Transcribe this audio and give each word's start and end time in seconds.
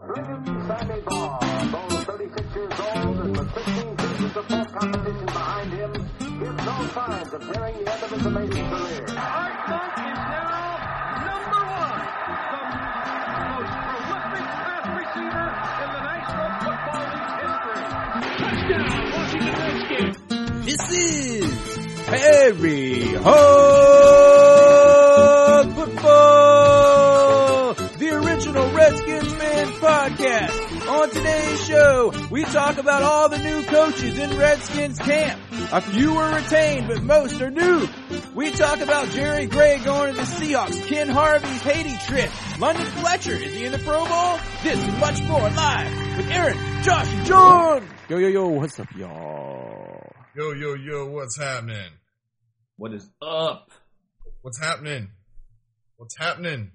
Sammy 0.00 1.00
Baugh, 1.02 1.38
though 1.70 1.88
36 1.90 2.54
years 2.56 2.72
old 2.80 3.16
and 3.20 3.36
with 3.36 3.52
15 3.52 3.98
seasons 3.98 4.36
of 4.36 4.46
full 4.46 4.64
competition 4.64 5.26
behind 5.26 5.72
him, 5.74 5.92
gives 5.92 6.64
no 6.64 6.86
signs 6.94 7.34
of 7.34 7.42
nearing 7.50 7.84
the 7.84 7.92
end 7.92 8.02
of 8.02 8.10
his 8.10 8.24
amazing 8.26 8.70
career. 8.70 9.06
Art 9.10 9.68
Monk 9.68 9.92
is 10.00 10.16
now 10.16 10.80
number 11.28 11.60
one, 11.68 12.00
the 12.40 13.44
most 13.52 13.72
prolific 13.84 14.46
pass 14.56 14.84
receiver 14.96 15.46
in 15.82 15.88
the 15.92 16.00
National 16.08 16.48
Football 16.64 17.04
League 17.12 17.36
history. 17.44 17.80
Touchdown, 18.40 19.04
Washington 19.12 19.54
Redskins. 19.60 20.16
This 20.64 20.84
is 20.90 21.44
Harry 22.06 23.14
Hog 23.22 23.99
show, 31.70 32.12
we 32.30 32.42
talk 32.44 32.78
about 32.78 33.02
all 33.02 33.28
the 33.28 33.38
new 33.38 33.62
coaches 33.62 34.18
in 34.18 34.36
Redskins 34.36 34.98
camp. 34.98 35.40
A 35.72 35.80
few 35.80 36.14
were 36.14 36.34
retained, 36.34 36.88
but 36.88 37.02
most 37.02 37.40
are 37.40 37.50
new. 37.50 37.88
We 38.34 38.50
talk 38.50 38.80
about 38.80 39.08
Jerry 39.10 39.46
Gray 39.46 39.78
going 39.78 40.14
to 40.14 40.16
the 40.16 40.26
Seahawks, 40.26 40.84
Ken 40.86 41.08
Harvey's 41.08 41.62
Haiti 41.62 41.96
trip, 42.06 42.30
London 42.58 42.86
Fletcher, 42.86 43.32
is 43.32 43.54
he 43.54 43.64
in 43.66 43.72
the 43.72 43.78
Pro 43.78 44.04
Bowl? 44.04 44.38
This 44.64 44.82
and 44.82 44.98
much 44.98 45.22
more 45.22 45.48
live 45.48 46.16
with 46.16 46.30
Aaron, 46.30 46.82
Josh, 46.82 47.12
and 47.12 47.26
John. 47.26 47.88
Yo, 48.08 48.18
yo, 48.18 48.28
yo, 48.28 48.48
what's 48.48 48.78
up, 48.80 48.88
y'all? 48.96 50.12
Yo, 50.36 50.52
yo, 50.52 50.74
yo, 50.74 51.06
what's 51.10 51.38
happening? 51.38 51.92
What 52.76 52.92
is 52.94 53.08
up? 53.22 53.70
What's 54.42 54.60
happening? 54.60 55.08
What's 55.96 56.16
happening? 56.18 56.72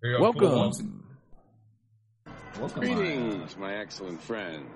Here 0.00 0.12
you 0.12 0.20
Welcome. 0.20 0.99
Cool. 2.60 2.68
Welcome. 2.68 2.82
Greetings, 2.82 3.56
my 3.56 3.74
excellent 3.74 4.22
friend. 4.22 4.66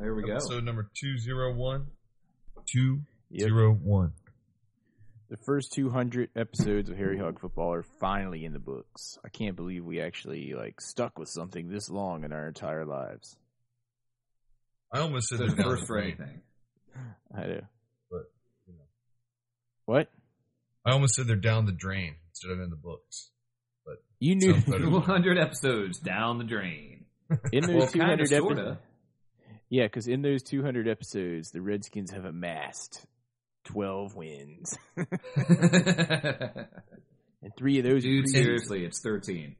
There 0.00 0.14
we 0.14 0.22
go. 0.22 0.32
Episode 0.32 0.64
number 0.64 0.90
201. 1.00 1.86
201. 2.72 4.12
The 5.30 5.36
first 5.38 5.72
200 5.72 6.30
episodes 6.36 6.90
of 6.90 6.96
Harry 6.96 7.18
Hog 7.18 7.40
Football 7.40 7.72
are 7.72 7.84
finally 8.00 8.44
in 8.44 8.52
the 8.52 8.58
books. 8.58 9.18
I 9.24 9.28
can't 9.30 9.56
believe 9.56 9.84
we 9.84 10.00
actually 10.00 10.52
like 10.54 10.80
stuck 10.80 11.18
with 11.18 11.28
something 11.28 11.68
this 11.68 11.88
long 11.88 12.24
in 12.24 12.32
our 12.32 12.46
entire 12.46 12.84
lives. 12.84 13.36
I 14.92 15.00
almost 15.00 15.28
said 15.28 15.38
the 15.38 15.46
they're 15.46 15.56
down 15.56 15.64
first 15.64 15.82
the 15.82 15.86
for 15.86 15.98
anything. 15.98 16.42
I 17.36 17.46
do. 17.46 17.60
But, 18.10 18.30
you 18.66 18.74
know. 18.74 18.84
What? 19.86 20.08
I 20.84 20.92
almost 20.92 21.14
said 21.14 21.26
they're 21.26 21.36
down 21.36 21.64
the 21.66 21.72
drain 21.72 22.16
instead 22.30 22.52
of 22.52 22.60
in 22.60 22.70
the 22.70 22.76
books. 22.76 23.30
You 24.24 24.36
knew 24.36 24.52
Sounds 24.52 24.64
better. 24.70 24.84
200 24.84 25.38
episodes 25.38 25.98
down 25.98 26.38
the 26.38 26.44
drain. 26.44 27.04
in 27.52 27.62
those 27.66 27.74
Well, 27.76 27.86
200 27.88 27.90
kinda, 27.90 28.12
episodes. 28.22 28.30
sorta. 28.56 28.78
Yeah, 29.68 29.84
because 29.84 30.08
in 30.08 30.22
those 30.22 30.42
200 30.42 30.88
episodes, 30.88 31.50
the 31.50 31.60
Redskins 31.60 32.10
have 32.12 32.24
amassed 32.24 33.04
12 33.66 34.14
wins, 34.14 34.76
and 34.96 35.06
three 37.56 37.78
of 37.78 37.84
those. 37.84 38.02
Dude, 38.02 38.24
are 38.24 38.28
preseason. 38.28 38.32
seriously, 38.32 38.84
it's 38.84 39.00
13. 39.00 39.56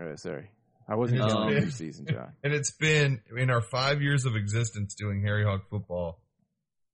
Oh, 0.00 0.14
sorry, 0.16 0.50
I 0.88 0.96
wasn't 0.96 1.20
Um, 1.22 1.28
counting 1.30 1.62
preseason, 1.64 2.10
John. 2.10 2.32
And 2.42 2.52
it's 2.52 2.72
been, 2.72 3.20
in 3.36 3.50
our 3.50 3.62
five 3.62 4.02
years 4.02 4.24
of 4.26 4.34
existence 4.36 4.94
doing 4.94 5.22
Harry 5.24 5.44
Hog 5.44 5.60
football, 5.70 6.20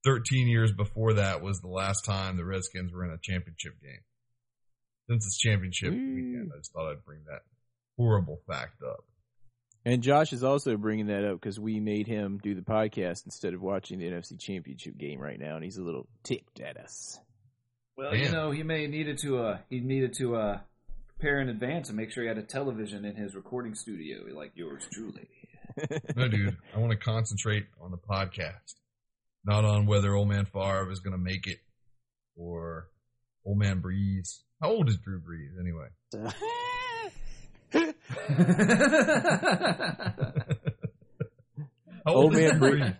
13 0.05 0.47
years 0.47 0.71
before 0.71 1.13
that 1.15 1.41
was 1.41 1.59
the 1.61 1.67
last 1.67 2.05
time 2.05 2.37
the 2.37 2.45
Redskins 2.45 2.91
were 2.93 3.05
in 3.05 3.11
a 3.11 3.17
championship 3.21 3.73
game. 3.81 3.99
Since 5.11 5.25
it's 5.25 5.37
championship 5.37 5.91
Woo. 5.91 6.15
weekend, 6.15 6.51
I 6.55 6.59
just 6.59 6.71
thought 6.71 6.89
I'd 6.89 7.03
bring 7.03 7.19
that 7.25 7.41
horrible 7.97 8.39
fact 8.47 8.81
up. 8.81 9.03
And 9.83 10.01
Josh 10.01 10.31
is 10.31 10.41
also 10.41 10.77
bringing 10.77 11.07
that 11.07 11.25
up 11.25 11.41
because 11.41 11.59
we 11.59 11.81
made 11.81 12.07
him 12.07 12.39
do 12.41 12.55
the 12.55 12.61
podcast 12.61 13.25
instead 13.25 13.53
of 13.53 13.61
watching 13.61 13.99
the 13.99 14.05
NFC 14.05 14.39
Championship 14.39 14.97
game 14.97 15.19
right 15.19 15.37
now, 15.37 15.55
and 15.55 15.65
he's 15.65 15.75
a 15.75 15.83
little 15.83 16.07
ticked 16.23 16.61
at 16.61 16.77
us. 16.77 17.19
Well, 17.97 18.13
Man. 18.13 18.21
you 18.21 18.31
know, 18.31 18.51
he 18.51 18.63
may 18.63 18.87
needed 18.87 19.17
to 19.23 19.39
uh 19.39 19.57
he 19.69 19.81
needed 19.81 20.13
to 20.19 20.37
uh 20.37 20.59
prepare 21.09 21.41
in 21.41 21.49
advance 21.49 21.89
and 21.89 21.97
make 21.97 22.11
sure 22.11 22.23
he 22.23 22.29
had 22.29 22.37
a 22.37 22.43
television 22.43 23.03
in 23.03 23.17
his 23.17 23.35
recording 23.35 23.75
studio 23.75 24.19
like 24.33 24.53
yours 24.55 24.87
truly. 24.93 25.27
No, 26.15 26.27
dude, 26.29 26.57
I 26.73 26.79
want 26.79 26.91
to 26.91 26.97
concentrate 26.97 27.65
on 27.81 27.91
the 27.91 27.97
podcast, 27.97 28.75
not 29.45 29.65
on 29.65 29.87
whether 29.87 30.13
Old 30.15 30.29
Man 30.29 30.45
Favre 30.45 30.89
is 30.89 30.99
going 30.99 31.17
to 31.17 31.21
make 31.21 31.47
it 31.47 31.59
or 32.37 32.87
Old 33.45 33.57
Man 33.57 33.81
Brees. 33.81 34.39
How 34.61 34.69
old 34.69 34.89
is 34.89 34.97
Drew 34.97 35.19
Brees 35.19 35.59
anyway? 35.59 35.87
How 42.05 42.13
Old 42.13 42.35
is 42.35 42.51
Man 42.51 42.59
Brees. 42.59 42.97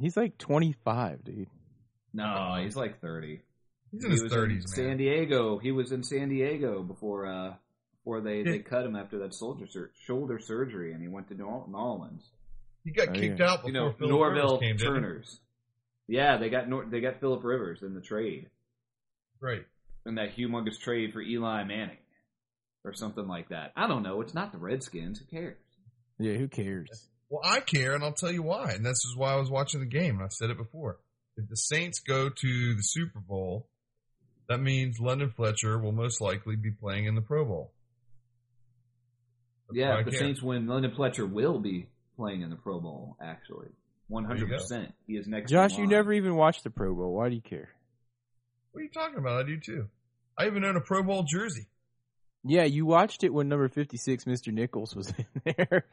He's 0.00 0.16
like 0.16 0.36
25, 0.38 1.24
dude. 1.24 1.48
no, 2.12 2.56
he's 2.62 2.76
like 2.76 3.00
30. 3.00 3.40
He's 3.92 4.04
in 4.04 4.10
he 4.10 4.14
his 4.14 4.22
was 4.24 4.32
thirties, 4.32 4.64
in 4.76 4.82
man. 4.84 4.90
San 4.90 4.96
Diego. 4.98 5.58
He 5.58 5.72
was 5.72 5.92
in 5.92 6.02
San 6.02 6.28
Diego 6.28 6.82
before 6.82 7.26
uh 7.26 7.54
before 8.02 8.20
they, 8.20 8.42
they 8.42 8.58
cut 8.58 8.84
him 8.84 8.94
after 8.96 9.20
that 9.20 9.32
soldier 9.34 9.66
sur- 9.68 9.90
shoulder 10.06 10.38
surgery, 10.38 10.92
and 10.92 11.00
he 11.00 11.08
went 11.08 11.28
to 11.28 11.34
New 11.34 11.44
New 11.44 11.78
Orleans. 11.78 12.24
He 12.84 12.90
got 12.92 13.08
Oh, 13.08 13.12
kicked 13.12 13.40
yeah. 13.40 13.50
out 13.52 13.64
before 13.64 13.68
You 13.68 13.72
know, 13.74 13.92
Philip 13.98 14.10
Norville 14.10 14.42
Rivers 14.44 14.60
came, 14.60 14.76
didn't 14.76 14.94
he? 14.94 15.00
Turners. 15.00 15.40
Yeah, 16.08 16.36
they 16.38 16.50
got 16.50 16.68
Nor- 16.68 16.84
they 16.86 17.00
got 17.00 17.20
Philip 17.20 17.42
Rivers 17.44 17.82
in 17.82 17.94
the 17.94 18.00
trade, 18.02 18.50
Right. 19.40 19.64
In 20.06 20.14
that 20.14 20.36
humongous 20.36 20.78
trade 20.78 21.12
for 21.12 21.20
Eli 21.20 21.64
Manning, 21.64 21.98
or 22.84 22.94
something 22.94 23.26
like 23.26 23.48
that. 23.50 23.72
I 23.76 23.86
don't 23.88 24.02
know. 24.02 24.20
It's 24.20 24.34
not 24.34 24.52
the 24.52 24.58
Redskins. 24.58 25.18
Who 25.18 25.24
cares? 25.26 25.58
Yeah, 26.18 26.34
who 26.34 26.48
cares? 26.48 27.08
Well, 27.28 27.42
I 27.44 27.60
care, 27.60 27.94
and 27.94 28.04
I'll 28.04 28.12
tell 28.12 28.30
you 28.30 28.42
why. 28.42 28.70
And 28.70 28.86
this 28.86 29.04
is 29.04 29.16
why 29.16 29.32
I 29.32 29.36
was 29.36 29.50
watching 29.50 29.80
the 29.80 29.86
game. 29.86 30.14
And 30.14 30.24
I've 30.24 30.32
said 30.32 30.50
it 30.50 30.56
before. 30.56 30.98
If 31.36 31.48
the 31.48 31.56
Saints 31.56 31.98
go 32.00 32.30
to 32.30 32.74
the 32.74 32.82
Super 32.82 33.18
Bowl, 33.20 33.68
that 34.48 34.58
means 34.58 35.00
London 35.00 35.32
Fletcher 35.36 35.78
will 35.78 35.92
most 35.92 36.20
likely 36.20 36.56
be 36.56 36.70
playing 36.70 37.06
in 37.06 37.14
the 37.14 37.20
Pro 37.20 37.44
Bowl. 37.44 37.72
That's 39.68 39.78
yeah, 39.78 39.98
if 39.98 40.04
the 40.04 40.12
care. 40.12 40.20
Saints 40.20 40.40
win, 40.40 40.68
London 40.68 40.92
Fletcher 40.94 41.26
will 41.26 41.58
be 41.58 41.88
playing 42.16 42.42
in 42.42 42.50
the 42.50 42.56
Pro 42.56 42.80
Bowl. 42.80 43.16
Actually, 43.20 43.68
one 44.06 44.24
hundred 44.24 44.48
percent. 44.48 44.94
He 45.08 45.14
is 45.14 45.26
next. 45.26 45.50
Josh, 45.50 45.76
you 45.76 45.88
never 45.88 46.12
even 46.12 46.36
watched 46.36 46.62
the 46.62 46.70
Pro 46.70 46.94
Bowl. 46.94 47.12
Why 47.12 47.28
do 47.28 47.34
you 47.34 47.42
care? 47.42 47.68
What 48.70 48.80
are 48.80 48.84
you 48.84 48.90
talking 48.90 49.18
about? 49.18 49.40
I 49.40 49.42
do 49.42 49.58
too. 49.58 49.88
I 50.38 50.46
even 50.46 50.64
own 50.64 50.76
a 50.76 50.80
Pro 50.80 51.02
Bowl 51.02 51.22
jersey. 51.22 51.68
Yeah, 52.44 52.64
you 52.64 52.86
watched 52.86 53.24
it 53.24 53.32
when 53.32 53.48
number 53.48 53.68
56, 53.68 54.24
Mr. 54.24 54.52
Nichols, 54.52 54.94
was 54.94 55.12
in 55.18 55.26
there. 55.44 55.86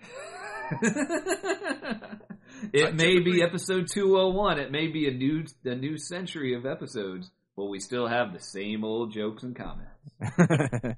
it 2.74 2.88
I 2.88 2.92
may 2.92 3.20
be 3.20 3.42
episode 3.42 3.88
201. 3.92 4.60
It 4.60 4.72
may 4.72 4.88
be 4.88 5.08
a 5.08 5.12
new 5.12 5.46
a 5.66 5.76
new 5.76 5.98
century 5.98 6.56
of 6.56 6.66
episodes, 6.66 7.32
but 7.58 7.66
we 7.66 7.80
still 7.80 8.08
have 8.08 8.34
the 8.34 8.40
same 8.40 8.84
old 8.84 9.14
jokes 9.14 9.44
and 9.44 9.56
comments. 9.56 9.90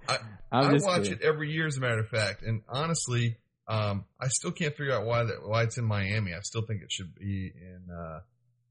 I, 0.09 0.17
I'm 0.51 0.69
I 0.69 0.71
just 0.73 0.85
watch 0.85 1.03
kidding. 1.03 1.19
it 1.19 1.25
every 1.25 1.51
year, 1.51 1.67
as 1.67 1.77
a 1.77 1.81
matter 1.81 1.99
of 1.99 2.09
fact. 2.09 2.43
And 2.43 2.61
honestly, 2.67 3.37
um, 3.67 4.05
I 4.21 4.27
still 4.27 4.51
can't 4.51 4.75
figure 4.75 4.93
out 4.93 5.05
why 5.05 5.23
that 5.23 5.37
why 5.45 5.63
it's 5.63 5.77
in 5.77 5.85
Miami. 5.85 6.33
I 6.33 6.39
still 6.41 6.63
think 6.63 6.81
it 6.81 6.91
should 6.91 7.15
be 7.15 7.51
in 7.55 7.93
uh, 7.93 8.19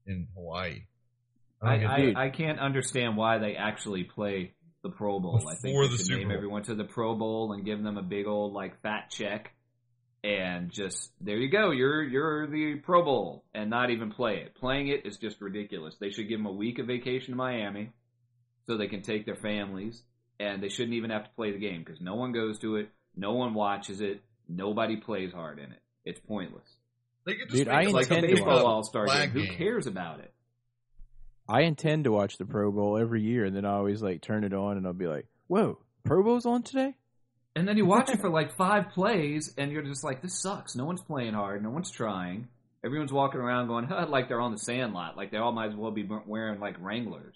in 0.05 0.27
Hawaii. 0.35 0.83
I, 1.61 1.77
don't 1.77 2.15
I, 2.17 2.25
I 2.25 2.29
can't 2.29 2.59
understand 2.59 3.17
why 3.17 3.39
they 3.39 3.55
actually 3.55 4.03
play 4.03 4.53
the 4.85 4.91
Pro 4.95 5.19
Bowl. 5.19 5.37
I 5.49 5.55
think 5.61 5.73
Before 5.73 5.83
they 5.85 5.91
the 5.91 5.97
should 5.97 6.05
Super 6.05 6.19
name 6.19 6.27
Bowl. 6.29 6.37
everyone 6.37 6.63
to 6.63 6.75
the 6.75 6.83
Pro 6.85 7.15
Bowl 7.15 7.51
and 7.53 7.65
give 7.65 7.81
them 7.83 7.97
a 7.97 8.03
big 8.03 8.27
old 8.27 8.53
like 8.53 8.81
fat 8.81 9.09
check, 9.09 9.53
and 10.23 10.71
just 10.71 11.11
there 11.19 11.37
you 11.37 11.49
go. 11.49 11.71
You're 11.71 12.03
you're 12.03 12.47
the 12.47 12.75
Pro 12.75 13.03
Bowl, 13.03 13.43
and 13.53 13.69
not 13.69 13.89
even 13.89 14.11
play 14.11 14.37
it. 14.37 14.55
Playing 14.55 14.87
it 14.89 15.05
is 15.05 15.17
just 15.17 15.41
ridiculous. 15.41 15.95
They 15.99 16.09
should 16.11 16.29
give 16.29 16.39
them 16.39 16.45
a 16.47 16.51
week 16.51 16.79
of 16.79 16.87
vacation 16.87 17.33
to 17.33 17.35
Miami, 17.37 17.91
so 18.67 18.77
they 18.77 18.87
can 18.87 19.01
take 19.01 19.25
their 19.25 19.35
families, 19.35 20.01
and 20.39 20.61
they 20.61 20.69
shouldn't 20.69 20.95
even 20.95 21.09
have 21.09 21.23
to 21.25 21.29
play 21.35 21.51
the 21.51 21.59
game 21.59 21.83
because 21.83 21.99
no 22.01 22.15
one 22.15 22.31
goes 22.31 22.59
to 22.59 22.75
it, 22.77 22.89
no 23.15 23.33
one 23.33 23.53
watches 23.53 24.01
it, 24.01 24.21
nobody 24.47 24.97
plays 24.97 25.31
hard 25.33 25.59
in 25.59 25.71
it. 25.71 25.81
It's 26.05 26.19
pointless. 26.19 26.67
They 27.25 27.33
could 27.33 27.49
just 27.49 27.57
Dude, 27.57 27.67
make 27.67 27.75
I 27.75 27.81
it 27.81 27.85
It's 27.85 27.93
like 27.93 28.11
a 28.11 28.15
intend 28.15 28.27
to 28.29 28.35
baseball. 28.35 28.67
All 28.67 28.83
Star 28.83 29.07
game. 29.07 29.15
flag 29.15 29.29
Who 29.31 29.41
game. 29.45 29.55
cares 29.55 29.87
about 29.87 30.19
it? 30.19 30.31
I 31.47 31.61
intend 31.61 32.05
to 32.05 32.11
watch 32.11 32.37
the 32.37 32.45
Pro 32.45 32.71
Bowl 32.71 32.97
every 32.97 33.21
year, 33.21 33.45
and 33.45 33.55
then 33.55 33.65
I 33.65 33.73
always 33.73 34.01
like 34.01 34.21
turn 34.21 34.43
it 34.43 34.53
on, 34.53 34.77
and 34.77 34.87
I'll 34.87 34.93
be 34.93 35.07
like, 35.07 35.27
"Whoa, 35.47 35.79
Pro 36.03 36.23
Bowl's 36.23 36.45
on 36.45 36.63
today." 36.63 36.95
And 37.55 37.67
then 37.67 37.77
you 37.77 37.85
watch 37.85 38.09
it 38.09 38.19
for 38.21 38.29
like 38.29 38.55
five 38.57 38.89
plays, 38.89 39.53
and 39.57 39.71
you're 39.71 39.83
just 39.83 40.03
like, 40.03 40.21
this 40.21 40.41
sucks. 40.41 40.75
No 40.75 40.85
one's 40.85 41.01
playing 41.01 41.33
hard. 41.33 41.63
No 41.63 41.69
one's 41.69 41.91
trying. 41.91 42.47
Everyone's 42.83 43.13
walking 43.13 43.39
around 43.39 43.67
going, 43.67 43.85
huh, 43.85 44.07
like 44.09 44.27
they're 44.27 44.41
on 44.41 44.51
the 44.51 44.57
sandlot. 44.57 45.17
Like 45.17 45.31
they 45.31 45.37
all 45.37 45.51
might 45.51 45.69
as 45.69 45.75
well 45.75 45.91
be 45.91 46.07
wearing 46.25 46.59
like 46.59 46.75
Wranglers. 46.79 47.35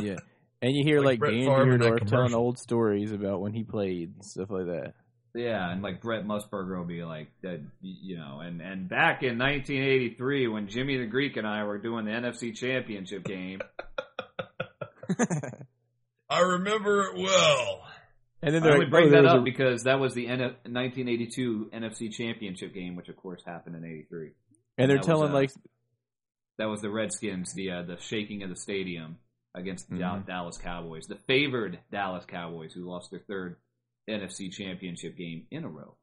Yeah, 0.00 0.18
and 0.62 0.74
you 0.74 0.84
hear 0.84 1.00
Like 1.00 1.20
like, 1.20 1.30
Dan 1.30 1.46
Favre 1.46 1.74
in 1.74 1.80
Dierdorf 1.80 2.06
telling 2.06 2.34
old 2.34 2.58
stories 2.58 3.12
about 3.12 3.40
when 3.40 3.52
he 3.52 3.64
played 3.64 4.14
and 4.14 4.24
stuff 4.24 4.50
like 4.50 4.66
that. 4.66 4.94
Yeah, 5.34 5.68
and 5.70 5.82
like 5.82 6.00
Brent 6.00 6.26
Musburger 6.28 6.78
will 6.78 6.84
be 6.86 7.02
like, 7.02 7.28
that, 7.42 7.60
you 7.82 8.16
know, 8.16 8.38
and, 8.40 8.60
and 8.60 8.88
back 8.88 9.22
in 9.24 9.36
1983 9.36 10.46
when 10.48 10.68
Jimmy 10.68 10.96
the 10.96 11.06
Greek 11.06 11.36
and 11.36 11.44
I 11.46 11.64
were 11.64 11.78
doing 11.78 12.04
the 12.04 12.12
NFC 12.12 12.54
Championship 12.54 13.24
game, 13.24 13.60
I 16.30 16.40
remember 16.40 17.02
it 17.04 17.16
well. 17.16 17.82
And 18.42 18.54
then 18.54 18.62
I 18.62 18.66
they're 18.66 18.78
like, 18.78 18.90
bring 18.90 19.08
oh, 19.08 19.10
that 19.22 19.26
up 19.26 19.38
a- 19.40 19.42
because 19.42 19.84
that 19.84 19.98
was 20.00 20.14
the 20.14 20.26
N- 20.28 20.38
1982 20.40 21.70
NFC 21.74 22.12
Championship 22.12 22.74
game, 22.74 22.94
which 22.96 23.08
of 23.08 23.16
course 23.16 23.42
happened 23.46 23.76
in 23.76 23.84
'83. 23.84 24.30
and 24.78 24.90
they're 24.90 24.96
that 24.96 25.00
was, 25.00 25.06
telling 25.06 25.30
uh, 25.30 25.34
like, 25.34 25.50
That 26.58 26.66
was 26.68 26.80
the 26.80 26.90
Redskins, 26.90 27.52
the 27.54 27.70
uh, 27.70 27.82
the 27.82 27.96
shaking 28.00 28.42
of 28.42 28.50
the 28.50 28.56
stadium 28.56 29.16
against 29.54 29.88
the 29.88 29.98
Dal- 29.98 30.16
Mhm. 30.18 30.26
Dallas 30.26 30.58
Cowboys, 30.58 31.06
the 31.06 31.16
favored 31.26 31.78
Dallas 31.90 32.24
Cowboys, 32.26 32.72
who 32.72 32.84
lost 32.88 33.10
their 33.10 33.20
third 33.20 33.56
NFC 34.08 34.50
Championship 34.52 35.16
game 35.16 35.46
in 35.50 35.64
a 35.64 35.68
row. 35.68 35.96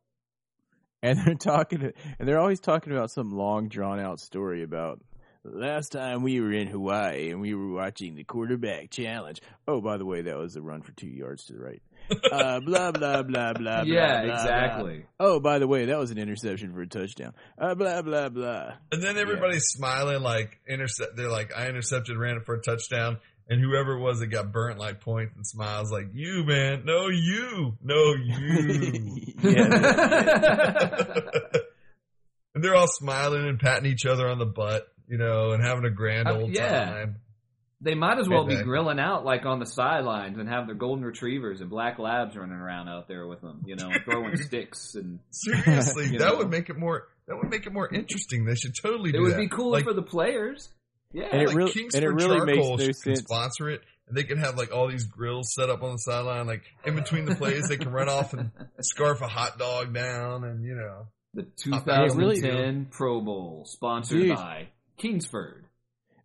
and 1.03 1.17
they're 1.19 1.35
talking, 1.35 1.93
and 2.19 2.27
they're 2.27 2.39
always 2.39 2.59
talking 2.59 2.93
about 2.93 3.11
some 3.11 3.31
long 3.31 3.67
drawn 3.69 3.99
out 3.99 4.19
story 4.19 4.63
about 4.63 4.99
last 5.43 5.91
time 5.91 6.21
we 6.21 6.39
were 6.39 6.53
in 6.53 6.67
Hawaii 6.67 7.31
and 7.31 7.41
we 7.41 7.55
were 7.55 7.71
watching 7.73 8.15
the 8.15 8.23
quarterback 8.23 8.91
challenge. 8.91 9.41
Oh, 9.67 9.81
by 9.81 9.97
the 9.97 10.05
way, 10.05 10.21
that 10.23 10.37
was 10.37 10.55
a 10.55 10.61
run 10.61 10.81
for 10.83 10.91
two 10.91 11.07
yards 11.09 11.45
to 11.45 11.53
the 11.53 11.59
right. 11.59 11.81
Uh, 12.31 12.59
blah 12.59 12.91
blah 12.91 13.23
blah 13.23 13.53
blah. 13.53 13.83
yeah, 13.85 14.23
blah, 14.23 14.25
blah, 14.25 14.41
exactly. 14.41 15.05
blah. 15.17 15.27
Oh, 15.27 15.39
by 15.39 15.59
the 15.59 15.67
way, 15.67 15.85
that 15.85 15.97
was 15.97 16.11
an 16.11 16.17
interception 16.17 16.73
for 16.73 16.81
a 16.81 16.87
touchdown. 16.87 17.31
Uh, 17.57 17.73
blah 17.73 18.01
blah 18.01 18.27
blah. 18.27 18.73
And 18.91 19.01
then 19.01 19.17
everybody's 19.17 19.63
smiling 19.67 20.21
like 20.21 20.59
intercept. 20.67 21.15
They're 21.15 21.29
like, 21.29 21.51
I 21.55 21.67
intercepted, 21.69 22.17
ran 22.17 22.35
it 22.37 22.43
for 22.45 22.55
a 22.55 22.61
touchdown, 22.61 23.19
and 23.51 23.61
whoever 23.61 23.97
it 23.97 23.99
was 23.99 24.19
that 24.19 24.27
got 24.27 24.51
burnt 24.51 24.79
like 24.79 25.01
points 25.01 25.35
and 25.35 25.45
smiles 25.45 25.91
like, 25.91 26.07
you 26.13 26.43
man, 26.45 26.83
no 26.85 27.09
you, 27.09 27.77
no 27.83 28.15
you. 28.15 29.33
and 32.55 32.63
they're 32.63 32.75
all 32.75 32.87
smiling 32.87 33.47
and 33.47 33.59
patting 33.59 33.91
each 33.91 34.05
other 34.05 34.27
on 34.27 34.39
the 34.39 34.45
butt, 34.45 34.87
you 35.07 35.17
know, 35.17 35.51
and 35.51 35.63
having 35.63 35.85
a 35.85 35.89
grand 35.91 36.27
Uh, 36.27 36.33
old 36.39 36.55
yeah. 36.55 36.85
time. 36.85 37.15
They 37.83 37.95
might 37.95 38.19
as 38.19 38.29
well 38.29 38.43
be 38.45 38.51
Exactly. 38.53 38.69
grilling 38.69 38.99
out 38.99 39.25
like 39.25 39.45
on 39.47 39.59
the 39.59 39.65
sidelines 39.65 40.37
and 40.37 40.47
have 40.47 40.67
their 40.67 40.75
golden 40.75 41.03
retrievers 41.03 41.61
and 41.61 41.69
black 41.69 41.97
labs 41.97 42.37
running 42.37 42.55
around 42.55 42.89
out 42.89 43.07
there 43.07 43.25
with 43.25 43.41
them, 43.41 43.63
you 43.65 43.75
know, 43.75 43.89
throwing 44.05 44.37
sticks 44.37 44.93
and 44.93 45.19
Seriously, 45.31 46.09
that 46.17 46.19
know. 46.19 46.37
would 46.37 46.51
make 46.51 46.69
it 46.69 46.77
more. 46.77 47.07
That 47.27 47.37
would 47.37 47.49
make 47.49 47.65
it 47.65 47.73
more 47.73 47.91
interesting. 47.91 48.45
They 48.45 48.53
should 48.55 48.73
totally 48.79 49.11
it 49.15 49.19
would 49.19 49.33
that. 49.33 49.37
be 49.39 49.47
cool 49.47 49.71
Like, 49.71 49.85
for 49.85 49.93
the 49.93 50.03
players. 50.03 50.69
Yeah, 51.13 51.27
And 51.31 51.41
it 51.41 51.47
like 51.49 51.55
really- 51.57 51.71
Kingsford 51.73 52.03
and 52.03 52.11
it 52.11 52.15
really 52.15 52.39
makes 52.45 52.57
Charcoal 52.57 52.77
no 52.77 52.85
can 52.85 52.93
sense. 52.93 53.19
sponsor 53.19 53.69
it, 53.69 53.81
and 54.07 54.15
they 54.17 54.23
can 54.23 54.37
have 54.37 54.57
like 54.57 54.73
all 54.73 54.87
these 54.87 55.05
grills 55.05 55.53
set 55.53 55.69
up 55.69 55.83
on 55.83 55.91
the 55.93 55.97
sideline. 55.97 56.47
Like 56.47 56.63
in 56.85 56.95
between 56.95 57.25
the 57.25 57.35
plays, 57.35 57.67
they 57.67 57.77
can 57.77 57.91
run 57.91 58.09
off 58.09 58.33
and 58.33 58.51
scarf 58.81 59.21
a 59.21 59.27
hot 59.27 59.57
dog 59.59 59.93
down, 59.93 60.43
and 60.43 60.63
you 60.65 60.75
know. 60.75 61.07
the 61.33 61.41
It 61.41 62.15
really- 62.15 62.39
2010 62.41 62.85
Pro 62.91 63.21
Bowl 63.21 63.65
sponsored 63.65 64.19
Dude. 64.21 64.35
by 64.35 64.67
Kingsford. 64.97 65.65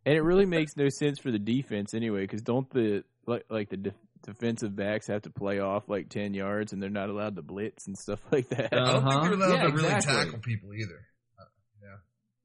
and 0.05 0.15
it 0.17 0.23
really 0.23 0.47
makes 0.47 0.77
no 0.77 0.89
sense 0.89 1.19
for 1.19 1.31
the 1.31 1.39
defense 1.39 1.95
anyway. 1.95 2.21
Because 2.23 2.43
don't 2.43 2.69
the 2.71 3.03
like 3.27 3.45
like 3.51 3.69
the 3.71 3.77
def- 3.77 3.95
defensive 4.25 4.75
backs 4.77 5.07
have 5.09 5.23
to 5.23 5.31
play 5.31 5.59
off 5.61 5.89
like 5.89 6.09
ten 6.09 6.35
yards 6.35 6.73
and 6.73 6.83
they're 6.83 6.91
not 6.91 7.09
allowed 7.11 7.37
to 7.37 7.43
blitz 7.43 7.87
and 7.87 7.97
stuff 7.99 8.21
like 8.33 8.49
that? 8.51 8.73
I 8.73 8.77
don't 8.93 9.03
think 9.03 9.05
Uh-huh. 9.07 9.21
they're 9.23 9.33
allowed 9.35 9.53
Yeah, 9.55 9.63
to 9.63 9.73
really 9.73 9.93
exactly. 9.95 10.25
tackle 10.25 10.39
people 10.41 10.75
either. 10.75 11.01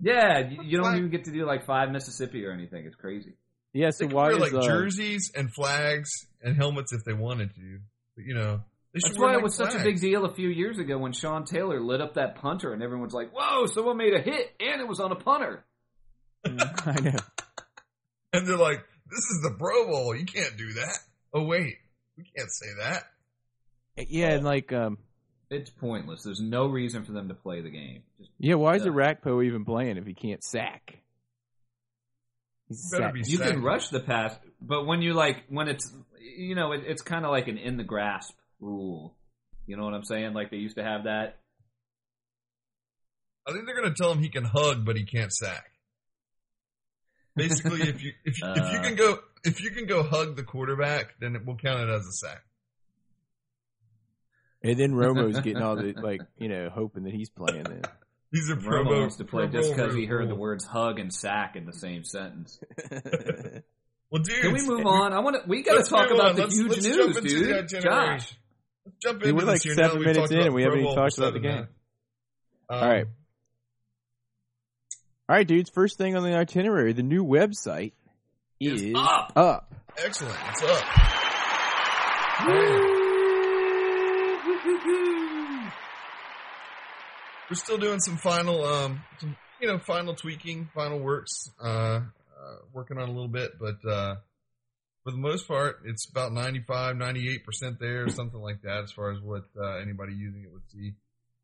Yeah, 0.01 0.39
you, 0.49 0.63
you 0.63 0.77
don't 0.77 0.87
Like- 0.87 0.97
even 0.97 1.09
get 1.11 1.25
to 1.25 1.31
do 1.31 1.45
like 1.45 1.65
five 1.65 1.91
Mississippi 1.91 2.45
or 2.45 2.51
anything. 2.51 2.85
It's 2.85 2.95
crazy. 2.95 3.33
yeah. 3.73 3.87
They 3.87 3.91
So 3.91 4.05
could 4.07 4.13
why 4.13 4.27
wear 4.29 4.35
is 4.35 4.39
like 4.39 4.53
uh, 4.53 4.61
jerseys 4.65 5.31
and 5.35 5.53
flags 5.53 6.09
and 6.41 6.55
helmets 6.57 6.91
if 6.93 7.03
they 7.05 7.13
wanted 7.13 7.53
to, 7.55 7.79
but 8.15 8.25
you 8.25 8.33
know. 8.33 8.61
They 8.93 8.99
That's 9.03 9.17
wear, 9.17 9.27
why 9.27 9.33
like, 9.35 9.39
it 9.39 9.43
was 9.43 9.55
such 9.55 9.73
a 9.73 9.83
big 9.83 10.01
deal 10.01 10.25
a 10.25 10.33
few 10.33 10.49
years 10.49 10.77
ago 10.77 10.97
when 10.97 11.13
Sean 11.13 11.45
Taylor 11.45 11.79
lit 11.79 12.01
up 12.01 12.15
that 12.15 12.35
punter 12.35 12.73
and 12.73 12.83
everyone's 12.83 13.13
like, 13.13 13.31
"Whoa, 13.31 13.65
someone 13.67 13.95
made 13.95 14.13
a 14.13 14.19
hit 14.21 14.53
and 14.59 14.81
it 14.81 14.87
was 14.87 14.99
on 14.99 15.11
a 15.13 15.15
punter." 15.15 15.63
I 16.45 16.99
know. 16.99 17.15
And 18.33 18.47
they're 18.47 18.57
like, 18.57 18.79
"This 19.09 19.19
is 19.19 19.39
the 19.43 19.55
Pro 19.57 19.85
Bowl. 19.87 20.13
You 20.15 20.25
can't 20.25 20.57
do 20.57 20.73
that." 20.73 20.97
Oh 21.33 21.43
wait, 21.45 21.75
we 22.17 22.23
can't 22.35 22.51
say 22.51 22.65
that. 22.81 23.03
Yeah, 24.09 24.31
and 24.33 24.43
like 24.43 24.73
um, 24.73 24.97
It's 25.51 25.69
pointless. 25.69 26.23
There's 26.23 26.39
no 26.41 26.65
reason 26.67 27.03
for 27.03 27.11
them 27.11 27.27
to 27.27 27.33
play 27.35 27.61
the 27.61 27.69
game. 27.69 28.03
Just, 28.17 28.31
yeah. 28.39 28.55
Why 28.55 28.75
is 28.75 28.85
Yeah. 28.85 28.91
the 28.91 28.97
Orakpo 28.97 29.45
even 29.45 29.65
playing 29.65 29.97
if 29.97 30.05
he 30.07 30.13
can't 30.13 30.41
sack? 30.43 30.97
He's 32.69 32.89
sack- 32.89 33.13
be 33.13 33.21
you 33.25 33.37
can 33.37 33.61
rush 33.61 33.89
the 33.89 33.99
pass, 33.99 34.33
but 34.61 34.85
when 34.85 35.01
you 35.01 35.13
like 35.13 35.43
when 35.49 35.67
it's 35.67 35.93
you 36.19 36.55
know 36.55 36.71
it, 36.71 36.83
it's 36.87 37.01
kind 37.01 37.25
of 37.25 37.31
like 37.31 37.49
an 37.49 37.57
in 37.57 37.75
the 37.75 37.83
grasp 37.83 38.33
rule. 38.61 39.17
You 39.67 39.75
know 39.75 39.83
what 39.83 39.93
I'm 39.93 40.05
saying? 40.05 40.33
Like 40.33 40.51
they 40.51 40.57
used 40.57 40.77
to 40.77 40.83
have 40.83 41.03
that. 41.03 41.37
I 43.45 43.51
think 43.51 43.65
they're 43.65 43.75
going 43.75 43.89
to 43.93 43.95
tell 43.95 44.11
him 44.11 44.19
he 44.19 44.29
can 44.29 44.45
hug, 44.45 44.85
but 44.85 44.95
he 44.95 45.03
can't 45.03 45.33
sack. 45.33 45.65
Basically, 47.35 47.81
if 47.81 48.01
you 48.03 48.13
if, 48.23 48.39
you 48.39 48.47
if 48.47 48.57
you 48.71 48.79
Uh. 48.79 48.83
can 48.83 48.95
go 48.95 49.19
if 49.43 49.61
you 49.61 49.71
can 49.71 49.85
go 49.85 50.03
hug 50.03 50.37
the 50.37 50.43
quarterback, 50.43 51.19
then 51.19 51.35
it 51.35 51.45
will 51.45 51.57
count 51.57 51.81
it 51.81 51.89
as 51.89 52.05
a 52.07 52.11
sack. 52.13 52.41
And 54.63 54.77
then 54.77 54.91
Romo's 54.93 55.39
getting 55.41 55.61
all 55.61 55.75
the 55.75 55.93
like 56.01 56.21
you 56.37 56.47
know 56.49 56.69
hoping 56.73 57.03
that 57.03 57.13
he's 57.13 57.29
playing. 57.29 57.63
Then 57.63 57.81
These 58.31 58.49
are 58.51 58.55
Pro 58.57 58.83
Romo 58.83 58.85
Bowl 58.89 58.99
wants 59.01 59.15
to 59.17 59.25
play 59.25 59.47
Pro 59.47 59.61
just 59.61 59.75
because 59.75 59.95
he 59.95 60.05
heard 60.05 60.29
the 60.29 60.35
words 60.35 60.63
hug 60.65 60.99
and 60.99 61.11
sack 61.13 61.55
in 61.55 61.65
the 61.65 61.73
same 61.73 62.03
sentence. 62.03 62.59
Well, 64.13 64.21
dude, 64.23 64.41
Can 64.41 64.51
we 64.51 64.67
move 64.67 64.85
on? 64.87 65.13
I 65.13 65.19
want 65.21 65.37
to. 65.41 65.47
We 65.49 65.63
got 65.63 65.81
to 65.81 65.89
talk 65.89 66.11
about 66.11 66.31
on. 66.31 66.35
the 66.35 66.41
Let's- 66.41 66.53
huge 66.57 66.69
let's 66.69 66.83
news, 66.85 66.97
jump 66.97 67.15
into 67.15 67.29
dude. 67.29 67.53
itinerary. 67.53 68.17
Josh, 68.17 68.37
Let's 68.85 68.97
jump 69.01 69.19
Dude, 69.21 69.29
into 69.29 69.41
we're 69.41 69.47
like 69.49 69.61
this 69.61 69.63
here 69.63 69.75
now 69.75 69.81
that 69.83 69.89
seven 69.91 70.03
minutes 70.03 70.31
in 70.31 70.39
and 70.41 70.53
we 70.53 70.63
haven't 70.63 70.79
even 70.81 70.93
talked 70.95 71.17
about 71.17 71.31
the 71.31 71.39
game. 71.39 71.59
Um, 71.59 71.67
All 72.69 72.89
right. 72.89 73.05
All 75.29 75.35
right, 75.37 75.47
dudes. 75.47 75.69
First 75.69 75.97
thing 75.97 76.17
on 76.17 76.23
the 76.23 76.35
itinerary, 76.35 76.91
the 76.91 77.03
new 77.03 77.23
website 77.23 77.93
Is 78.59 78.81
is 78.81 78.93
up. 78.97 79.31
up. 79.37 79.73
Excellent. 79.97 80.35
What's 80.35 80.63
up? 80.63 80.83
We're 87.51 87.55
still 87.55 87.77
doing 87.77 87.99
some 87.99 88.15
final, 88.15 88.63
um, 88.63 89.03
some, 89.19 89.35
you 89.59 89.67
know, 89.67 89.77
final 89.77 90.15
tweaking, 90.15 90.69
final 90.73 90.99
works, 91.01 91.49
uh, 91.61 91.67
uh, 91.67 92.01
working 92.71 92.97
on 92.97 93.09
a 93.09 93.11
little 93.11 93.27
bit, 93.27 93.59
but, 93.59 93.75
uh, 93.85 94.15
for 95.03 95.11
the 95.11 95.17
most 95.17 95.49
part, 95.49 95.81
it's 95.83 96.09
about 96.09 96.31
95, 96.31 96.95
98% 96.95 97.77
there, 97.77 98.07
something 98.07 98.39
like 98.39 98.61
that, 98.61 98.85
as 98.85 98.93
far 98.93 99.11
as 99.11 99.19
what, 99.19 99.43
uh, 99.61 99.79
anybody 99.79 100.13
using 100.13 100.43
it 100.45 100.49
would 100.53 100.61
see. 100.71 100.93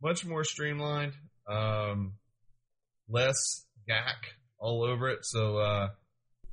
Much 0.02 0.26
more 0.26 0.46
streamlined, 0.46 1.12
um, 1.46 2.14
less 3.10 3.66
gack 3.86 4.28
all 4.60 4.86
over 4.86 5.10
it, 5.10 5.26
so, 5.26 5.58
uh, 5.58 5.90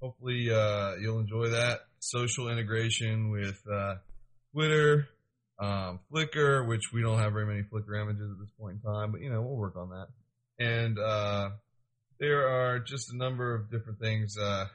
hopefully, 0.01 0.51
uh, 0.51 0.97
you'll 0.97 1.21
enjoy 1.21 1.51
that. 1.51 1.83
Social 2.01 2.49
integration 2.49 3.31
with, 3.31 3.63
uh, 3.73 3.99
Twitter, 4.53 5.07
um, 5.59 6.01
Flickr, 6.13 6.67
which 6.67 6.93
we 6.93 7.03
don't 7.03 7.19
have 7.19 7.33
very 7.33 7.47
many 7.47 7.63
Flickr 7.63 8.01
images 8.01 8.31
at 8.31 8.39
this 8.39 8.51
point 8.59 8.79
in 8.85 8.93
time, 8.93 9.13
but 9.13 9.21
you 9.21 9.31
know, 9.31 9.43
we'll 9.43 9.57
work 9.57 9.77
on 9.77 9.91
that. 9.91 10.09
And, 10.59 10.99
uh, 10.99 11.51
there 12.21 12.49
are 12.49 12.79
just 12.79 13.13
a 13.13 13.17
number 13.17 13.55
of 13.55 13.71
different 13.71 13.99
things, 13.99 14.37
uh, 14.39 14.67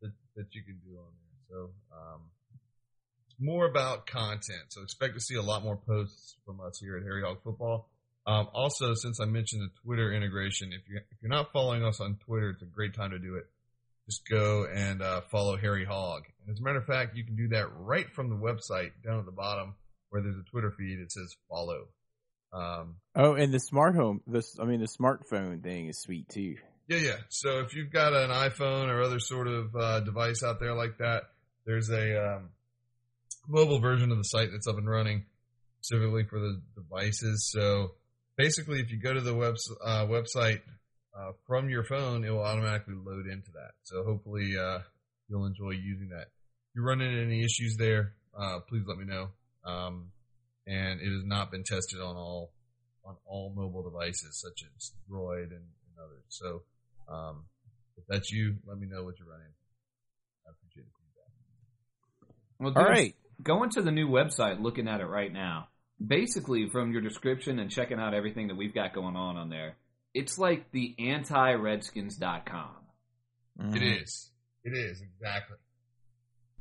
that, 0.00 0.12
that 0.36 0.54
you 0.54 0.62
can 0.62 0.80
do 0.84 0.96
on 0.98 1.12
there. 1.20 1.30
So, 1.48 1.70
um, 1.92 2.20
more 3.40 3.66
about 3.66 4.06
content. 4.06 4.68
So 4.68 4.82
expect 4.82 5.14
to 5.14 5.20
see 5.20 5.34
a 5.34 5.42
lot 5.42 5.64
more 5.64 5.76
posts 5.76 6.36
from 6.44 6.60
us 6.60 6.78
here 6.78 6.96
at 6.96 7.02
Harry 7.02 7.22
Hog 7.22 7.38
Football. 7.42 7.88
Um, 8.26 8.48
also, 8.52 8.94
since 8.94 9.18
I 9.20 9.24
mentioned 9.24 9.62
the 9.62 9.70
Twitter 9.82 10.12
integration, 10.12 10.72
if 10.72 10.82
you're 10.88 11.00
if 11.10 11.22
you're 11.22 11.30
not 11.30 11.52
following 11.52 11.82
us 11.82 12.00
on 12.00 12.18
Twitter, 12.26 12.50
it's 12.50 12.62
a 12.62 12.66
great 12.66 12.94
time 12.94 13.10
to 13.10 13.18
do 13.18 13.36
it. 13.36 13.44
Just 14.06 14.28
go 14.28 14.66
and 14.66 15.00
uh, 15.00 15.22
follow 15.30 15.56
Harry 15.56 15.84
Hog. 15.84 16.24
And 16.40 16.52
as 16.52 16.60
a 16.60 16.62
matter 16.62 16.78
of 16.78 16.84
fact, 16.84 17.16
you 17.16 17.24
can 17.24 17.36
do 17.36 17.48
that 17.48 17.66
right 17.76 18.06
from 18.14 18.28
the 18.28 18.36
website 18.36 18.90
down 19.04 19.18
at 19.18 19.24
the 19.24 19.32
bottom 19.32 19.74
where 20.10 20.22
there's 20.22 20.36
a 20.36 20.50
Twitter 20.50 20.72
feed. 20.76 20.98
It 20.98 21.10
says 21.10 21.34
follow. 21.48 21.88
Um, 22.52 22.96
Oh, 23.14 23.34
and 23.34 23.52
the 23.54 23.60
smart 23.60 23.94
home, 23.94 24.20
this 24.26 24.58
I 24.60 24.64
mean 24.64 24.80
the 24.80 24.86
smartphone 24.86 25.62
thing 25.62 25.88
is 25.88 25.98
sweet 26.00 26.28
too. 26.28 26.56
Yeah, 26.88 26.98
yeah. 26.98 27.16
So 27.28 27.60
if 27.60 27.74
you've 27.74 27.92
got 27.92 28.12
an 28.12 28.30
iPhone 28.30 28.88
or 28.88 29.02
other 29.02 29.20
sort 29.20 29.46
of 29.46 29.74
uh, 29.76 30.00
device 30.00 30.42
out 30.42 30.58
there 30.58 30.74
like 30.74 30.98
that, 30.98 31.22
there's 31.64 31.88
a 31.90 32.36
um, 32.36 32.50
mobile 33.48 33.78
version 33.78 34.10
of 34.10 34.18
the 34.18 34.24
site 34.24 34.50
that's 34.50 34.66
up 34.66 34.76
and 34.76 34.88
running 34.90 35.24
specifically 35.80 36.24
for 36.24 36.40
the 36.40 36.60
devices. 36.74 37.48
So 37.52 37.92
basically, 38.36 38.80
if 38.80 38.90
you 38.90 38.98
go 38.98 39.14
to 39.14 39.20
the 39.20 39.34
web, 39.34 39.54
uh, 39.84 40.06
website 40.06 40.60
uh, 41.16 41.32
from 41.46 41.70
your 41.70 41.84
phone, 41.84 42.24
it 42.24 42.30
will 42.30 42.42
automatically 42.42 42.94
load 42.96 43.26
into 43.26 43.52
that. 43.52 43.72
So 43.84 44.02
hopefully, 44.02 44.56
uh, 44.58 44.80
you'll 45.28 45.46
enjoy 45.46 45.70
using 45.70 46.08
that. 46.08 46.26
If 46.26 46.76
you 46.76 46.82
run 46.82 47.00
into 47.00 47.22
any 47.22 47.44
issues 47.44 47.76
there, 47.78 48.14
uh, 48.36 48.60
please 48.68 48.82
let 48.86 48.98
me 48.98 49.04
know. 49.04 49.28
Um, 49.64 50.10
and 50.66 51.00
it 51.00 51.10
has 51.10 51.24
not 51.24 51.50
been 51.50 51.64
tested 51.64 52.00
on 52.00 52.16
all 52.16 52.52
on 53.04 53.16
all 53.24 53.52
mobile 53.56 53.82
devices 53.82 54.38
such 54.40 54.62
as 54.62 54.92
Droid 55.10 55.50
and, 55.50 55.52
and 55.52 55.96
others. 55.98 56.24
So 56.28 56.62
um, 57.08 57.44
if 57.96 58.04
that's 58.08 58.30
you, 58.30 58.56
let 58.66 58.78
me 58.78 58.86
know 58.86 59.04
what 59.04 59.18
you're 59.18 59.28
running. 59.28 59.52
I 60.46 60.50
appreciate 60.50 60.86
the 60.86 60.92
feedback. 62.20 62.36
Well, 62.58 62.72
All 62.76 62.84
dude, 62.84 62.90
right. 62.90 63.14
Going 63.42 63.70
to 63.70 63.82
the 63.82 63.90
new 63.90 64.08
website, 64.08 64.60
looking 64.60 64.86
at 64.86 65.00
it 65.00 65.06
right 65.06 65.32
now. 65.32 65.68
Basically, 66.04 66.68
from 66.68 66.92
your 66.92 67.00
description 67.00 67.58
and 67.58 67.70
checking 67.70 67.98
out 67.98 68.14
everything 68.14 68.48
that 68.48 68.56
we've 68.56 68.74
got 68.74 68.94
going 68.94 69.16
on 69.16 69.36
on 69.36 69.50
there, 69.50 69.76
it's 70.14 70.38
like 70.38 70.70
the 70.72 70.94
anti-redskins.com. 70.98 72.68
Mm-hmm. 73.60 73.76
It 73.76 73.82
is. 73.82 74.30
It 74.64 74.72
is 74.74 75.02
exactly 75.02 75.56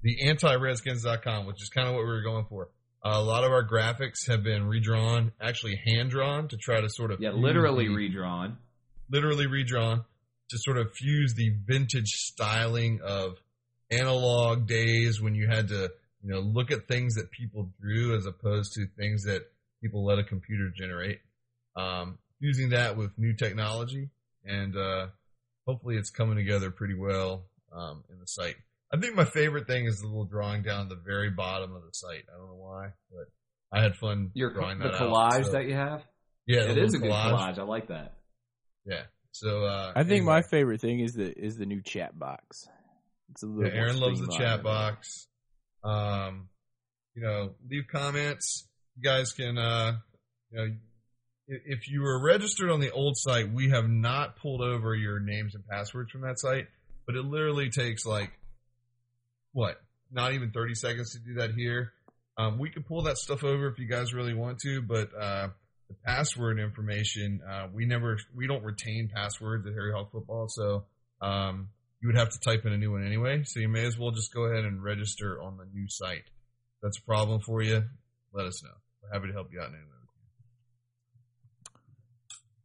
the 0.02 0.30
anti-redskins.com, 0.30 1.46
which 1.46 1.62
is 1.62 1.70
kind 1.70 1.88
of 1.88 1.96
what 1.96 2.02
we 2.04 2.10
were 2.10 2.22
going 2.22 2.46
for. 2.50 2.70
A 3.04 3.22
lot 3.22 3.44
of 3.44 3.52
our 3.52 3.66
graphics 3.68 4.28
have 4.28 4.44
been 4.44 4.68
redrawn, 4.68 5.32
actually 5.42 5.80
hand 5.88 6.10
drawn 6.10 6.48
to 6.50 6.58
try 6.58 6.82
to 6.82 6.90
sort 6.90 7.12
of 7.12 7.22
Yeah, 7.22 7.32
literally 7.32 7.88
the- 7.88 7.96
redrawn. 7.96 8.58
literally 9.10 9.48
redrawn 9.48 10.04
to 10.50 10.58
sort 10.60 10.78
of 10.78 10.92
fuse 10.94 11.34
the 11.36 11.50
vintage 11.66 12.08
styling 12.10 13.00
of 13.02 13.42
analog 13.92 14.68
days 14.68 15.22
when 15.22 15.36
you 15.36 15.48
had 15.48 15.68
to, 15.70 15.92
you 16.24 16.30
know, 16.32 16.40
look 16.40 16.72
at 16.72 16.88
things 16.88 17.16
that 17.16 17.32
people 17.32 17.72
drew 17.82 18.16
as 18.16 18.26
opposed 18.26 18.74
to 18.74 18.86
things 18.98 19.24
that 19.24 19.44
people 19.82 20.04
let 20.06 20.20
a 20.20 20.24
computer 20.24 20.70
generate. 20.76 21.20
Um, 21.76 22.18
using 22.40 22.70
that 22.70 22.98
with 22.98 23.18
new 23.18 23.34
technology, 23.34 24.10
and 24.46 24.76
uh, 24.76 25.08
hopefully 25.66 25.96
it's 25.96 26.10
coming 26.10 26.36
together 26.36 26.72
pretty 26.72 26.96
well 26.96 27.46
um, 27.72 28.04
in 28.12 28.20
the 28.20 28.26
site. 28.26 28.56
I 28.92 28.98
think 28.98 29.16
my 29.16 29.26
favorite 29.26 29.68
thing 29.68 29.86
is 29.86 30.02
the 30.02 30.08
little 30.08 30.26
drawing 30.26 30.64
down 30.64 30.84
at 30.84 30.90
the 30.90 30.96
very 31.06 31.30
bottom 31.30 31.76
of 31.76 31.82
the 31.84 31.92
site. 31.94 32.24
I 32.34 32.38
don't 32.38 32.48
know 32.48 32.56
why, 32.56 32.88
but 33.12 33.28
I 33.78 33.84
had 33.84 33.96
fun 33.96 34.32
Your 34.34 34.52
drawing 34.54 34.80
the 34.80 34.86
that 34.86 34.96
out. 34.96 35.00
collage 35.02 35.46
So, 35.46 35.52
that 35.52 35.66
you 35.66 35.76
have. 35.76 36.02
yeah, 36.48 36.62
it 36.62 36.78
is 36.78 36.94
a 36.94 36.98
little 36.98 37.00
good 37.00 37.12
collage. 37.12 37.60
I 37.60 37.64
like 37.64 37.88
that. 37.90 38.14
Yeah. 38.86 39.04
So 39.32 39.64
uh, 39.66 39.94
I 39.96 40.04
think 40.04 40.26
my 40.26 40.42
favorite 40.42 40.82
thing 40.82 41.00
is 41.02 41.14
the 41.14 41.32
is 41.38 41.56
the 41.58 41.66
new 41.68 41.82
chat 41.84 42.18
box. 42.18 42.68
It's 43.32 43.44
a 43.44 43.46
little. 43.46 43.72
Yeah, 43.72 43.80
Aaron 43.80 44.00
loves 44.00 44.20
the 44.20 44.32
streamlined. 44.32 44.58
chat 44.58 44.64
box. 44.64 45.28
Um, 45.84 46.50
you 47.16 47.22
know, 47.22 47.52
leave 47.70 47.84
comments. 47.92 48.68
You 48.98 49.04
guys 49.04 49.32
can, 49.34 49.58
uh, 49.60 49.98
you 50.52 50.58
know, 50.58 50.76
if 51.48 51.88
you 51.90 52.02
were 52.02 52.20
registered 52.22 52.70
on 52.72 52.80
the 52.80 52.92
old 52.92 53.18
site, 53.18 53.52
we 53.54 53.70
have 53.70 53.88
not 53.88 54.36
pulled 54.38 54.62
over 54.62 54.96
your 54.96 55.20
names 55.20 55.54
and 55.56 55.64
passwords 55.68 56.12
from 56.12 56.22
that 56.22 56.40
site, 56.40 56.68
but 57.06 57.16
it 57.16 57.24
literally 57.24 57.70
takes 57.70 58.06
like, 58.06 58.32
what, 59.54 59.78
not 60.12 60.34
even 60.34 60.52
30 60.52 60.76
seconds 60.76 61.14
to 61.14 61.20
do 61.20 61.36
that 61.36 61.52
here. 61.54 61.94
Um, 62.38 62.58
we 62.58 62.70
could 62.70 62.86
pull 62.86 63.04
that 63.04 63.18
stuff 63.18 63.44
over 63.44 63.68
if 63.68 63.80
you 63.80 63.88
guys 63.88 64.14
really 64.14 64.34
want 64.34 64.60
to, 64.60 64.82
but, 64.82 65.10
uh, 65.20 65.50
the 65.90 65.96
password 66.06 66.60
information, 66.60 67.42
uh, 67.50 67.68
we 67.74 67.86
never, 67.86 68.18
we 68.36 68.48
don't 68.48 68.64
retain 68.64 69.10
passwords 69.14 69.66
at 69.68 69.74
Harry 69.74 69.92
Hog 69.92 70.12
Football, 70.12 70.48
so, 70.48 70.86
um, 71.22 71.70
you 72.02 72.08
would 72.08 72.16
have 72.16 72.30
to 72.30 72.40
type 72.40 72.66
in 72.66 72.74
a 72.74 72.78
new 72.78 72.92
one 72.92 73.06
anyway. 73.06 73.44
So 73.44 73.60
you 73.60 73.70
may 73.70 73.86
as 73.86 73.98
well 73.98 74.12
just 74.12 74.34
go 74.34 74.44
ahead 74.44 74.66
and 74.66 74.82
register 74.82 75.42
on 75.42 75.58
the 75.58 75.66
new 75.74 75.88
site. 75.90 76.26
If 76.28 76.82
that's 76.82 76.98
a 76.98 77.04
problem 77.04 77.42
for 77.42 77.62
you. 77.62 77.84
Let 78.34 78.46
us 78.46 78.64
know. 78.64 78.70
We're 79.02 79.14
happy 79.14 79.28
to 79.28 79.34
help 79.34 79.52
you 79.52 79.60
out. 79.60 79.99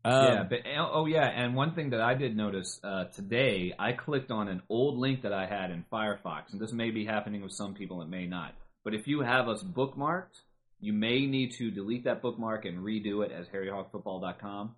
Um, 0.04 0.25
yeah, 0.25 0.42
but 0.42 0.58
oh 0.78 1.06
yeah, 1.06 1.26
and 1.26 1.54
one 1.54 1.75
thing 1.75 1.90
that 1.90 2.00
I 2.02 2.14
did 2.14 2.37
notice 2.37 2.78
uh, 2.84 3.04
today, 3.04 3.73
I 3.78 3.92
clicked 3.92 4.30
on 4.30 4.49
an 4.49 4.62
old 4.68 4.99
link 4.99 5.23
that 5.23 5.32
I 5.32 5.46
had 5.46 5.70
in 5.70 5.84
Firefox, 5.90 6.52
and 6.52 6.61
this 6.61 6.73
may 6.73 6.90
be 6.90 7.06
happening 7.06 7.42
with 7.42 7.52
some 7.52 7.73
people, 7.73 8.02
it 8.02 8.08
may 8.08 8.26
not. 8.26 8.54
But 8.84 8.94
if 8.94 9.06
you 9.06 9.20
have 9.20 9.49
us 9.49 9.62
bookmarked, 9.62 10.42
you 10.78 10.92
may 10.92 11.25
need 11.25 11.52
to 11.52 11.70
delete 11.70 12.04
that 12.04 12.20
bookmark 12.20 12.66
and 12.66 12.84
redo 12.84 13.25
it 13.25 13.32
as 13.32 13.46
harryhogfootball.com, 13.49 14.75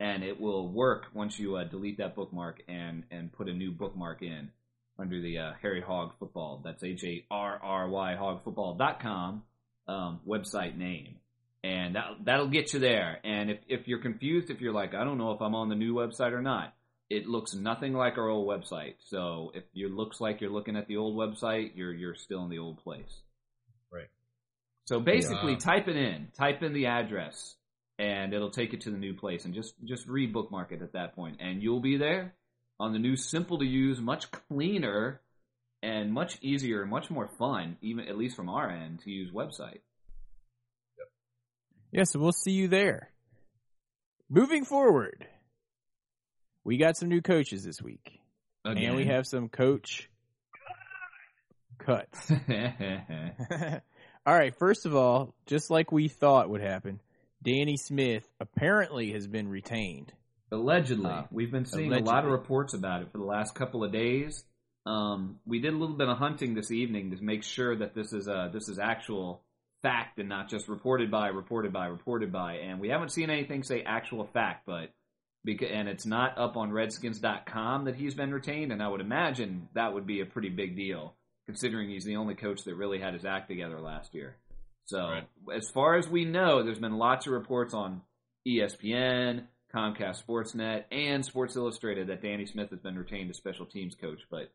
and 0.00 0.24
it 0.24 0.40
will 0.40 0.72
work 0.72 1.04
once 1.12 1.38
you 1.38 1.56
uh, 1.56 1.64
delete 1.64 1.98
that 1.98 2.16
bookmark 2.16 2.62
and 2.66 3.04
and 3.10 3.30
put 3.30 3.50
a 3.50 3.52
new 3.52 3.72
bookmark 3.72 4.22
in 4.22 4.48
under 4.98 5.20
the 5.20 5.36
uh, 5.36 5.52
Harry 5.60 5.82
Hog 5.82 6.12
Football. 6.18 6.62
That's 6.64 6.82
H 6.82 7.04
A 7.04 7.24
R 7.30 7.60
R 7.62 7.88
Y 7.90 8.16
hogfootball.com 8.18 9.42
um, 9.86 10.20
website 10.26 10.78
name 10.78 11.16
and 11.64 11.94
that, 11.94 12.04
that'll 12.24 12.48
get 12.48 12.72
you 12.72 12.80
there. 12.80 13.18
And 13.24 13.50
if, 13.50 13.58
if 13.68 13.88
you're 13.88 14.00
confused, 14.00 14.50
if 14.50 14.60
you're 14.60 14.72
like, 14.72 14.94
I 14.94 15.04
don't 15.04 15.18
know 15.18 15.32
if 15.32 15.40
I'm 15.40 15.54
on 15.54 15.68
the 15.68 15.74
new 15.76 15.94
website 15.94 16.32
or 16.32 16.42
not, 16.42 16.74
it 17.08 17.26
looks 17.26 17.54
nothing 17.54 17.92
like 17.92 18.16
our 18.18 18.28
old 18.28 18.48
website. 18.48 18.94
So 19.00 19.52
if 19.54 19.64
it 19.74 19.90
looks 19.90 20.20
like 20.20 20.40
you're 20.40 20.50
looking 20.50 20.76
at 20.76 20.88
the 20.88 20.96
old 20.96 21.16
website, 21.16 21.72
you're 21.74 21.92
you're 21.92 22.14
still 22.14 22.42
in 22.44 22.50
the 22.50 22.58
old 22.58 22.82
place. 22.82 23.20
Right. 23.90 24.08
So 24.86 24.98
basically, 24.98 25.52
Yeah. 25.52 25.58
type 25.58 25.88
it 25.88 25.96
in, 25.96 26.28
type 26.36 26.62
in 26.62 26.72
the 26.72 26.86
address, 26.86 27.54
and 27.98 28.32
it'll 28.32 28.50
take 28.50 28.72
you 28.72 28.78
to 28.78 28.90
the 28.90 28.96
new 28.96 29.14
place, 29.14 29.44
and 29.44 29.54
just 29.54 29.74
just 29.84 30.08
re-bookmark 30.08 30.72
it 30.72 30.82
at 30.82 30.94
that 30.94 31.14
point, 31.14 31.36
and 31.40 31.62
you'll 31.62 31.80
be 31.80 31.98
there 31.98 32.34
on 32.80 32.92
the 32.92 32.98
new, 32.98 33.14
simple 33.14 33.58
to 33.58 33.66
use, 33.66 34.00
much 34.00 34.30
cleaner, 34.30 35.20
and 35.82 36.12
much 36.12 36.38
easier, 36.42 36.86
much 36.86 37.10
more 37.10 37.28
fun, 37.38 37.76
even 37.82 38.08
at 38.08 38.16
least 38.16 38.34
from 38.34 38.48
our 38.48 38.70
end, 38.70 39.00
to 39.00 39.10
use 39.10 39.30
website. 39.30 39.80
Yeah, 41.92 42.04
so 42.04 42.18
we'll 42.18 42.32
see 42.32 42.52
you 42.52 42.68
there. 42.68 43.10
Moving 44.30 44.64
forward, 44.64 45.26
we 46.64 46.78
got 46.78 46.96
some 46.96 47.10
new 47.10 47.20
coaches 47.20 47.64
this 47.64 47.82
week, 47.82 48.18
and 48.64 48.96
we 48.96 49.04
have 49.04 49.26
some 49.26 49.50
coach 49.50 50.08
cuts. 51.78 52.30
all 54.26 54.34
right, 54.34 54.54
first 54.56 54.86
of 54.86 54.96
all, 54.96 55.34
just 55.44 55.70
like 55.70 55.92
we 55.92 56.08
thought 56.08 56.48
would 56.48 56.62
happen, 56.62 56.98
Danny 57.42 57.76
Smith 57.76 58.26
apparently 58.40 59.12
has 59.12 59.26
been 59.26 59.48
retained. 59.48 60.14
Allegedly, 60.50 61.10
Uh, 61.10 61.24
we've 61.30 61.50
been 61.50 61.66
seeing 61.66 61.92
a 61.92 61.98
lot 61.98 62.24
of 62.24 62.30
reports 62.30 62.72
about 62.72 63.02
it 63.02 63.12
for 63.12 63.18
the 63.18 63.24
last 63.24 63.54
couple 63.54 63.84
of 63.84 63.92
days. 63.92 64.44
Um, 64.86 65.40
we 65.46 65.60
did 65.60 65.74
a 65.74 65.76
little 65.76 65.96
bit 65.96 66.08
of 66.08 66.16
hunting 66.16 66.54
this 66.54 66.70
evening 66.70 67.10
to 67.10 67.22
make 67.22 67.42
sure 67.42 67.76
that 67.76 67.94
this 67.94 68.14
is 68.14 68.28
uh, 68.28 68.48
this 68.50 68.68
is 68.68 68.78
actual 68.78 69.42
fact 69.82 70.18
and 70.18 70.28
not 70.28 70.48
just 70.48 70.68
reported 70.68 71.10
by, 71.10 71.28
reported 71.28 71.72
by, 71.72 71.86
reported 71.86 72.32
by. 72.32 72.54
And 72.54 72.80
we 72.80 72.88
haven't 72.88 73.10
seen 73.10 73.30
anything 73.30 73.62
say 73.62 73.82
actual 73.82 74.24
fact, 74.24 74.64
but 74.66 74.90
because 75.44 75.68
and 75.72 75.88
it's 75.88 76.06
not 76.06 76.38
up 76.38 76.56
on 76.56 76.72
Redskins.com 76.72 77.84
that 77.86 77.96
he's 77.96 78.14
been 78.14 78.32
retained. 78.32 78.72
And 78.72 78.82
I 78.82 78.88
would 78.88 79.00
imagine 79.00 79.68
that 79.74 79.92
would 79.92 80.06
be 80.06 80.20
a 80.20 80.26
pretty 80.26 80.48
big 80.50 80.76
deal 80.76 81.14
considering 81.46 81.90
he's 81.90 82.04
the 82.04 82.16
only 82.16 82.36
coach 82.36 82.62
that 82.64 82.76
really 82.76 83.00
had 83.00 83.14
his 83.14 83.24
act 83.24 83.48
together 83.48 83.80
last 83.80 84.14
year. 84.14 84.36
So 84.84 84.98
Right. 85.00 85.28
as 85.52 85.68
far 85.70 85.96
as 85.96 86.08
we 86.08 86.24
know, 86.24 86.62
there's 86.62 86.78
been 86.78 86.98
lots 86.98 87.26
of 87.26 87.32
reports 87.32 87.74
on 87.74 88.02
ESPN, 88.46 89.46
Comcast 89.74 90.24
Sportsnet, 90.24 90.84
and 90.92 91.24
Sports 91.24 91.56
Illustrated 91.56 92.08
that 92.08 92.22
Danny 92.22 92.46
Smith 92.46 92.70
has 92.70 92.80
been 92.80 92.98
retained 92.98 93.30
as 93.30 93.36
special 93.36 93.66
teams 93.66 93.94
coach, 93.94 94.20
but 94.30 94.52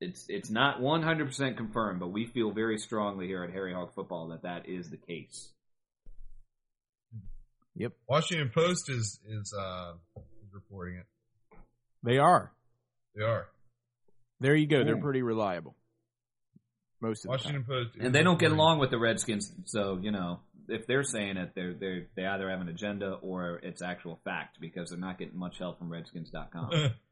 it's 0.00 0.26
it's 0.28 0.50
not 0.50 0.80
100% 0.80 1.56
confirmed. 1.56 2.00
But 2.00 2.08
we 2.08 2.26
feel 2.26 2.50
very 2.50 2.78
strongly 2.78 3.26
here 3.26 3.42
at 3.44 3.50
Harry 3.50 3.72
Hog 3.72 3.94
Football 3.94 4.28
that 4.28 4.42
that 4.42 4.68
is 4.68 4.90
the 4.90 4.96
case. 4.96 5.50
Yep. 7.76 7.92
Washington 8.08 8.50
Post 8.54 8.90
is 8.90 9.20
is 9.28 9.52
uh, 9.52 9.92
is 10.16 10.54
reporting 10.54 10.96
it. 10.96 11.06
They 12.02 12.18
are. 12.18 12.52
They 13.14 13.22
are. 13.22 13.48
There 14.40 14.54
you 14.54 14.66
go. 14.66 14.84
They're 14.84 14.96
pretty 14.96 15.22
reliable. 15.22 15.74
Most 17.00 17.20
of 17.20 17.22
the 17.24 17.28
Washington 17.30 17.64
time. 17.64 17.68
Post, 17.68 17.96
And 18.00 18.14
they 18.14 18.22
don't 18.22 18.38
get 18.38 18.52
along 18.52 18.78
with 18.78 18.90
the 18.90 18.98
Redskins, 18.98 19.52
so 19.66 19.98
you 20.00 20.10
know 20.10 20.40
if 20.68 20.86
they're 20.86 21.04
saying 21.04 21.36
it, 21.36 21.52
they're 21.54 21.74
they 21.74 22.06
they 22.14 22.26
either 22.26 22.50
have 22.50 22.60
an 22.60 22.68
agenda 22.68 23.18
or 23.22 23.60
it's 23.62 23.82
actual 23.82 24.20
fact 24.24 24.58
because 24.60 24.90
they're 24.90 24.98
not 24.98 25.18
getting 25.18 25.38
much 25.38 25.58
help 25.58 25.78
from 25.78 25.90
Redskins.com. 25.90 26.70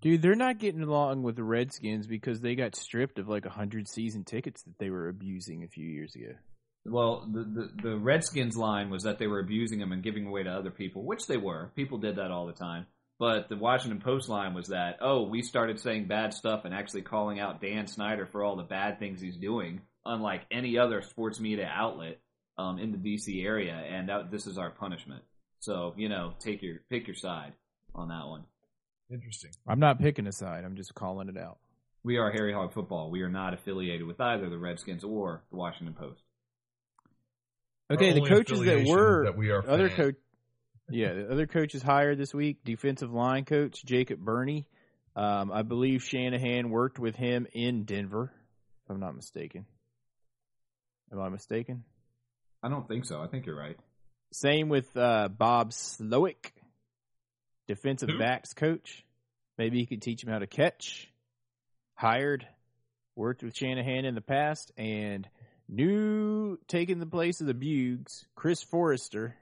Dude, 0.00 0.22
they're 0.22 0.34
not 0.34 0.58
getting 0.58 0.82
along 0.82 1.22
with 1.22 1.36
the 1.36 1.44
Redskins 1.44 2.06
because 2.06 2.40
they 2.40 2.54
got 2.54 2.76
stripped 2.76 3.18
of 3.18 3.28
like 3.28 3.46
a 3.46 3.50
hundred 3.50 3.88
season 3.88 4.24
tickets 4.24 4.62
that 4.62 4.78
they 4.78 4.90
were 4.90 5.08
abusing 5.08 5.64
a 5.64 5.68
few 5.68 5.86
years 5.86 6.14
ago. 6.14 6.32
Well, 6.84 7.26
the, 7.32 7.40
the 7.42 7.82
the 7.82 7.96
Redskins 7.96 8.56
line 8.56 8.90
was 8.90 9.02
that 9.02 9.18
they 9.18 9.26
were 9.26 9.40
abusing 9.40 9.78
them 9.78 9.92
and 9.92 10.02
giving 10.02 10.26
away 10.26 10.42
to 10.44 10.50
other 10.50 10.70
people, 10.70 11.02
which 11.02 11.26
they 11.26 11.36
were. 11.36 11.72
People 11.74 11.98
did 11.98 12.16
that 12.16 12.30
all 12.30 12.46
the 12.46 12.52
time. 12.52 12.86
But 13.18 13.48
the 13.48 13.56
Washington 13.56 14.00
Post 14.00 14.28
line 14.28 14.52
was 14.52 14.68
that, 14.68 14.98
oh, 15.00 15.22
we 15.22 15.40
started 15.40 15.80
saying 15.80 16.06
bad 16.06 16.34
stuff 16.34 16.66
and 16.66 16.74
actually 16.74 17.00
calling 17.00 17.40
out 17.40 17.62
Dan 17.62 17.86
Snyder 17.86 18.26
for 18.26 18.44
all 18.44 18.56
the 18.56 18.62
bad 18.62 18.98
things 18.98 19.22
he's 19.22 19.38
doing, 19.38 19.80
unlike 20.04 20.42
any 20.50 20.76
other 20.76 21.00
sports 21.00 21.40
media 21.40 21.70
outlet 21.72 22.20
um, 22.58 22.78
in 22.78 22.92
the 22.92 22.98
DC 22.98 23.44
area, 23.44 23.72
and 23.72 24.08
that, 24.10 24.30
this 24.30 24.46
is 24.46 24.58
our 24.58 24.70
punishment. 24.70 25.22
So 25.60 25.94
you 25.96 26.08
know, 26.08 26.34
take 26.38 26.62
your 26.62 26.76
pick 26.90 27.06
your 27.06 27.16
side 27.16 27.54
on 27.94 28.08
that 28.08 28.26
one. 28.26 28.44
Interesting. 29.10 29.50
I'm 29.66 29.78
not 29.78 30.00
picking 30.00 30.26
a 30.26 30.32
side. 30.32 30.64
I'm 30.64 30.76
just 30.76 30.94
calling 30.94 31.28
it 31.28 31.36
out. 31.36 31.58
We 32.02 32.18
are 32.18 32.30
Harry 32.30 32.52
Hog 32.52 32.72
Football. 32.72 33.10
We 33.10 33.22
are 33.22 33.28
not 33.28 33.54
affiliated 33.54 34.06
with 34.06 34.20
either 34.20 34.48
the 34.48 34.58
Redskins 34.58 35.04
or 35.04 35.42
the 35.50 35.56
Washington 35.56 35.94
Post. 35.94 36.22
Okay, 37.90 38.08
Our 38.08 38.14
the 38.14 38.28
coaches 38.28 38.60
that 38.60 38.84
were 38.86 39.24
that 39.24 39.36
we 39.36 39.50
are 39.50 39.68
other 39.68 39.88
coach. 39.88 40.14
Yeah, 40.88 41.14
the 41.14 41.30
other 41.30 41.46
coaches 41.46 41.82
hired 41.82 42.18
this 42.18 42.32
week. 42.32 42.58
Defensive 42.64 43.12
line 43.12 43.44
coach 43.44 43.84
Jacob 43.84 44.20
Burney. 44.20 44.66
Um, 45.16 45.50
I 45.50 45.62
believe 45.62 46.04
Shanahan 46.04 46.70
worked 46.70 46.98
with 46.98 47.16
him 47.16 47.46
in 47.52 47.84
Denver, 47.84 48.32
if 48.84 48.90
I'm 48.90 49.00
not 49.00 49.16
mistaken. 49.16 49.66
Am 51.12 51.20
I 51.20 51.28
mistaken? 51.28 51.84
I 52.62 52.68
don't 52.68 52.86
think 52.86 53.04
so. 53.04 53.20
I 53.20 53.26
think 53.28 53.46
you're 53.46 53.58
right. 53.58 53.76
Same 54.32 54.68
with 54.68 54.94
uh, 54.96 55.28
Bob 55.28 55.70
Slowik, 55.70 56.50
defensive 57.66 58.08
Who? 58.10 58.18
backs 58.18 58.52
coach. 58.54 59.04
Maybe 59.58 59.78
he 59.78 59.86
could 59.86 60.02
teach 60.02 60.22
him 60.22 60.30
how 60.30 60.38
to 60.38 60.46
catch. 60.46 61.10
Hired, 61.94 62.46
worked 63.14 63.42
with 63.42 63.56
Shanahan 63.56 64.04
in 64.04 64.14
the 64.14 64.20
past, 64.20 64.70
and 64.76 65.26
new 65.68 66.58
taking 66.68 66.98
the 66.98 67.06
place 67.06 67.40
of 67.40 67.46
the 67.46 67.54
Bugs, 67.54 68.26
Chris 68.34 68.62
Foerster, 68.62 69.34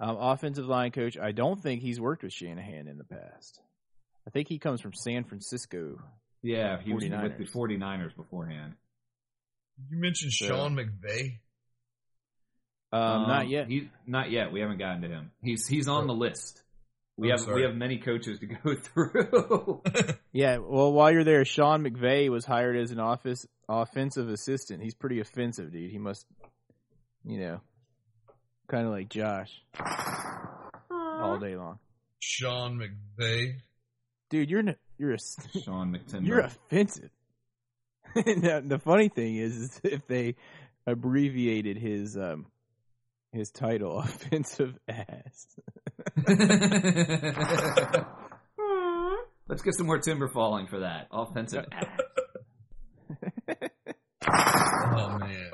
um, 0.00 0.16
offensive 0.16 0.66
line 0.66 0.92
coach. 0.92 1.18
I 1.18 1.32
don't 1.32 1.60
think 1.60 1.82
he's 1.82 2.00
worked 2.00 2.22
with 2.22 2.32
Shanahan 2.32 2.86
in 2.86 2.98
the 2.98 3.04
past. 3.04 3.60
I 4.26 4.30
think 4.30 4.48
he 4.48 4.58
comes 4.58 4.80
from 4.80 4.92
San 4.94 5.24
Francisco. 5.24 5.98
Yeah, 6.42 6.80
he 6.80 6.92
was 6.92 7.02
with 7.04 7.36
the 7.38 7.44
49ers 7.44 8.16
beforehand. 8.16 8.74
You 9.90 9.98
mentioned 9.98 10.32
So- 10.32 10.46
Sean 10.46 10.76
McVay? 10.76 11.38
Um, 12.92 13.28
not 13.28 13.48
yet. 13.48 13.68
He's 13.68 13.84
not 14.06 14.30
yet. 14.30 14.52
We 14.52 14.60
haven't 14.60 14.78
gotten 14.78 15.02
to 15.02 15.08
him. 15.08 15.30
He's 15.42 15.66
he's 15.66 15.86
on 15.86 16.06
the 16.08 16.14
list. 16.14 16.60
We 17.20 17.28
I'm 17.28 17.38
have 17.38 17.40
sorry. 17.44 17.56
we 17.56 17.62
have 17.66 17.74
many 17.76 17.98
coaches 17.98 18.38
to 18.40 18.46
go 18.46 18.74
through. 18.82 19.82
Yeah, 20.32 20.58
well, 20.58 20.92
while 20.92 21.12
you're 21.12 21.24
there, 21.24 21.44
Sean 21.44 21.84
McVay 21.84 22.30
was 22.30 22.44
hired 22.44 22.76
as 22.76 22.90
an 22.92 22.98
office 23.00 23.46
offensive 23.68 24.28
assistant. 24.28 24.82
He's 24.82 24.94
pretty 24.94 25.20
offensive, 25.20 25.70
dude. 25.72 25.90
He 25.90 25.98
must, 25.98 26.26
you 27.24 27.38
know, 27.38 27.60
kind 28.68 28.86
of 28.86 28.92
like 28.92 29.08
Josh, 29.08 29.50
all 30.90 31.38
day 31.38 31.56
long. 31.56 31.78
Sean 32.20 32.78
McVay. 32.80 33.54
Dude, 34.30 34.50
you're 34.50 34.62
you're 34.98 35.14
a 35.14 35.18
Sean 35.62 35.92
McTimber. 35.94 36.26
you're 36.26 36.40
offensive. 36.40 37.10
the, 38.14 38.62
the 38.66 38.78
funny 38.78 39.08
thing 39.08 39.36
is, 39.36 39.56
is 39.56 39.80
if 39.84 40.06
they 40.06 40.36
abbreviated 40.86 41.76
his 41.76 42.16
um 42.16 42.46
his 43.32 43.50
title, 43.50 43.98
offensive 44.00 44.76
ass. 44.88 45.46
Let's 49.48 49.62
get 49.62 49.74
some 49.74 49.86
more 49.86 49.98
timber 49.98 50.28
falling 50.28 50.66
for 50.68 50.80
that 50.80 51.08
offensive 51.10 51.64
ass. 51.72 51.86
Oh 54.92 55.18
man. 55.18 55.50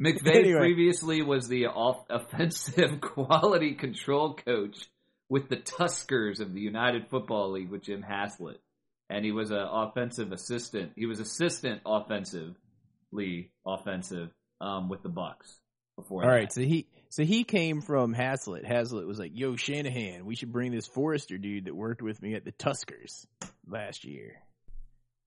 McVay 0.00 0.34
Anyway. 0.36 0.58
previously 0.58 1.22
was 1.22 1.48
the 1.48 1.66
off- 1.66 2.06
offensive 2.08 3.00
quality 3.00 3.74
control 3.74 4.34
coach 4.34 4.86
with 5.28 5.48
the 5.48 5.56
Tuskers 5.56 6.40
of 6.40 6.54
the 6.54 6.60
United 6.60 7.08
Football 7.08 7.52
League 7.52 7.70
with 7.70 7.82
Jim 7.82 8.02
Haslett, 8.02 8.60
and 9.08 9.24
he 9.24 9.32
was 9.32 9.50
an 9.50 9.58
offensive 9.70 10.32
assistant. 10.32 10.92
He 10.96 11.06
was 11.06 11.20
assistant 11.20 11.82
offensively 11.84 13.50
offensive 13.66 14.30
um, 14.60 14.88
with 14.88 15.02
the 15.02 15.08
Bucks 15.08 15.59
before. 16.00 16.24
All 16.24 16.30
right, 16.30 16.48
that. 16.48 16.52
so 16.52 16.60
he 16.60 16.86
so 17.08 17.24
he 17.24 17.44
came 17.44 17.80
from 17.80 18.12
Haslett. 18.12 18.64
Haslett 18.64 19.06
was 19.06 19.18
like, 19.18 19.32
"Yo, 19.34 19.56
Shanahan, 19.56 20.26
we 20.26 20.34
should 20.34 20.52
bring 20.52 20.72
this 20.72 20.86
Foerster 20.86 21.38
dude 21.38 21.66
that 21.66 21.74
worked 21.74 22.02
with 22.02 22.20
me 22.22 22.34
at 22.34 22.44
the 22.44 22.52
Tuskers 22.52 23.26
last 23.68 24.04
year." 24.04 24.36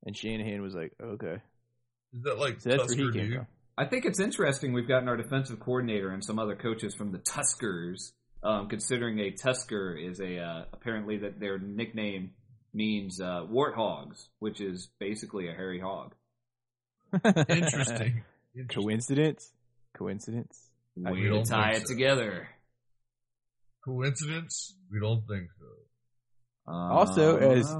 And 0.05 0.15
Shanahan 0.15 0.61
was 0.61 0.73
like, 0.75 0.93
"Okay." 1.01 1.41
Is 2.13 2.23
that 2.23 2.37
like 2.37 2.61
So 2.61 2.69
that's 2.69 2.87
where 2.87 2.97
he 2.97 3.03
Tusker 3.03 3.11
came 3.11 3.29
dude? 3.29 3.37
from. 3.37 3.47
I 3.77 3.85
think 3.85 4.05
it's 4.05 4.19
interesting 4.19 4.73
we've 4.73 4.87
gotten 4.87 5.09
our 5.09 5.17
defensive 5.17 5.59
coordinator 5.59 6.11
and 6.11 6.23
some 6.23 6.37
other 6.37 6.55
coaches 6.55 6.93
from 6.93 7.11
the 7.11 7.17
Tuskers, 7.17 8.11
um, 8.43 8.67
considering 8.69 9.17
a 9.19 9.31
Tusker 9.31 9.95
is 9.95 10.19
a 10.19 10.37
uh, 10.39 10.65
apparently 10.73 11.17
that 11.17 11.39
their 11.39 11.57
nickname 11.57 12.31
means 12.73 13.19
uh, 13.19 13.45
warthogs, 13.51 14.27
which 14.39 14.61
is 14.61 14.89
basically 14.99 15.47
a 15.47 15.53
hairy 15.53 15.79
hog. 15.79 16.13
Interesting. 17.13 18.23
Interesting. 18.55 18.83
Coincidence? 18.83 19.51
Coincidence? 19.97 20.69
I 21.05 21.11
Way 21.11 21.27
don't 21.27 21.43
to 21.45 21.49
tie 21.51 21.71
it 21.71 21.87
so. 21.87 21.93
together. 21.93 22.47
Coincidence? 23.85 24.75
We 24.91 24.99
don't 24.99 25.21
think 25.27 25.47
so. 25.59 25.65
Also, 26.71 27.37
Um, 27.37 27.43
as- 27.57 27.75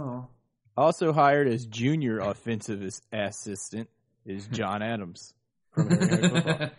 Also 0.75 1.13
hired 1.13 1.47
as 1.47 1.65
junior 1.67 2.17
offensive 2.19 2.81
assistant 3.11 3.89
is 4.25 4.47
John 4.47 4.81
Adams 4.91 5.33
from 5.73 5.89
Harry 5.91 6.71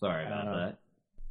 Sorry 0.00 0.26
about 0.26 0.48
Uh, 0.48 0.56
that. 0.56 0.78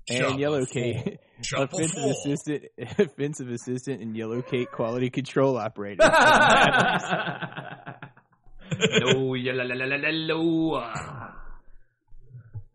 and 0.10 0.18
Shuffle 0.18 0.40
Yellow 0.40 0.66
full. 0.66 0.74
Cake 0.74 1.20
offensive 1.56 1.92
full. 1.92 2.12
assistant, 2.12 2.64
offensive 3.00 3.50
assistant, 3.50 4.02
and 4.02 4.16
Yellow 4.16 4.42
Cake 4.42 4.72
quality 4.72 5.10
control 5.10 5.58
operator. 5.58 6.04
no, 9.02 9.34
yellow, 9.34 9.64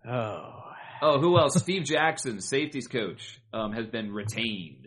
oh, 0.09 0.63
Oh, 1.03 1.21
who 1.21 1.39
else? 1.39 1.55
Steve 1.55 1.85
Jackson, 1.85 2.41
safeties 2.41 2.89
coach, 2.89 3.39
um, 3.53 3.73
has 3.73 3.87
been 3.87 4.11
retained 4.13 4.87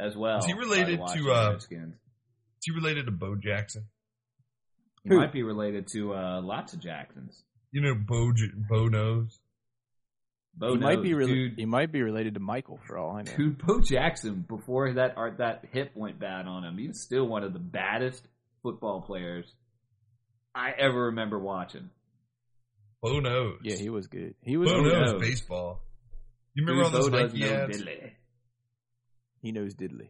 as 0.00 0.16
well. 0.16 0.38
Is 0.38 0.46
he 0.46 0.54
related 0.54 0.98
to, 1.14 1.30
uh, 1.32 1.50
Redskins. 1.52 1.94
Is 1.94 1.98
he 2.64 2.72
related 2.72 3.06
to 3.06 3.12
Bo 3.12 3.36
Jackson? 3.36 3.84
He 5.04 5.10
Who? 5.10 5.18
might 5.18 5.32
be 5.32 5.44
related 5.44 5.86
to 5.92 6.14
uh, 6.14 6.40
lots 6.42 6.72
of 6.72 6.80
Jacksons. 6.80 7.40
You 7.70 7.80
know 7.82 7.94
Bo 7.94 8.32
J- 8.32 8.50
Bo 8.68 8.88
knows. 8.88 9.38
Bo 10.56 10.72
he 10.72 10.78
might 10.80 11.00
be 11.02 11.10
rela- 11.10 11.26
dude. 11.28 11.52
he 11.58 11.64
might 11.66 11.92
be 11.92 12.02
related 12.02 12.34
to 12.34 12.40
Michael 12.40 12.80
for 12.86 12.98
all 12.98 13.14
I 13.16 13.22
know. 13.22 13.32
Dude, 13.36 13.58
Bo 13.64 13.80
Jackson, 13.80 14.44
before 14.48 14.94
that 14.94 15.14
art, 15.16 15.38
that 15.38 15.64
hip 15.70 15.92
went 15.94 16.18
bad 16.18 16.46
on 16.46 16.64
him, 16.64 16.76
he 16.76 16.88
was 16.88 17.00
still 17.02 17.26
one 17.28 17.44
of 17.44 17.52
the 17.52 17.58
baddest 17.60 18.26
football 18.64 19.02
players 19.02 19.46
I 20.54 20.70
ever 20.76 21.04
remember 21.06 21.38
watching. 21.38 21.90
Bo 23.02 23.20
knows. 23.20 23.58
Yeah, 23.62 23.76
he 23.76 23.88
was 23.90 24.06
good. 24.06 24.34
He 24.42 24.56
was 24.56 24.70
Bo 24.70 24.80
knows 24.82 25.12
knows. 25.12 25.20
baseball. 25.20 25.80
You 26.54 26.64
remember 26.64 26.84
Dude, 26.90 26.94
all 26.94 27.00
those 27.02 27.10
Bo 27.10 27.18
Nike 27.26 27.40
know 27.40 27.52
ads? 27.64 27.82
diddly. 27.82 28.10
He 29.42 29.52
knows 29.52 29.74
diddly. 29.74 30.08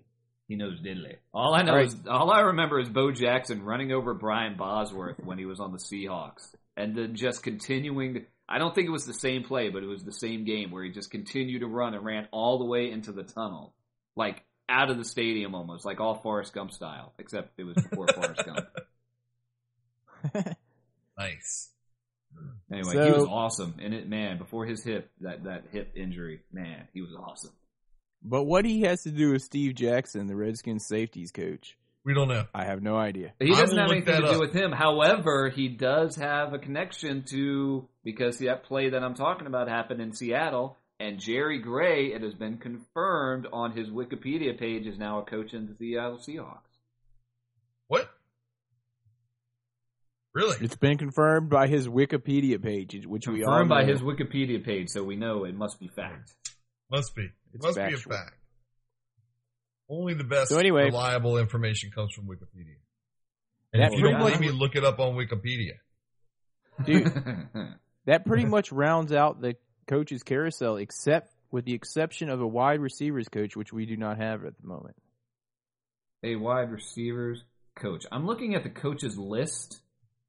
He 0.49 0.55
knows 0.57 0.81
diddly. 0.81 1.17
All 1.35 1.55
I 1.55 1.63
know 1.63 1.73
All 1.73 1.79
right. 1.79 1.87
is 1.89 1.97
all 2.09 2.31
I 2.31 2.41
remember 2.41 2.79
is 2.81 2.89
Bo 2.89 3.11
Jackson 3.11 3.63
running 3.65 3.91
over 3.93 4.15
Brian 4.15 4.57
Bosworth 4.57 5.19
when 5.25 5.39
he 5.39 5.45
was 5.45 5.59
on 5.61 5.73
the 5.73 5.79
Seahawks, 5.79 6.55
and 6.77 6.97
then 6.97 7.17
just 7.17 7.43
continuing. 7.43 8.15
To, 8.15 8.21
I 8.49 8.59
don't 8.59 8.73
think 8.75 8.87
it 8.87 8.93
was 8.93 9.07
the 9.07 9.13
same 9.15 9.43
play, 9.43 9.71
but 9.71 9.83
it 9.83 9.87
was 9.87 10.05
the 10.05 10.13
same 10.13 10.45
game 10.45 10.71
where 10.71 10.85
he 10.85 10.91
just 10.93 11.11
continued 11.11 11.61
to 11.61 11.67
run 11.67 11.95
and 11.95 12.05
ran 12.05 12.29
all 12.31 12.59
the 12.61 12.65
way 12.65 12.91
into 12.93 13.11
the 13.11 13.25
tunnel, 13.25 13.75
like 14.15 14.45
out 14.69 14.89
of 14.91 14.99
the 14.99 15.05
stadium 15.05 15.55
almost, 15.57 15.85
like 15.85 15.99
all 15.99 16.15
Forrest 16.23 16.53
Gump 16.55 16.71
style, 16.73 17.13
except 17.19 17.59
it 17.59 17.65
was 17.65 17.75
before 17.75 18.07
Forrest 18.15 18.45
Gump. 18.47 18.67
Nice. 21.19 21.71
Anyway, 22.73 22.93
So- 22.95 23.05
he 23.05 23.13
was 23.13 23.25
awesome, 23.29 23.75
and 23.81 23.95
it 23.95 24.09
man 24.09 24.39
before 24.39 24.67
his 24.67 24.83
hip 24.85 25.11
that 25.21 25.45
that 25.45 25.65
hip 25.71 25.93
injury, 25.97 26.41
man, 26.53 26.89
he 26.93 27.01
was 27.01 27.15
awesome. 27.15 27.53
But 28.23 28.45
what 28.45 28.65
he 28.65 28.81
has 28.83 29.03
to 29.03 29.11
do 29.13 29.33
with 29.33 29.43
Steve 29.43 29.75
Jackson, 29.75 30.27
the 30.27 30.35
Redskins 30.35 30.87
safeties 30.89 31.31
coach, 31.31 31.77
We 32.05 32.15
don't 32.15 32.29
know. 32.29 32.45
I 32.55 32.65
have 32.65 32.83
no 32.83 32.97
idea. 32.97 33.35
He 33.41 33.51
doesn't 33.51 33.77
have 33.77 33.91
anything 33.91 34.15
to 34.21 34.29
do 34.29 34.35
up. 34.35 34.41
with 34.41 34.53
him. 34.53 34.73
However, 34.73 35.49
he 35.49 35.69
does 35.69 36.17
have 36.17 36.53
a 36.55 36.59
connection 36.59 37.25
to 37.31 37.89
because 38.05 38.39
that 38.39 38.65
play 38.65 38.91
that 38.91 39.03
I'm 39.03 39.15
talking 39.15 39.47
about 39.47 39.69
happened 39.69 40.01
in 40.01 40.13
Seattle, 40.13 40.77
and 40.99 41.21
Jerry 41.21 41.59
Gray, 41.61 42.07
it 42.15 42.23
has 42.23 42.35
been 42.35 42.59
confirmed 42.59 43.47
on 43.53 43.77
his 43.77 43.89
Wikipedia 43.91 44.59
page, 44.59 44.87
is 44.87 44.99
now 44.99 45.21
a 45.21 45.25
coach 45.25 45.53
in 45.53 45.67
the 45.67 45.75
Seattle 45.75 46.19
Seahawks. 46.19 46.63
What? 47.89 48.09
Really? 50.37 50.57
It's 50.61 50.77
been 50.77 50.99
confirmed 50.99 51.49
by 51.49 51.67
his 51.67 51.89
Wikipedia 51.89 52.63
page, 52.63 53.07
which 53.07 53.27
we 53.27 53.43
all 53.43 53.53
Confirmed 53.53 53.71
by 53.71 53.85
his 53.87 54.03
Wikipedia 54.03 54.63
page, 54.63 54.91
so 54.91 55.03
we 55.03 55.17
know 55.17 55.45
it 55.45 55.55
must 55.55 55.81
be 55.81 55.89
fact. 55.89 56.35
Must 56.91 57.15
be. 57.15 57.23
It 57.23 57.31
It's 57.55 57.65
must 57.65 57.79
factual. 57.79 58.11
be 58.11 58.15
a 58.15 58.19
fact. 58.19 58.35
Only 59.89 60.13
the 60.13 60.25
best 60.25 60.51
So 60.51 60.59
anyway- 60.59 60.85
reliable 60.85 61.39
information 61.39 61.91
comes 61.91 62.13
from 62.13 62.27
Wikipedia. 62.27 62.77
And 63.73 63.83
That 63.83 63.93
if 63.95 63.99
you 63.99 64.05
don't 64.11 64.19
believe 64.19 64.39
me, 64.41 64.51
look 64.51 64.77
it 64.77 64.85
up 64.85 64.99
on 65.01 65.15
Wikipedia. 65.15 65.77
Dude, 66.85 67.07
that 68.05 68.27
pretty 68.27 68.45
much 68.45 68.71
rounds 68.73 69.13
out 69.13 69.41
the 69.41 69.55
coaches 69.87 70.23
carousel, 70.23 70.77
except 70.77 71.33
with 71.51 71.65
the 71.65 71.73
exception 71.73 72.29
of 72.29 72.43
a 72.43 72.47
wide 72.47 72.81
receivers 72.81 73.29
coach, 73.31 73.57
which 73.57 73.73
we 73.73 73.87
do 73.87 73.97
not 73.97 74.19
have 74.19 74.45
at 74.45 74.53
the 74.61 74.67
moment. 74.67 74.97
a 76.23 76.37
wide 76.37 76.71
receivers 76.71 77.43
coach. 77.75 78.05
I'm 78.13 78.27
looking 78.27 78.55
at 78.55 78.65
the 78.65 78.71
coaches 78.71 79.17
list 79.17 79.81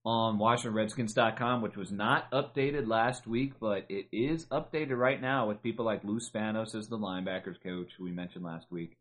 on 0.07 0.39
WashingtonRedskins.com, 0.39 1.61
which 1.61 1.75
was 1.75 1.91
not 1.91 2.31
updated 2.31 2.87
last 2.87 3.27
week, 3.27 3.51
but 3.59 3.85
it 3.89 4.05
is 4.13 4.45
updated 4.45 4.97
right 4.97 5.21
now 5.21 5.49
with 5.49 5.61
people 5.61 5.83
like 5.83 6.01
Lou 6.05 6.21
Spanos 6.21 6.75
as 6.75 6.87
the 6.87 6.97
linebackers 6.97 7.61
coach, 7.61 7.91
who 7.97 8.05
we 8.05 8.11
mentioned 8.11 8.45
last 8.45 8.71
week. 8.71 8.95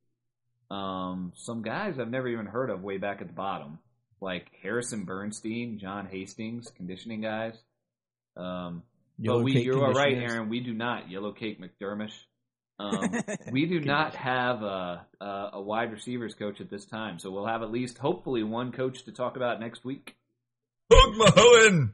Um, 0.68 1.32
some 1.36 1.62
guys 1.62 2.00
I've 2.00 2.10
never 2.10 2.26
even 2.26 2.46
heard 2.46 2.70
of 2.70 2.82
way 2.82 2.96
back 2.98 3.20
at 3.20 3.28
the 3.28 3.32
bottom, 3.32 3.78
like 4.20 4.50
Harrison 4.60 5.04
Bernstein, 5.04 5.78
John 5.78 6.08
Hastings, 6.10 6.72
conditioning 6.76 7.20
guys. 7.20 7.54
Um, 8.36 8.82
but 9.16 9.44
we, 9.44 9.60
you 9.60 9.80
are 9.84 9.92
right, 9.92 10.18
Aaron. 10.18 10.48
We 10.48 10.58
do 10.58 10.74
not 10.74 11.08
Yellow 11.08 11.30
Cake 11.30 11.60
McDermott. 11.60 12.10
Um, 12.80 13.12
we 13.52 13.66
do 13.66 13.78
not 13.78 14.16
have 14.16 14.64
a, 14.64 15.06
a 15.20 15.50
a 15.52 15.62
wide 15.62 15.92
receivers 15.92 16.34
coach 16.34 16.60
at 16.60 16.68
this 16.68 16.84
time, 16.84 17.20
so 17.20 17.30
we'll 17.30 17.46
have 17.46 17.62
at 17.62 17.70
least 17.70 17.96
hopefully 17.98 18.42
one 18.42 18.72
coach 18.72 19.04
to 19.04 19.12
talk 19.12 19.36
about 19.36 19.60
next 19.60 19.84
week. 19.84 20.16
Hook 20.92 21.14
Mahoen! 21.16 21.92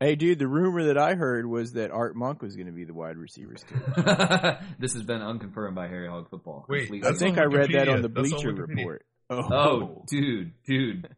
Hey, 0.00 0.16
dude, 0.16 0.38
the 0.38 0.48
rumor 0.48 0.84
that 0.86 0.98
I 0.98 1.14
heard 1.14 1.46
was 1.46 1.74
that 1.74 1.90
Art 1.90 2.16
Monk 2.16 2.42
was 2.42 2.56
going 2.56 2.66
to 2.66 2.72
be 2.72 2.84
the 2.84 2.92
wide 2.94 3.16
receivers 3.16 3.64
coach. 3.68 4.56
this 4.78 4.92
has 4.94 5.02
been 5.04 5.22
unconfirmed 5.22 5.74
by 5.76 5.86
Harry 5.86 6.08
Hog 6.08 6.28
Football. 6.30 6.66
Wait, 6.68 6.80
Completely. 6.88 7.06
I 7.06 7.10
That's 7.12 7.22
think 7.22 7.38
on 7.38 7.42
I 7.44 7.46
read 7.46 7.70
that 7.72 7.88
on 7.88 8.02
the 8.02 8.08
That's 8.08 8.32
on 8.32 8.42
Bleacher 8.42 8.52
Wikipedia. 8.52 8.76
Report. 8.76 9.06
Oh, 9.30 9.36
Oh, 9.38 9.48
oh 9.52 10.04
dude, 10.08 10.52
dude. 10.66 11.08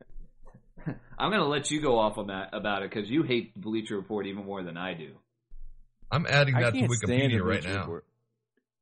I'm 1.18 1.30
gonna 1.32 1.46
let 1.48 1.70
you 1.70 1.80
go 1.80 1.98
off 1.98 2.18
on 2.18 2.28
that 2.28 2.50
about 2.52 2.82
it 2.82 2.90
because 2.90 3.08
you 3.10 3.22
hate 3.24 3.54
the 3.54 3.60
Bleacher 3.60 3.96
Report 3.96 4.26
even 4.26 4.44
more 4.44 4.62
than 4.62 4.76
I 4.76 4.94
do. 4.94 5.12
I'm 6.12 6.26
adding 6.28 6.54
I 6.54 6.60
that 6.64 6.74
to 6.74 6.78
can't 6.80 6.92
stand 6.92 7.10
the 7.32 7.38
Wikipedia 7.38 7.42
right 7.42 7.62
Bleacher 7.62 7.74
now. 7.74 7.80
Report. 7.80 8.04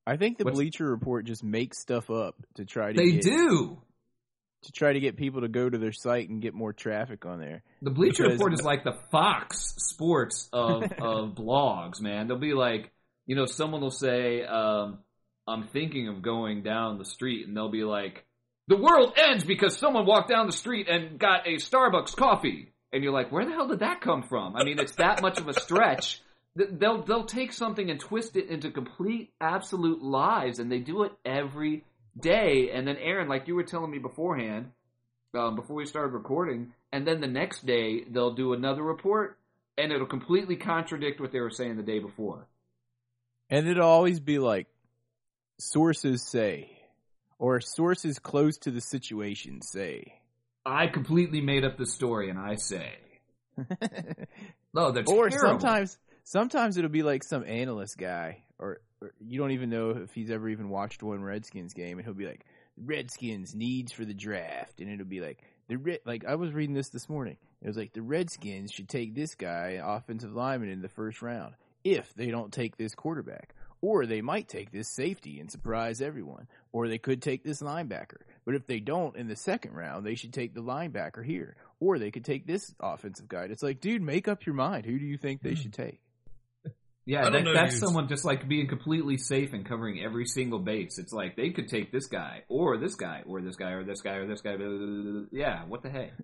I 0.07 0.17
think 0.19 0.37
the 0.37 0.45
What's- 0.45 0.57
Bleacher 0.57 0.85
Report 0.91 1.25
just 1.25 1.43
makes 1.43 1.81
stuff 1.81 2.11
up 2.11 2.35
to 2.57 2.67
try 2.67 2.93
to 2.93 2.99
They 2.99 3.13
get- 3.13 3.23
do. 3.23 3.79
To 4.65 4.73
try 4.73 4.93
to 4.93 5.01
get 5.01 5.17
people 5.17 5.41
to 5.43 5.49
go 5.49 5.69
to 5.69 5.79
their 5.79 5.93
site 5.93 6.29
and 6.29 6.41
get 6.43 6.55
more 6.55 6.73
traffic 6.73 7.25
on 7.27 7.39
there. 7.41 7.63
The 7.83 7.91
Bleacher 7.91 8.25
Because- 8.25 8.39
Report 8.39 8.53
is 8.55 8.63
like 8.63 8.85
the 8.85 8.99
Fox 9.11 9.75
Sports 9.79 10.49
of 10.53 10.83
of 10.99 11.35
blogs, 11.35 12.01
man. 12.01 12.29
They'll 12.29 12.39
be 12.39 12.55
like, 12.55 12.91
you 13.27 13.37
know, 13.37 13.47
someone 13.47 13.81
will 13.81 13.91
say, 13.91 14.43
um, 14.45 14.99
"I'm 15.47 15.69
thinking 15.69 16.09
of 16.09 16.23
going 16.23 16.63
down 16.63 16.99
the 16.99 17.05
street," 17.05 17.47
and 17.47 17.57
they'll 17.57 17.71
be 17.71 17.85
like, 17.85 18.25
"The 18.69 18.77
world 18.77 19.15
ends 19.17 19.45
because 19.45 19.77
someone 19.79 20.07
walked 20.07 20.29
down 20.29 20.47
the 20.47 20.53
street 20.53 20.89
and 20.89 21.19
got 21.19 21.47
a 21.47 21.55
Starbucks 21.57 22.17
coffee," 22.17 22.73
and 22.93 23.03
you're 23.03 23.13
like, 23.13 23.33
"Where 23.33 23.45
the 23.45 23.53
hell 23.53 23.69
did 23.69 23.81
that 23.81 24.01
come 24.01 24.23
from?" 24.23 24.57
I 24.57 24.65
mean, 24.65 24.79
it's 24.79 24.97
that 24.97 25.23
much 25.23 25.39
of 25.39 25.49
a 25.49 25.55
stretch. 25.55 26.21
They'll 26.57 27.03
they'll 27.03 27.25
take 27.27 27.53
something 27.53 27.91
and 27.91 27.99
twist 27.99 28.37
it 28.37 28.49
into 28.49 28.71
complete 28.71 29.33
absolute 29.41 30.03
lies, 30.03 30.59
and 30.61 30.71
they 30.71 30.79
do 30.79 31.03
it 31.03 31.13
every 31.25 31.85
day. 32.19 32.71
And 32.73 32.87
then 32.87 32.97
Aaron, 32.97 33.29
like 33.29 33.49
you 33.49 33.55
were 33.55 33.65
telling 33.65 33.91
me 33.91 33.99
beforehand, 33.99 34.71
um, 35.35 35.57
before 35.57 35.77
we 35.77 35.87
started 35.87 36.13
recording, 36.13 36.73
and 36.93 37.07
then 37.07 37.21
the 37.21 37.27
next 37.27 37.67
day 37.67 38.05
they'll 38.05 38.35
do 38.35 38.53
another 38.53 38.83
report, 38.83 39.39
and 39.77 39.93
it'll 39.93 40.07
completely 40.07 40.57
contradict 40.57 41.21
what 41.21 41.33
they 41.33 41.41
were 41.41 41.51
saying 41.51 41.77
the 41.77 41.83
day 41.83 41.99
before. 41.99 42.47
And 43.51 43.69
it'll 43.69 43.89
always 43.89 44.21
be 44.21 44.39
like 44.39 44.69
sources 45.59 46.29
say, 46.31 46.71
or 47.39 47.61
sources 47.61 48.19
close 48.19 48.59
to 48.59 48.71
the 48.71 48.81
situation 48.81 49.61
say. 49.63 50.21
I 50.65 50.87
completely 50.87 51.41
made 51.41 51.65
up 51.65 51.77
the 51.77 51.87
story, 51.87 52.31
and 52.31 52.39
I 52.39 52.55
say, 52.55 52.95
"No, 54.73 54.91
that's 54.93 55.11
or 55.11 55.29
terrible. 55.29 55.61
sometimes, 55.61 55.99
sometimes 56.23 56.79
it'll 56.79 56.91
be 56.91 57.03
like 57.03 57.23
some 57.23 57.45
analyst 57.45 57.99
guy, 57.99 58.45
or, 58.59 58.81
or 58.94 58.94
you 59.21 59.39
don't 59.39 59.53
even 59.53 59.71
know 59.71 59.91
if 59.91 60.13
he's 60.15 60.31
ever 60.31 60.49
even 60.49 60.69
watched 60.69 61.03
one 61.03 61.23
Redskins 61.23 61.75
game, 61.75 61.99
and 61.99 62.05
he'll 62.05 62.15
be 62.15 62.27
like, 62.27 62.45
Redskins 62.77 63.55
needs 63.55 63.93
for 63.93 64.05
the 64.05 64.15
draft, 64.15 64.81
and 64.81 64.91
it'll 64.91 65.07
be 65.07 65.21
like 65.21 65.43
the 65.69 65.77
Red, 65.77 66.01
like 66.05 66.25
I 66.25 66.35
was 66.35 66.53
reading 66.53 66.75
this 66.75 66.89
this 66.89 67.09
morning. 67.09 67.37
It 67.63 67.69
was 67.69 67.77
like 67.77 67.93
the 67.93 68.03
Redskins 68.03 68.73
should 68.73 68.89
take 68.89 69.15
this 69.15 69.35
guy, 69.35 69.81
offensive 69.83 70.35
lineman, 70.35 70.69
in 70.69 70.83
the 70.83 70.89
first 70.89 71.23
round 71.23 71.55
if 71.85 72.13
they 72.15 72.31
don't 72.31 72.53
take 72.53 72.77
this 72.77 72.95
quarterback. 72.95 73.55
Or 73.81 74.07
they 74.07 74.23
might 74.23 74.49
take 74.49 74.73
this 74.73 74.89
safety 74.89 75.41
and 75.41 75.51
surprise 75.51 76.01
everyone. 76.01 76.49
Or 76.73 76.89
they 76.89 76.97
could 76.97 77.21
take 77.21 77.45
this 77.45 77.61
linebacker. 77.61 78.23
But 78.47 78.55
if 78.55 78.67
they 78.67 78.81
don't 78.81 79.15
in 79.15 79.29
the 79.29 79.37
second 79.37 79.75
round, 79.75 80.07
they 80.07 80.15
should 80.15 80.33
take 80.33 80.55
the 80.55 80.63
linebacker 80.63 81.23
here. 81.23 81.57
Or 81.81 81.99
they 81.99 82.11
could 82.11 82.25
take 82.25 82.47
this 82.47 82.75
offensive 82.81 83.29
guy. 83.29 83.45
It's 83.51 83.63
like, 83.63 83.81
dude, 83.81 84.01
make 84.01 84.27
up 84.27 84.47
your 84.47 84.55
mind. 84.55 84.87
Who 84.87 84.99
do 84.99 85.05
you 85.05 85.19
think 85.19 85.43
they 85.43 85.51
hmm. 85.51 85.61
should 85.61 85.75
take? 85.75 86.01
Yeah, 87.07 87.27
I 87.27 87.31
that, 87.31 87.45
that's 87.53 87.75
dude. 87.75 87.81
someone 87.85 88.09
just 88.09 88.25
like 88.25 88.49
being 88.49 88.67
completely 88.67 89.19
safe 89.19 89.53
and 89.53 89.65
covering 89.67 90.01
every 90.03 90.25
single 90.27 90.59
base. 90.59 90.99
It's 90.99 91.13
like 91.13 91.37
they 91.37 91.51
could 91.51 91.69
take 91.69 91.93
this 91.93 92.07
guy, 92.07 92.45
or 92.49 92.79
this 92.79 92.95
guy, 92.95 93.23
or 93.27 93.41
this 93.43 93.57
guy, 93.57 93.73
or 93.73 93.85
this 93.85 94.01
guy, 94.01 94.15
or 94.15 94.27
this 94.27 94.41
guy. 94.41 94.57
blah, 94.57 94.67
blah, 94.67 94.77
blah, 94.79 95.13
blah. 95.13 95.23
Yeah, 95.33 95.65
what 95.67 95.83
the 95.83 95.91
heck? 95.91 96.13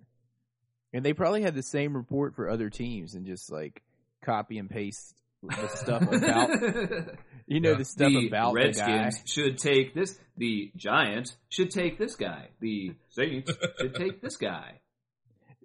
And 0.93 1.05
they 1.05 1.13
probably 1.13 1.41
had 1.41 1.55
the 1.55 1.63
same 1.63 1.95
report 1.95 2.35
for 2.35 2.49
other 2.49 2.69
teams 2.69 3.13
and 3.15 3.25
just 3.25 3.49
like 3.49 3.81
copy 4.25 4.57
and 4.57 4.69
paste 4.69 5.15
the 5.41 5.67
stuff 5.69 6.01
about, 6.01 6.49
you 7.47 7.61
know, 7.61 7.71
Yeah. 7.71 7.77
the 7.77 7.85
stuff 7.85 8.11
the 8.11 8.27
about 8.27 8.53
the 8.55 8.59
guy. 8.59 8.65
Redskins 8.97 9.21
should 9.25 9.57
take 9.57 9.93
this. 9.95 10.19
The 10.35 10.69
Giants 10.75 11.37
should 11.47 11.71
take 11.71 11.97
this 11.97 12.15
guy. 12.17 12.49
The 12.59 12.93
Saints 13.07 13.53
should 13.79 13.95
take 13.95 14.21
this 14.21 14.35
guy. 14.35 14.81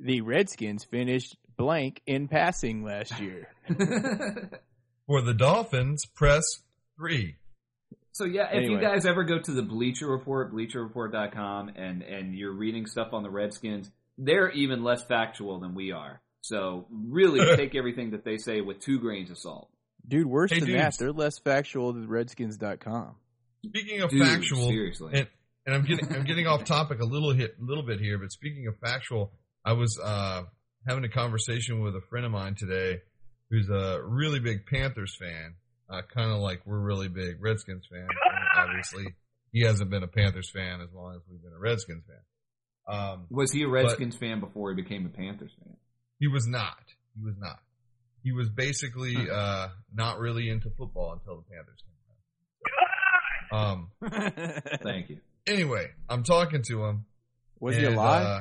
The 0.01 0.21
Redskins 0.21 0.85
finished 0.85 1.37
blank 1.57 2.03
in 2.07 2.29
passing 2.29 2.85
last 2.85 3.19
year. 3.19 3.49
For 5.07 5.23
the 5.23 5.35
Dolphins, 5.35 6.05
press 6.15 6.43
three. 6.99 7.37
So 8.13 8.25
yeah, 8.25 8.49
if 8.53 8.69
you 8.71 8.81
guys 8.81 9.05
ever 9.07 9.25
go 9.25 9.39
to 9.39 9.53
the 9.53 9.63
Bleacher 9.63 10.09
Report, 10.09 10.53
bleacherreport.com, 10.53 11.69
and 11.77 12.03
and 12.03 12.35
you're 12.35 12.53
reading 12.55 12.87
stuff 12.87 13.13
on 13.13 13.23
the 13.23 13.31
Redskins, 13.31 13.91
they're 14.19 14.51
even 14.51 14.83
less 14.83 15.05
factual 15.05 15.61
than 15.61 15.75
we 15.75 15.93
are. 15.93 16.21
So 16.41 16.87
really 16.91 17.41
take 17.57 17.75
everything 17.75 18.13
that 18.13 18.25
they 18.25 18.39
say 18.39 18.61
with 18.63 18.81
two 18.81 18.99
grains 18.99 19.31
of 19.31 19.39
salt. 19.39 19.69
Dude, 20.09 20.27
worse 20.27 20.51
Hey, 20.53 20.61
than 20.61 20.69
dudes. 20.69 20.81
that, 20.81 20.99
they're 20.99 21.13
less 21.13 21.39
factual 21.39 21.93
than 21.93 22.09
Redskins.com. 22.09 23.17
Speaking 23.67 24.01
of 24.03 24.11
Dude, 24.11 24.23
factual, 24.23 24.69
seriously. 24.69 25.11
and, 25.15 25.29
and 25.67 25.75
I'm 25.75 25.85
getting 25.85 26.13
I'm 26.15 26.25
getting 26.25 26.47
off 26.47 26.65
topic 26.65 27.01
a 27.01 27.05
little 27.05 27.33
hit 27.33 27.61
little 27.61 27.85
bit 27.85 28.01
here, 28.01 28.19
but 28.19 28.33
speaking 28.33 28.67
of 28.67 28.77
factual, 28.79 29.33
I 29.65 29.73
was 29.75 29.99
uh, 30.03 30.43
having 30.89 31.05
a 31.05 31.09
conversation 31.09 31.81
with 31.81 31.95
a 31.97 32.01
friend 32.09 32.25
of 32.25 32.33
mine 32.33 32.55
today 32.57 33.01
who's 33.51 33.69
a 33.69 34.01
really 34.03 34.41
big 34.41 34.67
Panthers 34.67 35.17
fan, 35.19 35.55
uh, 35.91 36.03
kind 36.13 36.31
of 36.31 36.39
like 36.39 36.63
we're 36.67 36.81
really 36.81 37.09
big 37.09 37.37
Redskins 37.41 37.87
fans. 37.91 38.09
Obviously, 38.57 39.07
he 39.53 39.63
hasn't 39.63 39.91
been 39.91 40.03
a 40.03 40.09
Panthers 40.09 40.51
fan 40.51 40.81
as 40.81 40.89
long 40.95 41.15
as 41.15 41.23
we've 41.31 41.43
been 41.43 41.53
a 41.53 41.61
Redskins 41.61 42.05
fan. 42.07 42.17
Um, 42.89 43.27
Was 43.31 43.53
he 43.53 43.63
a 43.63 43.69
Redskins 43.69 44.17
fan 44.17 44.41
before 44.41 44.71
he 44.73 44.81
became 44.81 45.07
a 45.07 45.09
Panthers 45.09 45.53
fan? 45.63 45.77
he 46.19 46.29
was 46.29 46.47
not. 46.47 46.79
He 47.15 47.25
was 47.25 47.35
not. 47.39 47.59
He 48.23 48.33
was 48.33 48.49
basically 48.49 49.17
uh, 49.31 49.69
not 49.95 50.19
really 50.19 50.49
into 50.49 50.71
football 50.71 51.13
until 51.13 51.37
the 51.37 51.55
Panthers 51.55 51.83
came 51.83 51.93
around. 51.93 52.03
Um, 53.53 53.91
Thank 54.83 55.09
you. 55.09 55.19
anyway, 55.47 55.87
I'm 56.09 56.25
talking 56.25 56.63
to 56.65 56.85
him. 56.85 57.05
Was 57.61 57.77
he 57.77 57.85
and, 57.85 57.95
alive? 57.95 58.27
Uh, 58.27 58.41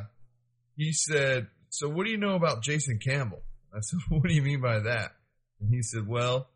he 0.75 0.93
said, 0.93 1.45
"So 1.69 1.87
what 1.87 2.05
do 2.05 2.11
you 2.11 2.17
know 2.17 2.33
about 2.33 2.63
Jason 2.63 2.97
Campbell?" 2.97 3.43
I 3.75 3.81
said, 3.81 3.99
"What 4.09 4.23
do 4.23 4.33
you 4.33 4.41
mean 4.41 4.61
by 4.61 4.79
that?" 4.79 5.11
And 5.59 5.69
he 5.69 5.81
said, 5.81 6.07
"Well, 6.07 6.47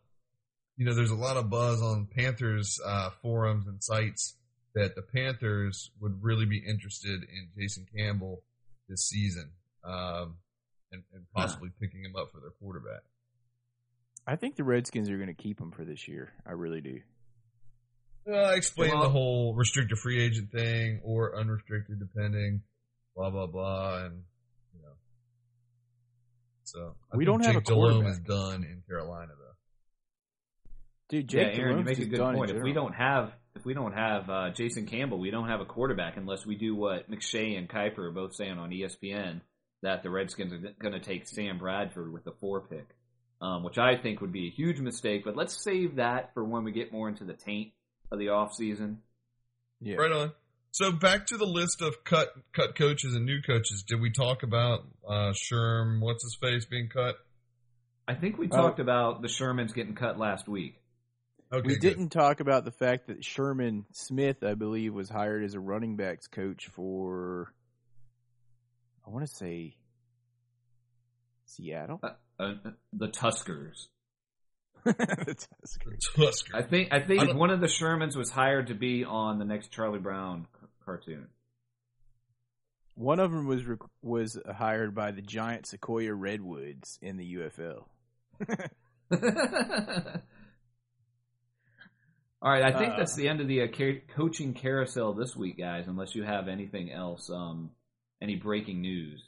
you 0.77 0.85
know, 0.85 0.93
there's 0.93 1.11
a 1.11 1.15
lot 1.15 1.37
of 1.37 1.49
buzz 1.49 1.81
on 1.81 2.07
Panthers 2.15 2.79
uh, 2.85 3.09
forums 3.21 3.67
and 3.67 3.83
sites 3.83 4.35
that 4.75 4.95
the 4.95 5.01
Panthers 5.01 5.91
would 5.99 6.23
really 6.23 6.45
be 6.45 6.59
interested 6.65 7.23
in 7.23 7.49
Jason 7.57 7.85
Campbell 7.95 8.43
this 8.87 9.07
season, 9.07 9.51
um, 9.83 10.37
and, 10.91 11.03
and 11.13 11.25
possibly 11.35 11.69
picking 11.81 12.03
him 12.03 12.15
up 12.15 12.31
for 12.31 12.39
their 12.39 12.51
quarterback." 12.61 13.01
I 14.27 14.35
think 14.35 14.55
the 14.55 14.63
Redskins 14.63 15.09
are 15.09 15.17
going 15.17 15.27
to 15.27 15.33
keep 15.33 15.59
him 15.59 15.71
for 15.71 15.83
this 15.83 16.07
year. 16.07 16.31
I 16.45 16.51
really 16.51 16.81
do. 16.81 17.01
Uh, 18.31 18.53
explain 18.55 18.91
Well- 18.91 19.03
the 19.03 19.09
whole 19.09 19.55
restricted 19.55 19.97
free 19.97 20.21
agent 20.21 20.51
thing 20.51 21.01
or 21.03 21.35
unrestricted, 21.35 21.99
depending, 21.99 22.61
blah 23.15 23.31
blah 23.31 23.47
blah, 23.47 24.05
and 24.05 24.13
you 24.13 24.17
know. 24.17 24.23
So 26.71 26.95
I 27.11 27.17
We 27.17 27.25
don't 27.25 27.43
have 27.43 27.55
Jake 27.55 27.63
a 27.63 27.65
Delhomme 27.65 27.93
quarterback. 28.03 28.11
is 28.13 28.19
done 28.19 28.63
in 28.63 28.83
Carolina 28.87 29.31
though. 29.37 29.45
Dude, 31.09 31.33
yeah, 31.33 31.45
Jake 31.45 31.59
Aaron, 31.59 31.79
you 31.79 31.83
make 31.83 31.99
a 31.99 32.05
good 32.05 32.19
point. 32.19 32.51
If 32.51 32.61
we 32.61 32.73
don't 32.73 32.93
have 32.93 33.31
if 33.55 33.65
we 33.65 33.73
don't 33.73 33.93
have 33.93 34.29
uh, 34.29 34.49
Jason 34.51 34.85
Campbell, 34.85 35.19
we 35.19 35.31
don't 35.31 35.49
have 35.49 35.59
a 35.59 35.65
quarterback 35.65 36.17
unless 36.17 36.45
we 36.45 36.55
do 36.55 36.75
what 36.75 37.09
McShay 37.09 37.57
and 37.57 37.67
Kiper 37.67 37.99
are 37.99 38.11
both 38.11 38.35
saying 38.35 38.57
on 38.57 38.69
ESPN 38.69 39.41
that 39.81 40.03
the 40.03 40.09
Redskins 40.09 40.53
are 40.53 40.73
going 40.79 40.93
to 40.93 40.99
take 40.99 41.27
Sam 41.27 41.57
Bradford 41.57 42.11
with 42.13 42.25
the 42.25 42.33
four 42.39 42.61
pick, 42.61 42.87
um, 43.41 43.63
which 43.63 43.77
I 43.77 43.97
think 43.97 44.21
would 44.21 44.31
be 44.31 44.47
a 44.47 44.51
huge 44.51 44.79
mistake. 44.79 45.23
But 45.25 45.35
let's 45.35 45.61
save 45.61 45.95
that 45.95 46.33
for 46.33 46.43
when 46.43 46.63
we 46.63 46.71
get 46.71 46.91
more 46.93 47.09
into 47.09 47.23
the 47.23 47.33
taint 47.33 47.71
of 48.11 48.19
the 48.19 48.27
offseason. 48.27 48.97
Yeah. 49.81 49.95
Right 49.95 50.11
on. 50.11 50.31
So 50.71 50.91
back 50.91 51.25
to 51.27 51.37
the 51.37 51.45
list 51.45 51.81
of 51.81 52.03
cut 52.03 52.29
cut 52.53 52.75
coaches 52.75 53.13
and 53.15 53.25
new 53.25 53.41
coaches. 53.41 53.83
Did 53.87 53.99
we 54.01 54.11
talk 54.11 54.43
about 54.43 54.81
uh, 55.07 55.33
Sherm? 55.33 55.99
What's 56.01 56.23
his 56.23 56.37
face 56.39 56.65
being 56.65 56.89
cut? 56.89 57.15
I 58.07 58.15
think 58.15 58.37
we 58.37 58.47
Oh. 58.51 58.55
talked 58.55 58.79
about 58.79 59.21
the 59.21 59.27
Shermans 59.27 59.73
getting 59.73 59.95
cut 59.95 60.17
last 60.19 60.47
week. 60.47 60.75
Okay, 61.51 61.65
we 61.67 61.73
good. 61.75 61.81
didn't 61.81 62.09
talk 62.09 62.39
about 62.39 62.63
the 62.65 62.71
fact 62.71 63.07
that 63.07 63.25
Sherman 63.25 63.85
Smith, 63.93 64.43
I 64.43 64.53
believe, 64.53 64.93
was 64.93 65.09
hired 65.09 65.43
as 65.43 65.55
a 65.55 65.59
running 65.59 65.95
backs 65.95 66.27
coach 66.27 66.67
for, 66.67 67.51
I 69.05 69.09
want 69.09 69.25
to 69.27 69.35
say, 69.35 69.75
Seattle. 71.45 71.99
Uh, 72.03 72.09
uh, 72.39 72.53
the 72.93 73.07
Tuskers. 73.07 73.87
That's 74.85 75.47
scary. 75.65 75.97
Tusker. 76.15 76.55
I 76.55 76.61
think 76.61 76.89
I 76.93 76.97
I 76.97 77.05
think 77.07 77.21
don't- 77.25 77.37
one 77.37 77.49
of 77.49 77.59
the 77.59 77.67
Shermans 77.67 78.15
was 78.15 78.29
hired 78.29 78.67
to 78.67 78.75
be 78.75 79.03
on 79.03 79.39
the 79.39 79.45
next 79.45 79.71
Charlie 79.71 79.99
Brown 79.99 80.47
c- 80.58 80.58
cartoon. 80.89 81.27
One 82.95 83.19
of 83.19 83.31
them 83.31 83.45
was 83.47 83.63
rec- 83.65 83.79
was 84.01 84.37
hired 84.51 84.93
by 84.95 85.11
the 85.11 85.21
giant 85.21 85.67
Sequoia 85.67 86.13
Redwoods 86.13 86.97
in 87.01 87.17
the 87.17 87.35
UFL. 87.35 87.85
All 92.41 92.49
right, 92.51 92.63
I 92.63 92.77
think 92.77 92.93
Uh, 92.93 92.97
that's 92.97 93.15
the 93.15 93.27
end 93.27 93.41
of 93.41 93.47
the 93.47 93.63
uh, 93.63 93.67
ca- 93.67 94.01
coaching 94.15 94.53
carousel 94.53 95.13
this 95.13 95.35
week, 95.35 95.57
guys. 95.57 95.87
Unless 95.87 96.15
you 96.15 96.23
have 96.23 96.47
anything 96.47 96.89
else, 96.91 97.29
um, 97.29 97.71
any 98.21 98.35
breaking 98.35 98.81
news? 98.81 99.23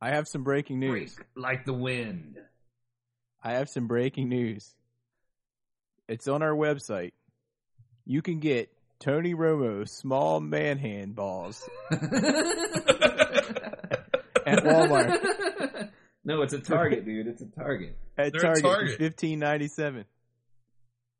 I 0.00 0.10
have 0.10 0.28
some 0.28 0.44
breaking 0.44 0.78
news. 0.78 1.14
Break 1.14 1.26
like 1.36 1.64
the 1.64 1.72
wind. 1.72 2.36
I 3.42 3.52
have 3.54 3.68
some 3.68 3.86
breaking 3.88 4.28
news. 4.28 4.74
It's 6.06 6.28
on 6.28 6.42
our 6.42 6.54
website. 6.54 7.12
You 8.04 8.22
can 8.22 8.38
get 8.40 8.70
Tony 9.00 9.34
Romo 9.34 9.88
small 9.88 10.40
man 10.40 10.78
hand 10.78 11.14
balls 11.14 11.68
At 11.90 12.00
Walmart. 14.64 15.90
no, 16.24 16.42
it's 16.42 16.52
a 16.54 16.58
Target, 16.60 17.04
dude. 17.04 17.26
It's 17.26 17.42
a 17.42 17.46
Target. 17.46 17.96
at 18.16 18.32
They're 18.32 18.40
Target, 18.40 18.62
Target. 18.64 18.98
fifteen 18.98 19.38
ninety 19.38 19.68
seven. 19.68 20.04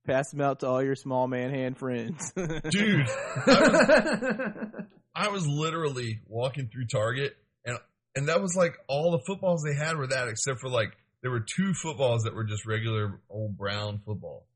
Pass 0.06 0.30
them 0.30 0.40
out 0.40 0.60
to 0.60 0.66
all 0.66 0.82
your 0.82 0.94
small 0.94 1.28
man 1.28 1.50
hand 1.50 1.76
friends. 1.76 2.32
Dude, 2.34 3.06
I 3.46 4.60
I 5.14 5.28
was 5.28 5.46
literally 5.46 6.20
walking 6.26 6.68
through 6.72 6.86
Target, 6.86 7.36
and 7.66 7.76
and 8.16 8.28
that 8.28 8.40
was 8.40 8.54
like 8.56 8.72
all 8.88 9.10
the 9.12 9.20
footballs 9.26 9.62
they 9.62 9.74
had 9.74 9.96
were 9.98 10.06
that, 10.06 10.28
except 10.28 10.60
for 10.60 10.70
like 10.70 10.96
there 11.22 11.30
were 11.30 11.44
two 11.56 11.74
footballs 11.74 12.22
that 12.22 12.34
were 12.34 12.44
just 12.44 12.64
regular 12.66 13.20
old 13.28 13.58
brown 13.58 14.00
football, 14.06 14.46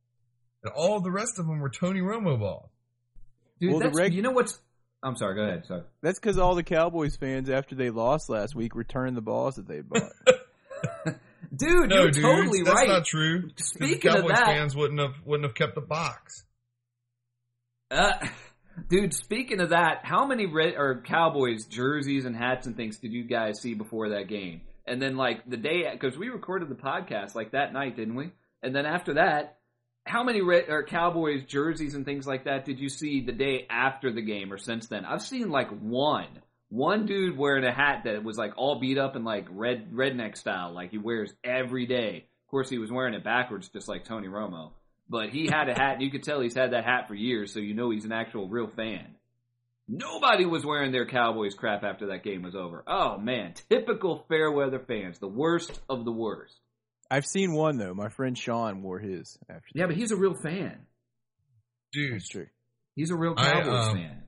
and 0.65 0.73
all 0.75 1.01
the 1.01 1.11
rest 1.11 1.39
of 1.39 1.47
them 1.47 1.61
were 1.61 1.69
Tony 1.71 2.01
Romo 2.01 2.39
balls. 2.39 2.71
Dude, 3.62 3.70
Well, 3.70 3.81
the 3.81 3.90
reg- 3.90 4.12
you 4.12 4.22
know 4.22 4.33
what's? 4.33 4.59
I'm 5.05 5.14
sorry. 5.16 5.37
Go 5.37 5.42
ahead. 5.42 5.64
Sorry. 5.66 5.83
That's 6.03 6.18
because 6.18 6.37
all 6.37 6.55
the 6.57 6.64
Cowboys 6.64 7.14
fans, 7.16 7.48
after 7.48 7.75
they 7.77 7.90
lost 7.90 8.29
last 8.29 8.57
week, 8.57 8.75
returned 8.75 9.16
the 9.16 9.20
balls 9.22 9.55
that 9.55 9.68
they 9.68 9.81
bought. 9.81 10.11
Dude, 11.55 11.90
No, 11.90 12.03
you're 12.03 12.11
dude, 12.11 12.22
totally 12.25 12.62
that's 12.62 12.75
right. 12.75 12.88
That's 12.88 12.88
not 12.88 13.05
true. 13.05 13.42
'Cause 13.51 13.68
Speaking 13.68 14.11
the 14.12 14.18
of 14.22 14.29
that- 14.29 14.46
fans 14.46 14.75
wouldn't 14.75 14.98
have 15.01 15.14
wouldn't 15.25 15.46
have 15.46 15.55
kept 15.55 15.75
the 15.77 15.81
box. 15.81 16.44
Uh, 17.90 18.12
dude, 18.88 19.12
speaking 19.14 19.61
of 19.61 19.68
that, 19.70 20.01
how 20.03 20.27
many 20.27 20.46
red 20.46 20.75
or 20.77 21.03
Cowboys 21.07 21.66
jerseys 21.66 22.25
and 22.25 22.35
hats 22.35 22.66
and 22.66 22.75
things 22.77 22.98
did 22.98 23.12
you 23.12 23.25
guys 23.25 23.61
see 23.61 23.75
before 23.75 24.09
that 24.11 24.29
game? 24.29 24.62
And 24.87 25.01
then 25.01 25.16
like 25.16 25.48
the 25.48 25.57
day 25.57 25.88
because 25.92 26.16
we 26.18 26.29
recorded 26.31 26.68
the 26.68 26.75
podcast 26.75 27.35
like 27.37 27.53
that 27.53 27.72
night, 27.72 27.96
didn't 27.96 28.16
we? 28.16 28.33
And 28.62 28.75
then 28.75 28.87
after 28.87 29.14
that, 29.14 29.59
how 30.05 30.25
many 30.25 30.41
red 30.41 30.65
or 30.69 30.85
Cowboys 30.85 31.45
jerseys 31.45 31.95
and 31.95 32.05
things 32.05 32.27
like 32.27 32.45
that 32.45 32.65
did 32.65 32.81
you 32.81 32.88
see 32.88 33.21
the 33.21 33.33
day 33.33 33.67
after 33.71 34.12
the 34.12 34.23
game 34.23 34.53
or 34.53 34.59
since 34.59 34.88
then? 34.88 35.05
I've 35.05 35.23
seen 35.23 35.51
like 35.51 35.71
one. 35.71 36.29
One 36.69 37.05
dude 37.05 37.37
wearing 37.37 37.65
a 37.65 37.73
hat 37.73 38.05
that 38.05 38.25
was 38.25 38.38
like 38.38 38.55
all 38.57 38.81
beat 38.81 38.99
up 38.99 39.15
and 39.15 39.25
like 39.25 39.47
red 39.51 39.93
redneck 39.93 40.37
style, 40.37 40.73
like 40.73 40.91
he 40.91 40.99
wears 40.99 41.33
every 41.45 41.87
day. 41.87 42.27
Of 42.47 42.51
course, 42.51 42.71
he 42.71 42.79
was 42.79 42.91
wearing 42.91 43.15
it 43.15 43.25
backwards, 43.25 43.69
just 43.69 43.88
like 43.88 44.05
Tony 44.05 44.29
Romo. 44.29 44.71
But 45.09 45.31
he 45.31 45.47
had 45.47 45.69
a 45.69 45.75
hat, 45.75 45.95
and 45.95 46.03
you 46.03 46.11
could 46.11 46.23
tell 46.23 46.41
he's 46.41 46.55
had 46.55 46.73
that 46.73 46.85
hat 46.85 47.09
for 47.09 47.15
years, 47.15 47.53
so 47.53 47.61
you 47.61 47.75
know 47.75 47.91
he's 47.91 48.07
an 48.07 48.12
actual 48.12 48.49
real 48.49 48.69
fan. 48.69 49.17
Nobody 49.87 50.47
was 50.47 50.65
wearing 50.65 50.93
their 50.93 51.07
Cowboys 51.07 51.55
crap 51.55 51.83
after 51.83 52.07
that 52.07 52.25
game 52.25 52.43
was 52.43 52.55
over. 52.55 52.83
Oh 52.87 53.19
man, 53.19 53.53
typical 53.69 54.25
fair 54.29 54.51
weather 54.51 54.79
fans, 54.79 55.19
the 55.19 55.29
worst 55.29 55.79
of 55.91 56.07
the 56.07 56.12
worst. 56.12 56.59
I've 57.12 57.27
seen 57.27 57.53
one 57.53 57.77
though. 57.77 57.92
My 57.92 58.09
friend 58.09 58.37
Sean 58.37 58.83
wore 58.83 58.98
his 58.98 59.38
after. 59.46 59.66
Yeah, 59.75 59.87
but 59.87 59.96
he's 59.96 60.12
a 60.12 60.16
real 60.16 60.35
fan. 60.35 60.79
Dude, 61.92 62.14
That's 62.14 62.29
true. 62.29 62.46
He's 62.96 63.11
a 63.11 63.16
real 63.16 63.35
I, 63.37 63.53
Cowboys 63.53 63.88
um, 63.88 63.96
fan. 63.96 64.22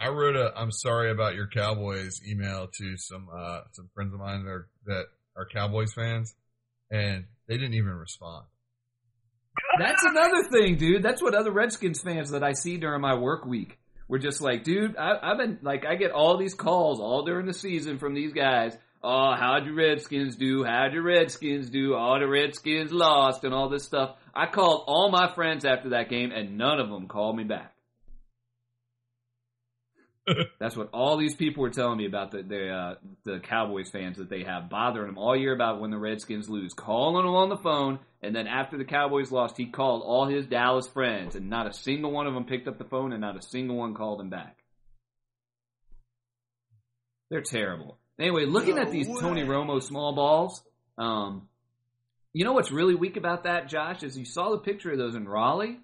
I 0.00 0.08
wrote 0.08 0.34
a 0.34 0.52
I'm 0.56 0.72
sorry 0.72 1.12
about 1.12 1.36
your 1.36 1.46
Cowboys 1.46 2.20
email 2.28 2.66
to 2.78 2.96
some 2.96 3.28
uh 3.32 3.60
some 3.70 3.88
friends 3.94 4.12
of 4.12 4.18
mine 4.18 4.42
that 4.44 4.50
are, 4.50 4.68
that 4.86 5.04
are 5.36 5.46
Cowboys 5.46 5.92
fans, 5.94 6.34
and 6.90 7.24
they 7.46 7.54
didn't 7.54 7.74
even 7.74 7.92
respond. 7.92 8.46
That's 9.78 10.02
another 10.02 10.48
thing, 10.50 10.76
dude. 10.76 11.04
That's 11.04 11.22
what 11.22 11.36
other 11.36 11.52
Redskins 11.52 12.02
fans 12.02 12.30
that 12.30 12.42
I 12.42 12.54
see 12.54 12.78
during 12.78 13.00
my 13.00 13.14
work 13.14 13.46
week 13.46 13.78
were 14.08 14.18
just 14.18 14.40
like, 14.40 14.64
dude, 14.64 14.96
I, 14.96 15.18
I've 15.22 15.38
been 15.38 15.60
like, 15.62 15.86
I 15.86 15.94
get 15.94 16.10
all 16.10 16.36
these 16.36 16.54
calls 16.54 16.98
all 16.98 17.24
during 17.24 17.46
the 17.46 17.54
season 17.54 17.98
from 17.98 18.14
these 18.14 18.32
guys. 18.32 18.76
Oh, 19.04 19.34
how'd 19.38 19.66
your 19.66 19.74
Redskins 19.74 20.36
do? 20.36 20.64
How'd 20.64 20.94
your 20.94 21.02
Redskins 21.02 21.68
do? 21.68 21.94
Oh, 21.94 22.18
the 22.18 22.26
Redskins 22.26 22.90
lost 22.90 23.44
and 23.44 23.52
all 23.52 23.68
this 23.68 23.84
stuff. 23.84 24.16
I 24.34 24.46
called 24.46 24.84
all 24.86 25.10
my 25.10 25.30
friends 25.34 25.66
after 25.66 25.90
that 25.90 26.08
game 26.08 26.32
and 26.32 26.56
none 26.56 26.80
of 26.80 26.88
them 26.88 27.06
called 27.06 27.36
me 27.36 27.44
back. 27.44 27.74
That's 30.58 30.74
what 30.74 30.88
all 30.94 31.18
these 31.18 31.34
people 31.34 31.62
were 31.62 31.70
telling 31.70 31.98
me 31.98 32.06
about 32.06 32.30
the 32.30 32.42
the, 32.42 32.68
uh, 32.70 32.94
the 33.24 33.40
Cowboys 33.40 33.90
fans 33.90 34.16
that 34.16 34.30
they 34.30 34.42
have 34.44 34.70
bothering 34.70 35.08
them 35.08 35.18
all 35.18 35.36
year 35.36 35.54
about 35.54 35.82
when 35.82 35.90
the 35.90 35.98
Redskins 35.98 36.48
lose, 36.48 36.72
calling 36.72 37.26
them 37.26 37.34
on 37.34 37.50
the 37.50 37.58
phone, 37.58 37.98
and 38.22 38.34
then 38.34 38.46
after 38.46 38.78
the 38.78 38.86
Cowboys 38.86 39.30
lost, 39.30 39.58
he 39.58 39.66
called 39.66 40.02
all 40.02 40.26
his 40.26 40.46
Dallas 40.46 40.88
friends, 40.88 41.34
and 41.34 41.50
not 41.50 41.66
a 41.66 41.74
single 41.74 42.10
one 42.10 42.26
of 42.26 42.32
them 42.32 42.46
picked 42.46 42.68
up 42.68 42.78
the 42.78 42.84
phone, 42.84 43.12
and 43.12 43.20
not 43.20 43.36
a 43.36 43.42
single 43.42 43.76
one 43.76 43.92
called 43.92 44.18
him 44.18 44.30
back. 44.30 44.56
They're 47.28 47.42
terrible. 47.42 47.98
Anyway, 48.18 48.46
looking 48.46 48.78
at 48.78 48.90
these 48.90 49.08
Tony 49.08 49.42
Romo 49.42 49.82
small 49.82 50.14
balls, 50.14 50.62
um, 50.96 51.48
you 52.32 52.44
know 52.44 52.52
what's 52.52 52.70
really 52.70 52.94
weak 52.94 53.16
about 53.16 53.44
that, 53.44 53.68
Josh, 53.68 54.02
is 54.02 54.16
you 54.16 54.24
saw 54.24 54.50
the 54.50 54.58
picture 54.58 54.92
of 54.92 54.98
those 54.98 55.14
in 55.14 55.26
Raleigh, 55.26 55.78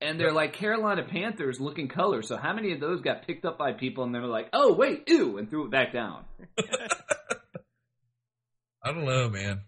and 0.00 0.20
they're 0.20 0.32
like 0.32 0.52
Carolina 0.52 1.02
Panthers 1.02 1.60
looking 1.60 1.88
colors. 1.88 2.28
So 2.28 2.36
how 2.36 2.52
many 2.52 2.72
of 2.72 2.80
those 2.80 3.00
got 3.00 3.26
picked 3.26 3.44
up 3.44 3.58
by 3.58 3.72
people 3.72 4.04
and 4.04 4.14
they're 4.14 4.26
like, 4.26 4.48
oh 4.52 4.74
wait, 4.74 5.08
ew, 5.08 5.38
and 5.38 5.50
threw 5.50 5.64
it 5.64 5.70
back 5.70 5.92
down? 5.92 6.24
I 8.82 8.92
don't 8.92 9.04
know, 9.04 9.28
man. 9.28 9.62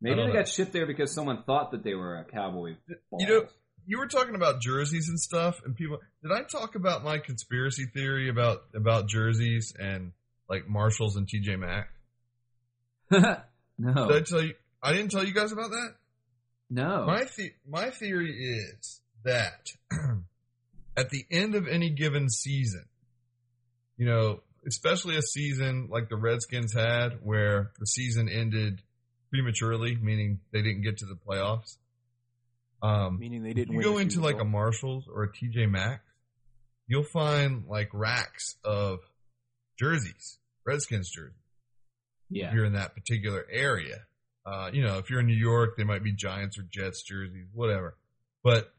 Maybe 0.00 0.16
they 0.16 0.26
know. 0.28 0.32
got 0.32 0.46
shipped 0.46 0.72
there 0.72 0.86
because 0.86 1.12
someone 1.12 1.42
thought 1.44 1.72
that 1.72 1.82
they 1.82 1.94
were 1.94 2.18
a 2.18 2.24
cowboy. 2.24 2.76
You 3.18 3.26
know, 3.26 3.46
you 3.84 3.98
were 3.98 4.06
talking 4.06 4.36
about 4.36 4.60
jerseys 4.60 5.08
and 5.08 5.18
stuff, 5.18 5.60
and 5.64 5.74
people. 5.74 5.98
Did 6.22 6.30
I 6.30 6.42
talk 6.42 6.76
about 6.76 7.02
my 7.02 7.18
conspiracy 7.18 7.86
theory 7.86 8.28
about 8.28 8.62
about 8.74 9.08
jerseys 9.08 9.74
and 9.78 10.12
like 10.48 10.68
Marshalls 10.68 11.16
and 11.16 11.26
TJ 11.28 11.58
Maxx? 11.58 11.88
no, 13.78 14.08
Did 14.08 14.16
I 14.16 14.20
tell 14.20 14.42
you? 14.42 14.54
I 14.82 14.92
didn't 14.92 15.10
tell 15.10 15.24
you 15.24 15.32
guys 15.34 15.52
about 15.52 15.70
that. 15.70 15.94
no. 16.70 17.04
My 17.06 17.24
the- 17.36 17.52
my 17.68 17.90
theory 17.90 18.32
is 18.32 19.00
that 19.24 19.70
at 20.96 21.10
the 21.10 21.24
end 21.30 21.54
of 21.54 21.66
any 21.68 21.90
given 21.90 22.28
season, 22.28 22.84
you 23.96 24.06
know, 24.06 24.40
especially 24.66 25.16
a 25.16 25.22
season 25.22 25.88
like 25.90 26.08
the 26.08 26.16
Redskins 26.16 26.72
had, 26.74 27.18
where 27.22 27.70
the 27.78 27.86
season 27.86 28.28
ended 28.28 28.82
prematurely, 29.30 29.96
meaning 29.96 30.40
they 30.52 30.62
didn't 30.62 30.82
get 30.82 30.98
to 30.98 31.06
the 31.06 31.16
playoffs. 31.16 31.76
Um, 32.80 33.18
Meaning 33.18 33.42
they 33.42 33.54
didn't. 33.54 33.72
you 33.72 33.78
win 33.78 33.84
go 33.84 33.98
into 33.98 34.20
like 34.20 34.40
a 34.40 34.44
Marshalls 34.44 35.08
or 35.12 35.24
a 35.24 35.32
TJ 35.32 35.68
Maxx, 35.68 36.00
you'll 36.86 37.02
find 37.02 37.64
like 37.66 37.88
racks 37.92 38.54
of 38.64 39.00
jerseys, 39.78 40.38
Redskins 40.66 41.10
jerseys. 41.10 41.34
yeah, 42.30 42.48
If 42.48 42.54
you're 42.54 42.64
in 42.64 42.74
that 42.74 42.94
particular 42.94 43.46
area, 43.50 44.06
uh, 44.46 44.70
you 44.72 44.82
know, 44.82 44.98
if 44.98 45.10
you're 45.10 45.20
in 45.20 45.26
New 45.26 45.36
York, 45.36 45.76
they 45.76 45.84
might 45.84 46.02
be 46.02 46.12
Giants 46.12 46.58
or 46.58 46.62
Jets 46.70 47.02
jerseys, 47.02 47.48
whatever. 47.52 47.96
But 48.42 48.72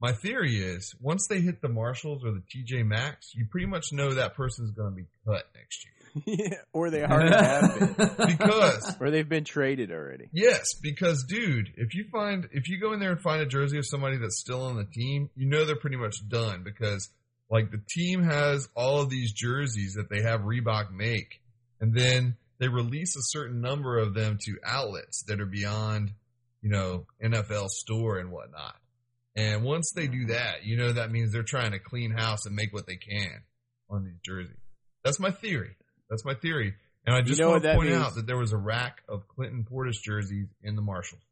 my 0.00 0.12
theory 0.12 0.56
is, 0.56 0.94
once 1.00 1.26
they 1.28 1.40
hit 1.40 1.60
the 1.60 1.68
Marshalls 1.68 2.24
or 2.24 2.32
the 2.32 2.42
TJ 2.42 2.86
Maxx, 2.86 3.32
you 3.34 3.46
pretty 3.50 3.66
much 3.66 3.92
know 3.92 4.14
that 4.14 4.34
person's 4.34 4.70
going 4.70 4.90
to 4.90 4.96
be 4.96 5.06
cut 5.26 5.44
next 5.54 5.84
year 5.84 6.00
yeah, 6.24 6.54
or 6.72 6.90
they 6.90 7.04
already 7.04 7.34
have 7.34 7.96
been, 7.96 8.10
because 8.26 8.96
or 9.00 9.10
they've 9.10 9.28
been 9.28 9.44
traded 9.44 9.90
already. 9.90 10.28
Yes, 10.32 10.74
because 10.74 11.24
dude, 11.24 11.68
if 11.76 11.94
you 11.94 12.06
find 12.10 12.48
if 12.52 12.68
you 12.68 12.80
go 12.80 12.92
in 12.92 13.00
there 13.00 13.12
and 13.12 13.20
find 13.20 13.42
a 13.42 13.46
jersey 13.46 13.78
of 13.78 13.86
somebody 13.86 14.18
that's 14.18 14.38
still 14.38 14.62
on 14.62 14.76
the 14.76 14.84
team, 14.84 15.30
you 15.34 15.48
know 15.48 15.64
they're 15.64 15.76
pretty 15.76 15.96
much 15.96 16.16
done 16.28 16.62
because 16.64 17.08
like 17.50 17.70
the 17.70 17.82
team 17.88 18.22
has 18.22 18.68
all 18.74 19.00
of 19.00 19.10
these 19.10 19.32
jerseys 19.32 19.94
that 19.94 20.08
they 20.08 20.22
have 20.22 20.42
Reebok 20.42 20.92
make 20.92 21.40
and 21.80 21.94
then 21.94 22.36
they 22.58 22.68
release 22.68 23.16
a 23.16 23.22
certain 23.22 23.60
number 23.60 23.98
of 23.98 24.14
them 24.14 24.38
to 24.42 24.58
outlets 24.64 25.24
that 25.28 25.40
are 25.40 25.46
beyond, 25.46 26.12
you 26.62 26.70
know, 26.70 27.06
NFL 27.22 27.68
store 27.70 28.18
and 28.18 28.30
whatnot. 28.30 28.76
And 29.34 29.62
once 29.62 29.92
they 29.92 30.06
do 30.06 30.26
that, 30.26 30.64
you 30.64 30.76
know 30.76 30.92
that 30.92 31.10
means 31.10 31.32
they're 31.32 31.42
trying 31.42 31.72
to 31.72 31.78
clean 31.78 32.10
house 32.10 32.46
and 32.46 32.54
make 32.54 32.72
what 32.72 32.86
they 32.86 32.96
can 32.96 33.42
on 33.88 34.04
these 34.04 34.18
jerseys. 34.24 34.56
That's 35.04 35.18
my 35.18 35.30
theory. 35.30 35.76
That's 36.10 36.24
my 36.24 36.34
theory. 36.34 36.74
And 37.06 37.16
I 37.16 37.22
just 37.22 37.40
know 37.40 37.50
want 37.50 37.62
to 37.62 37.74
point 37.74 37.90
means? 37.90 38.02
out 38.02 38.14
that 38.16 38.26
there 38.26 38.36
was 38.36 38.52
a 38.52 38.58
rack 38.58 38.98
of 39.08 39.26
Clinton 39.28 39.66
Portis 39.70 40.00
jerseys 40.02 40.48
in 40.62 40.76
the 40.76 40.82
Marshalls. 40.82 41.22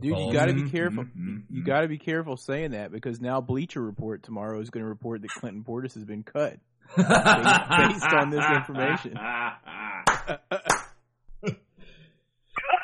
Dude, 0.00 0.18
you 0.18 0.32
got 0.32 0.46
to 0.46 0.54
be 0.54 0.68
careful. 0.70 1.04
Mhm, 1.04 1.42
You 1.50 1.62
mhm. 1.62 1.66
got 1.66 1.82
to 1.82 1.88
be 1.88 1.98
careful 1.98 2.36
saying 2.36 2.72
that 2.72 2.90
because 2.90 3.20
now 3.20 3.40
Bleacher 3.40 3.80
Report 3.82 4.22
tomorrow 4.22 4.60
is 4.60 4.70
going 4.70 4.82
to 4.82 4.88
report 4.88 5.22
that 5.22 5.30
Clinton 5.30 5.62
Portis 5.64 5.94
has 5.94 6.04
been 6.04 6.22
cut. 6.24 6.58
based 6.96 8.12
on 8.12 8.30
this 8.30 8.44
information. 8.56 9.16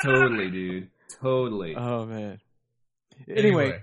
totally, 0.03 0.51
dude. 0.51 0.89
Totally. 1.21 1.75
Oh 1.77 2.05
man. 2.07 2.39
Anyway, 3.29 3.83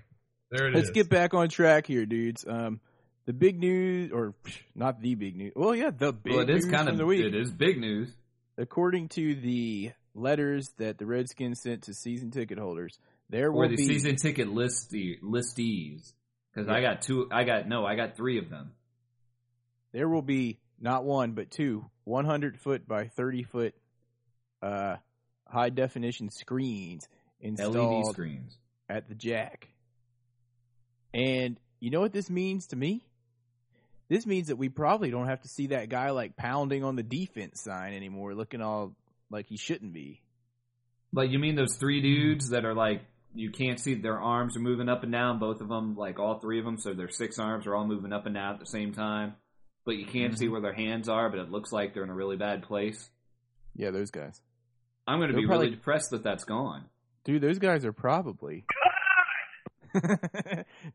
there 0.51 0.67
it 0.69 0.75
let's 0.75 0.87
is. 0.87 0.93
get 0.93 1.09
back 1.09 1.33
on 1.33 1.49
track 1.49 1.87
here, 1.87 2.05
dudes. 2.05 2.45
Um, 2.47 2.79
the 3.25 3.33
big 3.33 3.59
news, 3.59 4.11
or 4.13 4.33
psh, 4.45 4.59
not 4.75 5.01
the 5.01 5.15
big 5.15 5.35
news. 5.35 5.51
Well, 5.55 5.75
yeah, 5.75 5.89
the 5.95 6.13
big 6.13 6.33
well, 6.33 6.41
it 6.43 6.49
is 6.49 6.65
news 6.65 6.73
kind 6.73 6.87
of 6.89 6.97
the 6.97 7.05
week. 7.05 7.25
it 7.25 7.35
is 7.35 7.51
big 7.51 7.79
news. 7.79 8.09
According 8.57 9.09
to 9.09 9.35
the 9.35 9.91
letters 10.13 10.69
that 10.77 10.97
the 10.97 11.05
Redskins 11.05 11.61
sent 11.61 11.83
to 11.83 11.93
season 11.93 12.31
ticket 12.31 12.57
holders, 12.57 12.97
there 13.29 13.51
will 13.51 13.63
Or 13.63 13.67
the 13.67 13.75
be 13.75 13.85
season 13.85 14.15
ticket 14.17 14.47
listee, 14.47 15.19
listees. 15.21 16.13
Because 16.53 16.69
I 16.69 16.81
got 16.81 17.01
two. 17.01 17.27
I 17.31 17.43
got 17.43 17.67
no. 17.67 17.85
I 17.85 17.95
got 17.95 18.15
three 18.15 18.37
of 18.37 18.49
them. 18.49 18.71
there 19.91 20.07
will 20.07 20.21
be 20.21 20.59
not 20.79 21.03
one 21.05 21.31
but 21.33 21.49
two 21.51 21.85
100 22.03 22.59
foot 22.59 22.87
by 22.87 23.07
30 23.07 23.43
foot 23.43 23.73
uh, 24.61 24.95
high 25.47 25.69
definition 25.69 26.29
screens 26.29 27.07
LED 27.41 27.59
installed 27.59 28.13
screens. 28.13 28.57
at 28.89 29.07
the 29.09 29.15
jack. 29.15 29.69
And 31.13 31.57
you 31.79 31.91
know 31.91 32.01
what 32.01 32.13
this 32.13 32.29
means 32.29 32.67
to 32.67 32.75
me? 32.75 33.05
This 34.07 34.25
means 34.25 34.47
that 34.47 34.57
we 34.57 34.69
probably 34.69 35.09
don't 35.09 35.27
have 35.27 35.41
to 35.41 35.47
see 35.47 35.67
that 35.67 35.89
guy 35.89 36.11
like 36.11 36.35
pounding 36.35 36.83
on 36.83 36.95
the 36.95 37.03
defense 37.03 37.61
sign 37.61 37.93
anymore, 37.93 38.35
looking 38.35 38.61
all 38.61 38.95
like 39.31 39.47
he 39.47 39.57
shouldn't 39.57 39.93
be. 39.93 40.21
Like 41.13 41.31
you 41.31 41.39
mean 41.39 41.55
those 41.55 41.75
three 41.77 42.01
dudes 42.01 42.49
that 42.49 42.65
are 42.65 42.75
like 42.75 43.01
you 43.35 43.51
can't 43.51 43.79
see 43.79 43.93
their 43.95 44.19
arms 44.19 44.55
are 44.57 44.61
moving 44.61 44.89
up 44.89 45.03
and 45.03 45.11
down. 45.11 45.37
Both 45.39 45.61
of 45.61 45.67
them, 45.67 45.95
like 45.95 46.17
all 46.19 46.39
three 46.39 46.57
of 46.59 46.65
them, 46.65 46.77
so 46.79 46.93
their 46.93 47.09
six 47.09 47.37
arms 47.37 47.67
are 47.67 47.75
all 47.75 47.85
moving 47.85 48.13
up 48.13 48.25
and 48.25 48.33
down 48.35 48.53
at 48.55 48.59
the 48.59 48.65
same 48.65 48.93
time. 48.93 49.35
but 49.85 49.97
you 49.97 50.05
can't 50.07 50.35
see 50.37 50.47
where 50.47 50.61
their 50.61 50.73
hands 50.73 51.07
are, 51.09 51.29
but 51.29 51.37
it 51.39 51.51
looks 51.51 51.71
like 51.71 51.93
they're 51.93 52.03
in 52.03 52.09
a 52.09 52.13
really 52.15 52.37
bad 52.37 52.63
place. 52.63 53.07
Yeah, 53.75 53.91
those 53.91 54.09
guys. 54.09 54.41
I'm 55.05 55.19
going 55.19 55.29
to 55.31 55.35
be 55.37 55.45
probably- 55.45 55.65
really 55.67 55.75
depressed 55.75 56.09
that 56.11 56.23
that's 56.23 56.43
gone. 56.45 56.85
Dude, 57.25 57.41
those 57.41 57.59
guys 57.59 57.85
are 57.85 57.93
probably. 57.93 58.65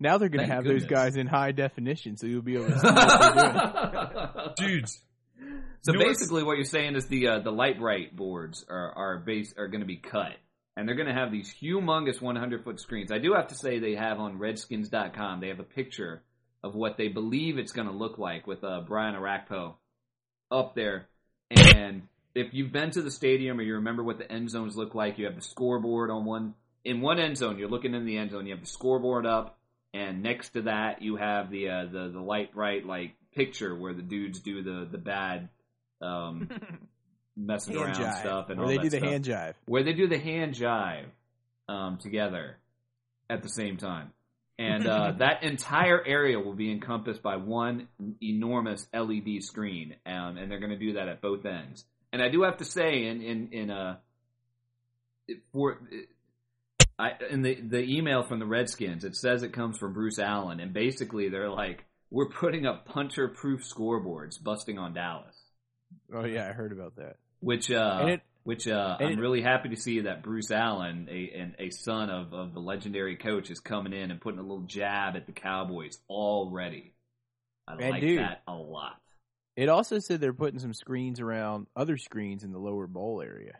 now 0.01 0.19
they're 0.19 0.29
going 0.29 0.47
to 0.47 0.47
Thank 0.47 0.51
have 0.53 0.65
those 0.65 0.85
guys 0.87 1.17
in 1.17 1.27
high 1.27 1.53
definition, 1.53 2.17
so 2.17 2.27
you'll 2.27 2.43
be 2.43 2.55
able 2.57 2.67
to 2.67 2.79
see 2.79 2.87
what 2.87 3.35
they're 3.35 4.55
doing. 4.67 4.79
Dudes, 4.81 5.01
So 5.83 5.93
You 5.93 5.99
know 5.99 6.05
what's- 6.07 6.19
basically, 6.21 6.43
what 6.45 6.57
you're 6.57 6.65
saying 6.65 6.97
is 6.97 7.07
the 7.07 7.29
uh, 7.29 7.39
the 7.41 7.51
light 7.53 7.79
bright 7.79 8.15
boards 8.15 8.65
are 8.69 8.93
are 8.97 9.19
base 9.19 9.55
are 9.57 9.69
going 9.69 9.81
to 9.81 9.87
be 9.87 9.97
cut, 9.97 10.33
and 10.81 10.89
they're 10.89 10.97
going 10.97 11.09
to 11.09 11.13
have 11.13 11.31
these 11.31 11.55
humongous 11.61 12.23
100 12.23 12.65
foot 12.65 12.81
screens. 12.81 13.13
I 13.13 13.19
do 13.19 13.35
have 13.35 13.49
to 13.49 13.55
say 13.55 13.79
they 13.79 13.97
have 13.97 14.19
on 14.19 14.39
Redskins.com. 14.39 15.39
They 15.39 15.49
have 15.49 15.61
a 15.61 15.63
picture 15.63 16.23
of 16.65 16.75
what 16.75 16.97
they 16.97 17.09
believe 17.09 17.59
it's 17.59 17.73
going 17.73 17.87
to 17.87 17.93
look 17.93 18.17
like 18.17 18.47
with 18.47 18.65
uh, 18.65 18.81
Brian 18.87 19.15
Orakpo 19.15 19.75
up 20.51 20.75
there. 20.75 21.09
And 21.51 22.09
if 22.35 22.55
you've 22.55 22.73
been 22.73 22.93
to 22.93 23.03
the 23.03 23.11
stadium 23.11 23.59
or 23.59 23.63
you 23.63 23.75
remember 23.75 24.03
what 24.03 24.17
the 24.17 24.33
end 24.33 24.49
zones 24.49 24.75
look 24.75 24.95
like, 24.95 25.19
you 25.19 25.27
have 25.27 25.37
the 25.37 25.43
scoreboard 25.43 26.11
on 26.11 26.25
one 26.25 26.55
in 26.83 27.03
one 27.03 27.19
end 27.19 27.37
zone. 27.37 27.59
You're 27.59 27.69
looking 27.69 27.95
in 27.95 28.07
the 28.07 28.17
end 28.17 28.31
zone. 28.31 28.47
You 28.47 28.55
have 28.55 28.65
the 28.65 28.71
scoreboard 28.71 29.27
up, 29.27 29.59
and 29.93 30.23
next 30.23 30.51
to 30.55 30.63
that 30.63 31.03
you 31.03 31.17
have 31.17 31.51
the 31.51 31.69
uh, 31.69 31.85
the 31.93 32.09
the 32.09 32.21
light 32.21 32.55
bright 32.55 32.87
like 32.87 33.17
picture 33.35 33.75
where 33.77 33.93
the 33.93 34.01
dudes 34.01 34.39
do 34.39 34.63
the 34.63 34.89
the 34.91 34.97
bad 34.97 35.51
um, 36.01 36.49
messing 37.47 37.75
hand 37.77 37.97
around 37.99 38.01
jive. 38.01 38.21
stuff 38.21 38.51
and 38.51 38.59
Where 38.59 38.69
they 38.69 38.79
do 38.79 38.91
the 38.91 38.99
stuff. 38.99 39.09
hand 39.09 39.25
jive. 39.25 39.55
where 39.67 39.83
they 39.83 39.93
do 39.93 40.09
the 40.09 40.19
hand 40.19 40.55
jive 40.55 41.07
um, 41.69 41.99
together 41.99 42.59
at 43.29 43.43
the 43.43 43.49
same 43.49 43.77
time. 43.77 44.13
And 44.59 44.87
uh, 44.87 45.13
that 45.19 45.43
entire 45.43 46.05
area 46.07 46.39
will 46.39 46.55
be 46.55 46.71
encompassed 46.71 47.23
by 47.23 47.37
one 47.37 47.89
enormous 48.23 48.87
LED 48.93 49.43
screen, 49.43 49.95
um, 50.05 50.37
and 50.37 50.51
they're 50.51 50.61
going 50.61 50.71
to 50.71 50.79
do 50.79 50.95
that 50.95 51.09
at 51.09 51.21
both 51.23 51.47
ends. 51.47 51.85
And 52.13 52.23
I 52.23 52.29
do 52.29 52.43
have 52.43 52.59
to 52.59 52.65
say, 52.65 53.07
in 53.07 53.23
in 53.23 53.49
in 53.53 53.71
uh, 53.71 53.97
for 55.53 55.81
I 56.99 57.13
in 57.31 57.43
the 57.43 57.55
the 57.61 57.83
email 57.83 58.23
from 58.25 58.39
the 58.41 58.47
Redskins, 58.47 59.05
it 59.05 59.17
says 59.17 59.43
it 59.43 59.53
comes 59.53 59.79
from 59.79 59.93
Bruce 59.95 60.19
Allen, 60.19 60.61
and 60.61 60.73
basically 60.73 61.29
they're 61.31 61.49
like, 61.51 61.85
we're 62.11 62.29
putting 62.29 62.67
up 62.67 62.85
puncher 62.85 63.29
proof 63.29 63.63
scoreboards, 63.63 64.43
busting 64.43 64.79
on 64.79 64.93
Dallas 64.93 65.37
Oh 66.13 66.25
yeah, 66.25 66.49
I 66.49 66.53
heard 66.53 66.73
about 66.73 66.97
that. 66.97 67.17
Which 67.41 67.71
uh, 67.71 68.07
it- 68.09 68.23
which 68.43 68.67
uh, 68.67 68.97
I'm 68.99 69.13
it- 69.13 69.19
really 69.19 69.43
happy 69.43 69.69
to 69.69 69.77
see 69.77 70.01
that 70.01 70.23
Bruce 70.23 70.51
Allen, 70.51 71.09
a 71.11 71.31
and 71.39 71.55
a 71.59 71.71
son 71.71 72.09
of, 72.09 72.33
of 72.33 72.55
the 72.55 72.61
legendary 72.61 73.17
coach, 73.17 73.51
is 73.51 73.61
coming 73.61 73.93
in 73.93 74.11
and 74.11 74.21
putting 74.21 74.39
a 74.41 74.43
little 74.43 74.63
jab 74.63 75.15
at 75.15 75.27
the 75.27 75.33
Cowboys 75.33 75.99
already. 76.09 76.95
I 77.69 77.75
like 77.75 78.01
dude- 78.01 78.19
that 78.19 78.43
a 78.49 78.55
lot. 78.55 78.97
It 79.57 79.69
also 79.69 79.99
said 79.99 80.21
they're 80.21 80.33
putting 80.33 80.59
some 80.59 80.73
screens 80.73 81.21
around 81.21 81.67
other 81.77 81.99
screens 81.99 82.45
in 82.45 82.53
the 82.53 82.59
lower 82.59 82.87
bowl 82.87 83.21
area. 83.21 83.57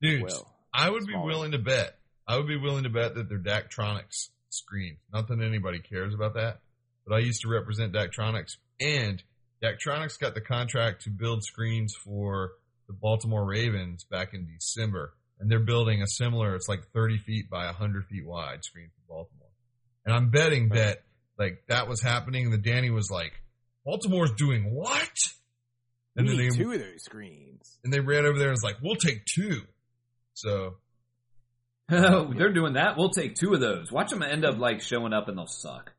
dudes, 0.00 0.22
Well, 0.34 0.54
I 0.72 0.88
would 0.90 1.06
be 1.06 1.16
willing 1.16 1.52
to 1.52 1.58
bet. 1.58 1.98
I 2.28 2.36
would 2.36 2.46
be 2.46 2.56
willing 2.58 2.84
to 2.84 2.90
bet 2.90 3.14
that 3.16 3.28
they're 3.28 3.38
Daktronics 3.38 4.28
screens. 4.50 4.98
Not 5.12 5.26
that 5.28 5.40
anybody 5.40 5.80
cares 5.80 6.14
about 6.14 6.34
that, 6.34 6.60
but 7.06 7.14
I 7.16 7.18
used 7.20 7.40
to 7.42 7.48
represent 7.48 7.94
Daktronics, 7.94 8.58
and 8.78 9.22
Daktronics 9.62 10.18
got 10.18 10.34
the 10.34 10.40
contract 10.40 11.02
to 11.02 11.10
build 11.10 11.42
screens 11.44 11.94
for 11.94 12.52
the 12.88 12.92
Baltimore 12.92 13.44
Ravens 13.44 14.04
back 14.04 14.34
in 14.34 14.46
December, 14.46 15.14
and 15.40 15.50
they're 15.50 15.58
building 15.58 16.02
a 16.02 16.06
similar. 16.06 16.54
It's 16.54 16.68
like 16.68 16.82
30 16.94 17.18
feet 17.18 17.50
by 17.50 17.66
100 17.66 18.06
feet 18.06 18.26
wide 18.26 18.64
screen 18.64 18.90
for 18.94 19.14
Baltimore, 19.14 19.50
and 20.04 20.14
I'm 20.14 20.30
betting 20.30 20.70
that 20.70 20.98
like 21.38 21.64
that 21.68 21.88
was 21.88 22.00
happening. 22.00 22.46
And 22.46 22.52
the 22.52 22.58
Danny 22.58 22.90
was 22.90 23.10
like, 23.10 23.32
"Baltimore's 23.84 24.32
doing 24.32 24.72
what?" 24.74 25.16
And 26.16 26.26
we 26.26 26.36
then 26.36 26.44
need 26.44 26.52
they 26.52 26.56
two 26.56 26.72
of 26.72 26.80
those 26.80 27.02
screens. 27.02 27.78
and 27.84 27.92
they 27.92 28.00
ran 28.00 28.24
over 28.24 28.38
there 28.38 28.48
and 28.48 28.54
was 28.54 28.62
like, 28.62 28.76
"We'll 28.82 28.96
take 28.96 29.24
two. 29.24 29.62
So 30.34 30.76
They're 31.88 32.52
doing 32.52 32.72
that. 32.72 32.96
We'll 32.96 33.10
take 33.10 33.36
two 33.36 33.54
of 33.54 33.60
those. 33.60 33.92
Watch 33.92 34.10
them 34.10 34.22
end 34.22 34.44
up 34.44 34.58
like 34.58 34.80
showing 34.80 35.12
up 35.12 35.28
and 35.28 35.38
they'll 35.38 35.46
suck. 35.46 35.92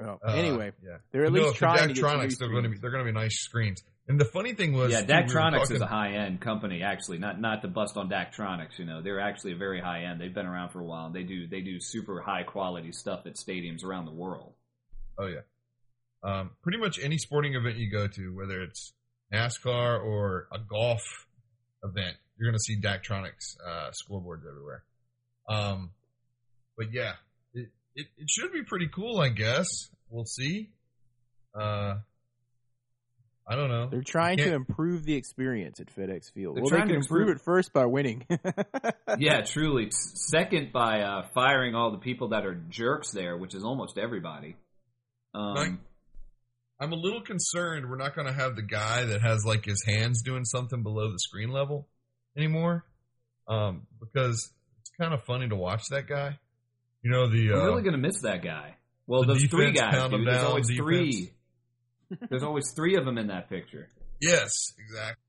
Oh, 0.00 0.18
Uh, 0.24 0.32
anyway, 0.32 0.72
yeah, 0.84 0.98
they're 1.12 1.24
at 1.24 1.32
no, 1.32 1.40
least 1.40 1.54
if 1.54 1.60
they're 1.60 1.68
trying 1.68 1.88
to 1.88 1.94
get 1.94 2.00
some 2.00 2.10
Daktronics, 2.10 2.28
new 2.28 2.36
they're 2.36 2.50
going 2.50 2.62
to 2.64 2.68
be 2.70 2.78
they're 2.78 2.90
going 2.90 3.04
to 3.06 3.12
be 3.12 3.18
nice 3.18 3.38
screens. 3.40 3.82
And 4.06 4.18
the 4.18 4.24
funny 4.24 4.54
thing 4.54 4.72
was, 4.72 4.90
yeah, 4.90 5.02
too, 5.02 5.06
we 5.06 5.74
is 5.74 5.80
a 5.82 5.86
high 5.86 6.12
end 6.12 6.40
company. 6.40 6.82
Actually, 6.82 7.18
not 7.18 7.40
not 7.40 7.62
to 7.62 7.68
bust 7.68 7.96
on 7.96 8.08
Daktronics. 8.08 8.78
You 8.78 8.86
know, 8.86 9.02
they're 9.02 9.20
actually 9.20 9.52
a 9.52 9.56
very 9.56 9.80
high 9.80 10.04
end. 10.04 10.20
They've 10.20 10.32
been 10.32 10.46
around 10.46 10.70
for 10.70 10.80
a 10.80 10.84
while. 10.84 11.06
and 11.06 11.14
They 11.14 11.24
do 11.24 11.46
they 11.46 11.60
do 11.60 11.78
super 11.80 12.20
high 12.20 12.42
quality 12.42 12.92
stuff 12.92 13.26
at 13.26 13.34
stadiums 13.34 13.84
around 13.84 14.06
the 14.06 14.12
world. 14.12 14.54
Oh 15.18 15.26
yeah, 15.26 15.40
um, 16.22 16.50
pretty 16.62 16.78
much 16.78 16.98
any 17.02 17.18
sporting 17.18 17.54
event 17.54 17.76
you 17.76 17.90
go 17.90 18.06
to, 18.06 18.34
whether 18.34 18.62
it's 18.62 18.94
NASCAR 19.32 20.02
or 20.02 20.48
a 20.52 20.58
golf 20.58 21.02
event, 21.84 22.16
you're 22.38 22.50
going 22.50 22.58
to 22.58 22.62
see 22.62 22.80
Daktronics 22.80 23.56
uh, 23.66 23.90
scoreboards 23.90 24.48
everywhere. 24.48 24.84
Um, 25.48 25.90
but 26.78 26.92
yeah, 26.92 27.14
it, 27.94 28.02
it 28.02 28.06
it 28.18 28.30
should 28.30 28.52
be 28.52 28.62
pretty 28.62 28.88
cool, 28.88 29.18
I 29.20 29.28
guess. 29.28 29.66
We'll 30.10 30.24
see. 30.24 30.70
Uh, 31.58 31.96
I 33.50 33.56
don't 33.56 33.70
know. 33.70 33.88
They're 33.90 34.02
trying 34.02 34.36
to 34.38 34.52
improve 34.52 35.04
the 35.04 35.14
experience 35.14 35.80
at 35.80 35.86
FedEx 35.94 36.30
Field. 36.32 36.56
They're 36.56 36.62
well, 36.64 36.70
they 36.70 36.76
trying 36.76 36.88
can 36.88 36.96
to 37.00 37.02
improve 37.02 37.28
improve- 37.28 37.36
it 37.38 37.44
first 37.44 37.72
by 37.72 37.86
winning. 37.86 38.26
yeah, 39.18 39.40
truly. 39.40 39.88
Second 39.90 40.70
by 40.70 41.00
uh, 41.00 41.28
firing 41.34 41.74
all 41.74 41.90
the 41.90 41.98
people 41.98 42.28
that 42.28 42.44
are 42.44 42.54
jerks 42.68 43.10
there, 43.10 43.38
which 43.38 43.54
is 43.54 43.64
almost 43.64 43.96
everybody. 43.96 44.56
Um, 45.34 45.54
Right. 45.54 45.72
I'm 46.80 46.92
a 46.92 46.96
little 46.96 47.22
concerned 47.22 47.88
we're 47.90 47.96
not 47.96 48.14
going 48.14 48.28
to 48.28 48.32
have 48.32 48.54
the 48.54 48.62
guy 48.62 49.04
that 49.06 49.20
has 49.22 49.44
like 49.44 49.64
his 49.64 49.82
hands 49.84 50.22
doing 50.22 50.44
something 50.44 50.82
below 50.84 51.10
the 51.10 51.18
screen 51.18 51.50
level 51.50 51.88
anymore. 52.36 52.84
Um, 53.48 53.86
because 53.98 54.52
it's 54.80 54.90
kind 55.00 55.12
of 55.14 55.24
funny 55.24 55.48
to 55.48 55.56
watch 55.56 55.82
that 55.90 56.06
guy. 56.06 56.38
You 57.02 57.10
know 57.10 57.28
the 57.28 57.52
I'm 57.52 57.60
uh, 57.60 57.64
really 57.66 57.82
gonna 57.82 57.98
miss 57.98 58.20
that 58.22 58.42
guy. 58.42 58.74
Well, 59.06 59.22
the 59.22 59.34
those 59.34 59.44
three 59.44 59.72
guys, 59.72 60.10
dude. 60.10 60.26
There's 60.26 60.44
always 60.44 60.68
defense. 60.68 60.78
three. 60.86 61.32
There's 62.30 62.42
always 62.42 62.72
three 62.72 62.96
of 62.96 63.04
them 63.04 63.18
in 63.18 63.28
that 63.28 63.48
picture. 63.48 63.88
yes, 64.20 64.72
exactly. 64.78 65.22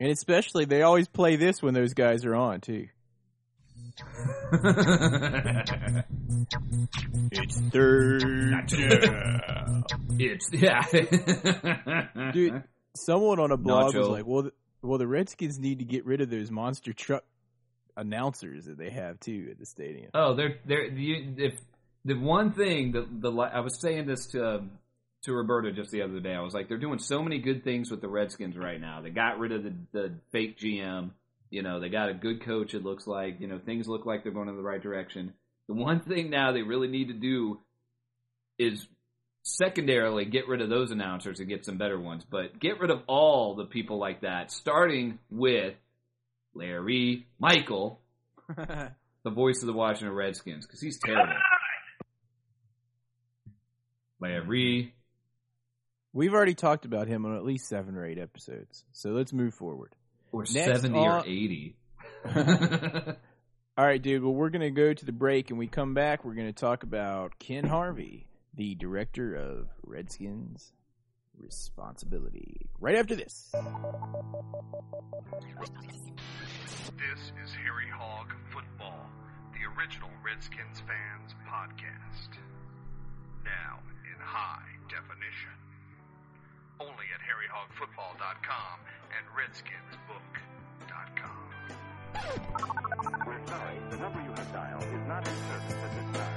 and 0.00 0.10
especially, 0.10 0.64
they 0.64 0.82
always 0.82 1.08
play 1.08 1.36
this 1.36 1.62
when 1.62 1.74
those 1.74 1.94
guys 1.94 2.24
are 2.24 2.34
on 2.34 2.60
too. 2.60 2.88
It's 7.32 7.60
third 7.60 8.20
down. 8.68 9.84
it's 10.18 10.48
yeah, 10.52 10.82
Dude, 12.32 12.62
someone 12.96 13.38
on 13.38 13.50
a 13.52 13.56
blog 13.56 13.94
was 13.94 14.08
like, 14.08 14.26
"Well, 14.26 14.42
th- 14.42 14.54
well, 14.82 14.98
the 14.98 15.06
Redskins 15.06 15.58
need 15.58 15.78
to 15.78 15.84
get 15.84 16.04
rid 16.04 16.20
of 16.20 16.30
those 16.30 16.50
monster 16.50 16.92
truck 16.92 17.24
announcers 17.96 18.66
that 18.66 18.78
they 18.78 18.90
have 18.90 19.20
too 19.20 19.48
at 19.50 19.58
the 19.58 19.66
stadium." 19.66 20.10
Oh, 20.14 20.34
they're 20.34 20.58
they're 20.66 20.86
you, 20.86 21.34
if 21.36 21.60
the 22.04 22.14
one 22.14 22.52
thing 22.52 22.92
that 22.92 23.20
the 23.20 23.30
I 23.30 23.60
was 23.60 23.80
saying 23.80 24.06
this 24.06 24.26
to 24.28 24.56
um, 24.56 24.70
to 25.22 25.34
Roberta 25.34 25.72
just 25.72 25.90
the 25.90 26.02
other 26.02 26.20
day. 26.20 26.34
I 26.34 26.40
was 26.40 26.54
like, 26.54 26.68
they're 26.68 26.78
doing 26.78 26.98
so 26.98 27.22
many 27.22 27.38
good 27.38 27.62
things 27.62 27.90
with 27.90 28.00
the 28.00 28.08
Redskins 28.08 28.56
right 28.56 28.80
now. 28.80 29.02
They 29.02 29.10
got 29.10 29.38
rid 29.38 29.52
of 29.52 29.64
the 29.64 29.74
the 29.92 30.14
fake 30.32 30.58
GM. 30.58 31.10
You 31.50 31.62
know, 31.62 31.80
they 31.80 31.88
got 31.88 32.08
a 32.08 32.14
good 32.14 32.44
coach. 32.44 32.74
It 32.74 32.84
looks 32.84 33.06
like 33.06 33.40
you 33.40 33.46
know 33.46 33.58
things 33.58 33.88
look 33.88 34.06
like 34.06 34.22
they're 34.22 34.32
going 34.32 34.48
in 34.48 34.56
the 34.56 34.62
right 34.62 34.82
direction. 34.82 35.34
The 35.68 35.74
one 35.74 36.00
thing 36.00 36.30
now 36.30 36.52
they 36.52 36.62
really 36.62 36.88
need 36.88 37.08
to 37.08 37.14
do 37.14 37.60
is 38.58 38.86
secondarily 39.42 40.24
get 40.24 40.48
rid 40.48 40.60
of 40.60 40.68
those 40.68 40.90
announcers 40.90 41.40
and 41.40 41.48
get 41.48 41.64
some 41.64 41.78
better 41.78 41.98
ones, 41.98 42.24
but 42.28 42.58
get 42.58 42.78
rid 42.78 42.90
of 42.90 43.02
all 43.06 43.54
the 43.54 43.64
people 43.64 43.98
like 43.98 44.20
that, 44.20 44.50
starting 44.50 45.18
with 45.30 45.74
Larry 46.54 47.26
Michael, 47.38 48.00
the 48.48 49.30
voice 49.30 49.60
of 49.62 49.66
the 49.66 49.72
Washington 49.72 50.14
Redskins, 50.14 50.66
because 50.66 50.80
he's 50.80 50.98
terrible. 50.98 51.34
Larry, 54.20 54.94
We've 56.12 56.34
already 56.34 56.54
talked 56.54 56.84
about 56.84 57.06
him 57.06 57.24
on 57.24 57.36
at 57.36 57.44
least 57.44 57.68
seven 57.68 57.96
or 57.96 58.04
eight 58.04 58.18
episodes, 58.18 58.84
so 58.92 59.10
let's 59.10 59.32
move 59.32 59.54
forward. 59.54 59.94
or 60.32 60.40
Next 60.42 60.82
70 60.82 60.98
or 60.98 61.22
80. 61.24 61.76
All 63.78 63.86
right, 63.86 64.02
dude. 64.02 64.22
Well, 64.22 64.34
we're 64.34 64.50
going 64.50 64.60
to 64.62 64.70
go 64.70 64.92
to 64.92 65.04
the 65.04 65.12
break, 65.12 65.50
and 65.50 65.58
we 65.58 65.68
come 65.68 65.94
back. 65.94 66.24
We're 66.24 66.34
going 66.34 66.48
to 66.48 66.52
talk 66.52 66.82
about 66.82 67.38
Ken 67.38 67.64
Harvey, 67.64 68.26
the 68.54 68.74
director 68.74 69.34
of 69.34 69.68
Redskins 69.84 70.72
Responsibility. 71.42 72.68
Right 72.80 72.96
after 72.96 73.16
this. 73.16 73.50
This 76.96 77.32
is 77.42 77.50
Harry 77.64 77.88
Hog 77.92 78.32
Football, 78.52 79.08
the 79.52 79.64
original 79.76 80.10
Redskins 80.24 80.80
fans 80.86 81.34
podcast. 81.48 82.38
Now 83.44 83.80
in 84.04 84.18
high 84.20 84.68
definition. 84.88 85.56
Only 86.78 87.06
at 87.14 87.20
harryhogfootball.com 87.24 88.80
and 89.16 89.24
redskinsbook.com. 89.36 91.48
We're 93.26 93.46
sorry, 93.46 93.78
the 93.90 93.96
number 93.96 94.20
you 94.22 94.30
have 94.30 94.52
dialed 94.52 94.82
is 94.82 95.06
not 95.08 95.26
in 95.26 95.34
service 95.34 95.74
at 95.84 95.90
this 95.94 96.10
time. 96.18 96.29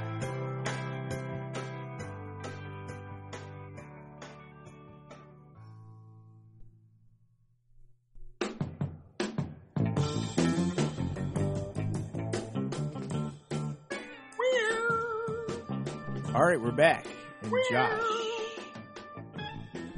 All 16.33 16.43
right, 16.45 16.59
we're 16.59 16.71
back. 16.71 17.05
And 17.43 17.51
Josh. 17.71 18.01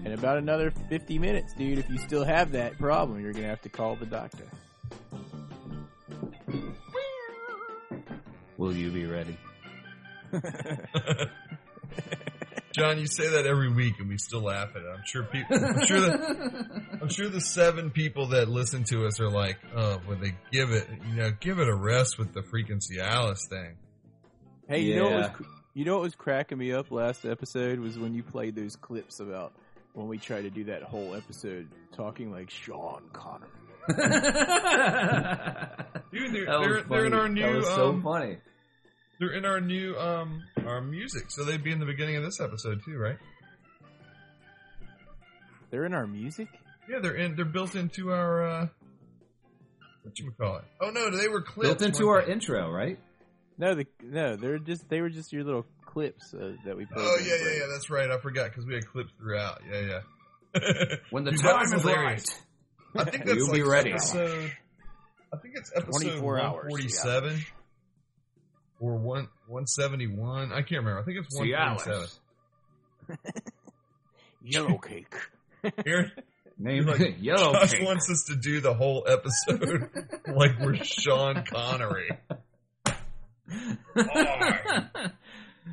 In 0.03 0.11
about 0.13 0.37
another 0.37 0.71
50 0.89 1.17
minutes, 1.19 1.53
dude, 1.53 1.79
if 1.79 1.89
you 1.89 1.97
still 1.97 2.23
have 2.25 2.51
that 2.51 2.77
problem, 2.77 3.21
you're 3.21 3.31
going 3.31 3.43
to 3.43 3.49
have 3.49 3.61
to 3.61 3.69
call 3.69 3.95
the 3.95 4.05
doctor. 4.05 4.43
Will 8.57 8.75
you 8.75 8.91
be 8.91 9.05
ready? 9.05 9.37
John, 12.73 12.99
you 12.99 13.07
say 13.07 13.29
that 13.29 13.45
every 13.47 13.71
week, 13.71 13.93
and 13.99 14.09
we 14.09 14.17
still 14.17 14.41
laugh 14.41 14.69
at 14.75 14.81
it. 14.81 14.87
I'm 14.93 15.03
sure 15.05 15.23
people. 15.23 15.55
I'm 15.57 15.85
sure 15.85 16.01
that. 16.01 16.97
I'm 17.01 17.07
sure 17.09 17.29
the 17.29 17.39
seven 17.39 17.89
people 17.89 18.27
that 18.27 18.49
listen 18.49 18.83
to 18.85 19.05
us 19.07 19.21
are 19.21 19.29
like, 19.29 19.57
"Oh, 19.75 19.99
when 20.05 20.19
they 20.19 20.35
give 20.51 20.71
it, 20.71 20.85
you 21.07 21.15
know, 21.15 21.31
give 21.39 21.59
it 21.59 21.69
a 21.69 21.73
rest 21.75 22.17
with 22.19 22.33
the 22.33 22.41
freaking 22.41 22.81
Cialis 22.81 23.47
thing." 23.49 23.77
Hey, 24.67 24.81
you 24.81 24.97
know 24.97 25.05
what 25.05 25.13
was 25.13 25.25
Yeah. 25.27 25.31
cr- 25.33 25.43
you 25.75 25.85
know 25.85 25.93
what 25.95 26.01
was 26.03 26.15
cracking 26.15 26.57
me 26.57 26.71
up 26.71 26.89
last 26.89 27.25
episode 27.25 27.79
was 27.79 27.99
when 27.99 28.15
you 28.15 28.23
played 28.23 28.55
those 28.55 28.75
clips 28.77 29.19
about 29.19 29.51
when 29.93 30.07
we 30.07 30.17
tried 30.17 30.43
to 30.43 30.49
do 30.49 30.63
that 30.63 30.81
whole 30.83 31.13
episode 31.13 31.67
talking 31.95 32.31
like 32.31 32.49
Sean 32.49 33.03
Connery. 33.13 33.49
Dude, 33.87 33.97
they're 36.33 36.45
That 36.45 36.59
they're, 36.61 36.81
they're 36.81 37.05
in 37.05 37.13
our 37.13 37.29
new. 37.29 37.41
That 37.41 37.55
was 37.55 37.67
so 37.67 37.89
um, 37.89 38.01
funny. 38.01 38.37
They're 39.19 39.33
in 39.33 39.45
our 39.45 39.61
new 39.61 39.95
um 39.97 40.43
our 40.65 40.81
music, 40.81 41.25
so 41.29 41.43
they'd 41.43 41.63
be 41.63 41.71
in 41.71 41.79
the 41.79 41.85
beginning 41.85 42.15
of 42.15 42.23
this 42.23 42.39
episode 42.39 42.81
too, 42.83 42.97
right? 42.97 43.17
They're 45.71 45.85
in 45.85 45.93
our 45.93 46.07
music? 46.07 46.47
Yeah, 46.89 46.99
they're 46.99 47.15
in. 47.15 47.35
They're 47.35 47.45
built 47.45 47.75
into 47.75 48.11
our. 48.11 48.47
uh 48.47 48.67
What 50.03 50.17
you 50.19 50.31
call 50.31 50.57
it? 50.57 50.63
Oh 50.81 50.89
no, 50.89 51.11
they 51.11 51.27
were 51.27 51.41
clips. 51.41 51.67
Built 51.67 51.81
into 51.81 52.07
our 52.07 52.25
they? 52.25 52.31
intro, 52.31 52.71
right? 52.71 52.97
No, 53.57 53.73
the, 53.75 53.87
no, 54.03 54.35
they're 54.35 54.59
just 54.59 54.89
they 54.89 55.01
were 55.01 55.09
just 55.09 55.31
your 55.31 55.43
little 55.43 55.65
clips 55.85 56.33
uh, 56.33 56.53
that 56.65 56.75
we 56.75 56.85
played. 56.85 57.05
Oh 57.05 57.17
yeah, 57.23 57.35
yeah, 57.41 57.53
yeah. 57.59 57.65
That's 57.71 57.89
right. 57.89 58.09
I 58.11 58.19
forgot 58.19 58.49
because 58.49 58.65
we 58.65 58.73
had 58.75 58.85
clips 58.87 59.11
throughout. 59.17 59.61
Yeah, 59.71 59.99
yeah. 60.55 60.95
When 61.09 61.23
the 61.25 61.31
Dude, 61.31 61.41
time 61.41 61.73
is 61.73 61.83
right. 61.83 62.25
I 62.97 63.03
think 63.05 63.23
that's 63.25 63.37
You'll 63.37 63.47
like 63.47 63.55
be 63.55 63.63
ready. 63.63 63.91
episode. 63.91 64.51
I 65.33 65.37
think 65.37 65.55
it's 65.57 65.71
episode 65.75 66.01
24 66.09 66.39
hours, 66.41 66.53
one 66.63 66.69
forty 66.69 66.87
seven 66.89 67.39
or 68.79 68.95
one 68.97 69.27
one 69.47 69.67
seventy 69.67 70.07
one. 70.07 70.51
I 70.53 70.61
can't 70.61 70.79
remember. 70.83 70.99
I 70.99 71.03
think 71.03 71.17
it's 71.19 71.35
one 71.37 71.49
forty 71.49 71.79
seven. 71.83 72.07
Yellow 74.43 74.77
cake. 74.77 75.13
Here, 75.83 76.11
Name 76.59 76.85
Like, 76.85 77.17
Yellow 77.19 77.53
Josh 77.53 77.71
Cake. 77.73 77.83
wants 77.85 78.09
us 78.09 78.25
to 78.27 78.35
do 78.35 78.61
the 78.61 78.73
whole 78.73 79.05
episode 79.07 79.89
like 80.27 80.59
we're 80.59 80.75
Sean 80.75 81.43
Connery. 81.51 82.09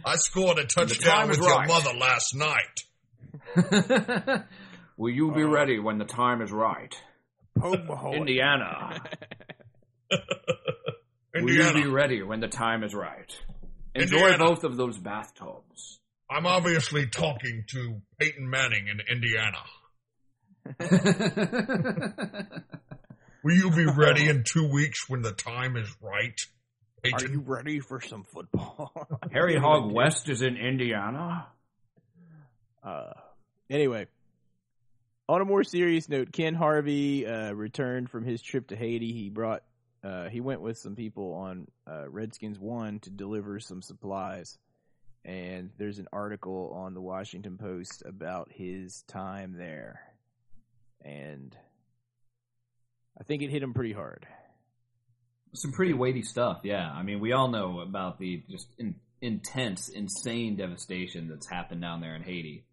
I 0.04 0.16
scored 0.16 0.58
a 0.58 0.64
touchdown 0.64 1.12
time 1.12 1.30
is 1.30 1.38
with 1.38 1.46
your 1.48 1.66
mother 1.66 1.92
last 1.98 2.34
night. 2.34 2.84
Will 4.96 5.10
you 5.12 5.30
Uh, 5.30 5.34
be 5.34 5.44
ready 5.44 5.78
when 5.78 5.98
the 5.98 6.04
time 6.04 6.42
is 6.42 6.50
right? 6.52 6.94
Pope 7.58 7.80
Mahoy. 7.86 8.16
Indiana. 8.16 9.02
Will 11.34 11.50
you 11.50 11.72
be 11.72 11.86
ready 11.86 12.22
when 12.22 12.40
the 12.40 12.48
time 12.48 12.82
is 12.84 12.94
right? 12.94 13.32
Enjoy 13.94 14.16
Indiana. 14.18 14.38
both 14.44 14.64
of 14.64 14.76
those 14.76 14.98
bathtubs. 14.98 15.98
I'm 16.30 16.46
obviously 16.46 17.06
talking 17.06 17.64
to 17.70 18.00
Peyton 18.18 18.48
Manning 18.48 18.88
in 18.88 19.00
Indiana. 19.10 19.64
Will 23.44 23.54
you 23.56 23.70
be 23.70 23.86
ready 23.86 24.28
in 24.28 24.44
two 24.44 24.70
weeks 24.72 25.08
when 25.08 25.22
the 25.22 25.32
time 25.32 25.76
is 25.76 25.88
right? 26.00 26.38
Are 27.04 27.26
you 27.26 27.40
ready 27.40 27.80
for 27.80 28.00
some 28.00 28.22
football? 28.22 28.92
Harry 29.32 29.56
Hog 29.58 29.90
West 29.90 30.28
is 30.28 30.40
in 30.40 30.56
Indiana. 30.56 31.48
Uh, 32.82 33.12
anyway, 33.68 34.06
on 35.28 35.40
a 35.40 35.44
more 35.44 35.64
serious 35.64 36.08
note, 36.08 36.30
Ken 36.32 36.54
Harvey 36.54 37.26
uh, 37.26 37.52
returned 37.52 38.08
from 38.08 38.24
his 38.24 38.40
trip 38.40 38.68
to 38.68 38.76
Haiti. 38.76 39.12
He 39.12 39.30
brought, 39.30 39.64
uh, 40.04 40.28
he 40.28 40.40
went 40.40 40.60
with 40.60 40.78
some 40.78 40.94
people 40.94 41.34
on 41.34 41.66
uh, 41.90 42.08
Redskins 42.08 42.60
One 42.60 43.00
to 43.00 43.10
deliver 43.10 43.58
some 43.58 43.82
supplies, 43.82 44.56
and 45.24 45.70
there's 45.78 45.98
an 45.98 46.06
article 46.12 46.72
on 46.72 46.94
the 46.94 47.00
Washington 47.00 47.58
Post 47.58 48.04
about 48.06 48.52
his 48.52 49.02
time 49.08 49.56
there, 49.58 50.02
and 51.04 51.56
I 53.18 53.24
think 53.24 53.42
it 53.42 53.50
hit 53.50 53.64
him 53.64 53.74
pretty 53.74 53.92
hard. 53.92 54.24
Some 55.54 55.72
pretty 55.72 55.92
weighty 55.92 56.22
stuff, 56.22 56.60
yeah. 56.62 56.90
I 56.90 57.02
mean, 57.02 57.20
we 57.20 57.32
all 57.32 57.48
know 57.48 57.80
about 57.80 58.18
the 58.18 58.42
just 58.48 58.68
in, 58.78 58.94
intense, 59.20 59.88
insane 59.88 60.56
devastation 60.56 61.28
that's 61.28 61.48
happened 61.48 61.80
down 61.80 62.00
there 62.00 62.16
in 62.16 62.22
Haiti. 62.22 62.64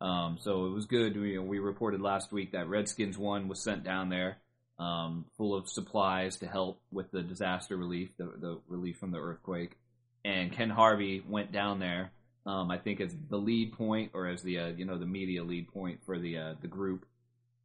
Um, 0.00 0.38
so 0.40 0.66
it 0.66 0.70
was 0.70 0.86
good. 0.86 1.16
We, 1.16 1.38
we 1.38 1.58
reported 1.58 2.00
last 2.00 2.32
week 2.32 2.52
that 2.52 2.68
Redskins 2.68 3.18
One 3.18 3.48
was 3.48 3.62
sent 3.62 3.84
down 3.84 4.08
there, 4.08 4.38
um, 4.78 5.26
full 5.36 5.54
of 5.54 5.68
supplies 5.68 6.36
to 6.36 6.46
help 6.46 6.80
with 6.92 7.10
the 7.10 7.22
disaster 7.22 7.76
relief, 7.76 8.10
the, 8.16 8.32
the 8.40 8.60
relief 8.68 8.98
from 8.98 9.10
the 9.10 9.18
earthquake. 9.18 9.76
And 10.24 10.52
Ken 10.52 10.70
Harvey 10.70 11.22
went 11.26 11.52
down 11.52 11.80
there. 11.80 12.12
Um, 12.46 12.70
I 12.70 12.78
think 12.78 13.00
as 13.00 13.14
the 13.28 13.36
lead 13.36 13.72
point, 13.72 14.12
or 14.14 14.26
as 14.26 14.42
the 14.42 14.58
uh, 14.58 14.66
you 14.68 14.84
know 14.84 14.98
the 14.98 15.06
media 15.06 15.42
lead 15.44 15.68
point 15.68 16.00
for 16.06 16.18
the 16.18 16.38
uh, 16.38 16.54
the 16.62 16.68
group. 16.68 17.04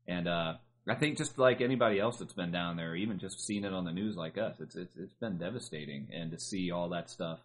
And 0.07 0.27
uh, 0.27 0.55
I 0.87 0.95
think 0.95 1.17
just 1.17 1.37
like 1.37 1.61
anybody 1.61 1.99
else 1.99 2.17
that's 2.17 2.33
been 2.33 2.51
down 2.51 2.75
there, 2.75 2.95
even 2.95 3.19
just 3.19 3.45
seeing 3.45 3.63
it 3.63 3.73
on 3.73 3.85
the 3.85 3.91
news 3.91 4.17
like 4.17 4.37
us, 4.37 4.55
it's 4.59 4.75
it's 4.75 4.95
it's 4.97 5.13
been 5.15 5.37
devastating. 5.37 6.09
And 6.13 6.31
to 6.31 6.39
see 6.39 6.71
all 6.71 6.89
that 6.89 7.09
stuff, 7.09 7.39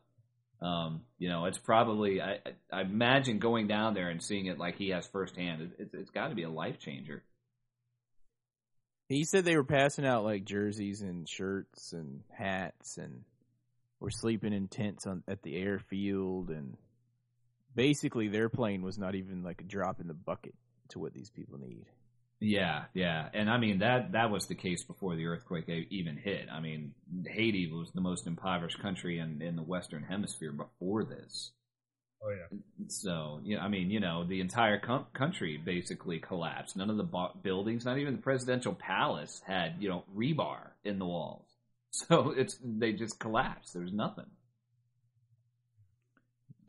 um, 0.60 1.02
you 1.18 1.28
know, 1.28 1.44
it's 1.44 1.58
probably 1.58 2.20
I, 2.20 2.38
I 2.72 2.80
imagine 2.80 3.38
going 3.38 3.68
down 3.68 3.94
there 3.94 4.08
and 4.08 4.22
seeing 4.22 4.46
it 4.46 4.58
like 4.58 4.76
he 4.76 4.88
has 4.90 5.06
firsthand. 5.06 5.62
It, 5.62 5.70
it's 5.78 5.94
it's 5.94 6.10
got 6.10 6.28
to 6.28 6.34
be 6.34 6.42
a 6.42 6.50
life 6.50 6.80
changer. 6.80 7.22
He 9.08 9.24
said 9.24 9.44
they 9.44 9.56
were 9.56 9.64
passing 9.64 10.04
out 10.04 10.24
like 10.24 10.44
jerseys 10.44 11.00
and 11.00 11.28
shirts 11.28 11.92
and 11.92 12.22
hats 12.30 12.98
and 12.98 13.22
were 14.00 14.10
sleeping 14.10 14.52
in 14.52 14.68
tents 14.68 15.06
on 15.06 15.22
at 15.26 15.42
the 15.42 15.56
airfield 15.56 16.50
and 16.50 16.76
basically 17.74 18.28
their 18.28 18.48
plane 18.48 18.82
was 18.82 18.98
not 18.98 19.14
even 19.14 19.42
like 19.42 19.60
a 19.60 19.64
drop 19.64 20.00
in 20.00 20.08
the 20.08 20.14
bucket 20.14 20.54
to 20.90 20.98
what 20.98 21.14
these 21.14 21.30
people 21.30 21.58
need. 21.58 21.86
Yeah, 22.40 22.84
yeah, 22.94 23.28
and 23.34 23.50
I 23.50 23.58
mean 23.58 23.80
that 23.80 24.12
that 24.12 24.30
was 24.30 24.46
the 24.46 24.54
case 24.54 24.84
before 24.84 25.16
the 25.16 25.26
earthquake 25.26 25.68
even 25.90 26.16
hit. 26.16 26.48
I 26.52 26.60
mean, 26.60 26.94
Haiti 27.26 27.70
was 27.72 27.90
the 27.92 28.00
most 28.00 28.28
impoverished 28.28 28.78
country 28.80 29.18
in 29.18 29.42
in 29.42 29.56
the 29.56 29.62
Western 29.62 30.04
Hemisphere 30.04 30.52
before 30.52 31.04
this. 31.04 31.50
Oh 32.22 32.30
yeah. 32.30 32.58
So, 32.88 33.40
yeah, 33.44 33.60
I 33.64 33.68
mean, 33.68 33.90
you 33.90 34.00
know, 34.00 34.24
the 34.24 34.40
entire 34.40 34.78
com- 34.80 35.06
country 35.14 35.56
basically 35.58 36.20
collapsed. 36.20 36.76
None 36.76 36.90
of 36.90 36.96
the 36.96 37.04
bo- 37.04 37.34
buildings, 37.42 37.84
not 37.84 37.98
even 37.98 38.16
the 38.16 38.22
presidential 38.22 38.74
palace, 38.74 39.42
had 39.46 39.76
you 39.80 39.88
know 39.88 40.04
rebar 40.16 40.70
in 40.84 40.98
the 40.98 41.06
walls. 41.06 41.44
So 41.92 42.30
it's 42.36 42.58
they 42.62 42.92
just 42.92 43.18
collapsed. 43.18 43.72
There 43.74 43.82
was 43.82 43.92
nothing. 43.94 44.26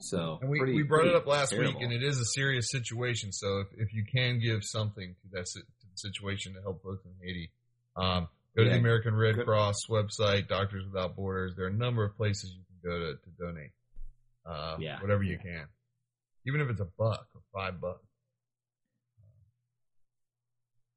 So 0.01 0.39
And 0.41 0.49
we, 0.49 0.59
pretty- 0.59 0.75
we 0.75 0.83
brought 0.83 1.07
it 1.07 1.15
up 1.15 1.27
last 1.27 1.49
terrible. 1.49 1.73
week, 1.73 1.83
and 1.83 1.91
it 1.93 2.03
is 2.03 2.19
a 2.19 2.25
serious 2.25 2.67
situation. 2.71 3.31
So 3.31 3.59
if, 3.59 3.67
if 3.77 3.93
you 3.93 4.05
can 4.05 4.39
give 4.39 4.63
something 4.63 5.15
to 5.21 5.27
that 5.33 5.47
si- 5.47 5.59
to 5.61 5.87
the 5.91 5.97
situation 5.97 6.53
to 6.53 6.61
help 6.61 6.81
folks 6.83 7.03
in 7.05 7.11
Haiti, 7.21 7.51
um, 7.97 8.27
go 8.55 8.63
to 8.63 8.69
the 8.69 8.77
American 8.77 9.13
Red 9.13 9.35
Good. 9.35 9.45
Cross 9.45 9.75
website, 9.89 10.47
Doctors 10.47 10.85
Without 10.85 11.15
Borders. 11.15 11.53
There 11.55 11.65
are 11.65 11.69
a 11.69 11.73
number 11.73 12.03
of 12.05 12.15
places 12.15 12.53
you 12.55 12.63
can 12.81 12.89
go 12.91 12.97
to, 12.99 13.13
to 13.15 13.29
donate. 13.37 13.71
Uh, 14.45 14.77
Yeah. 14.79 15.01
whatever 15.01 15.21
you 15.23 15.37
can, 15.37 15.67
even 16.47 16.61
if 16.61 16.69
it's 16.69 16.79
a 16.81 16.87
buck 16.97 17.27
or 17.35 17.41
five 17.53 17.79
bucks. 17.81 18.05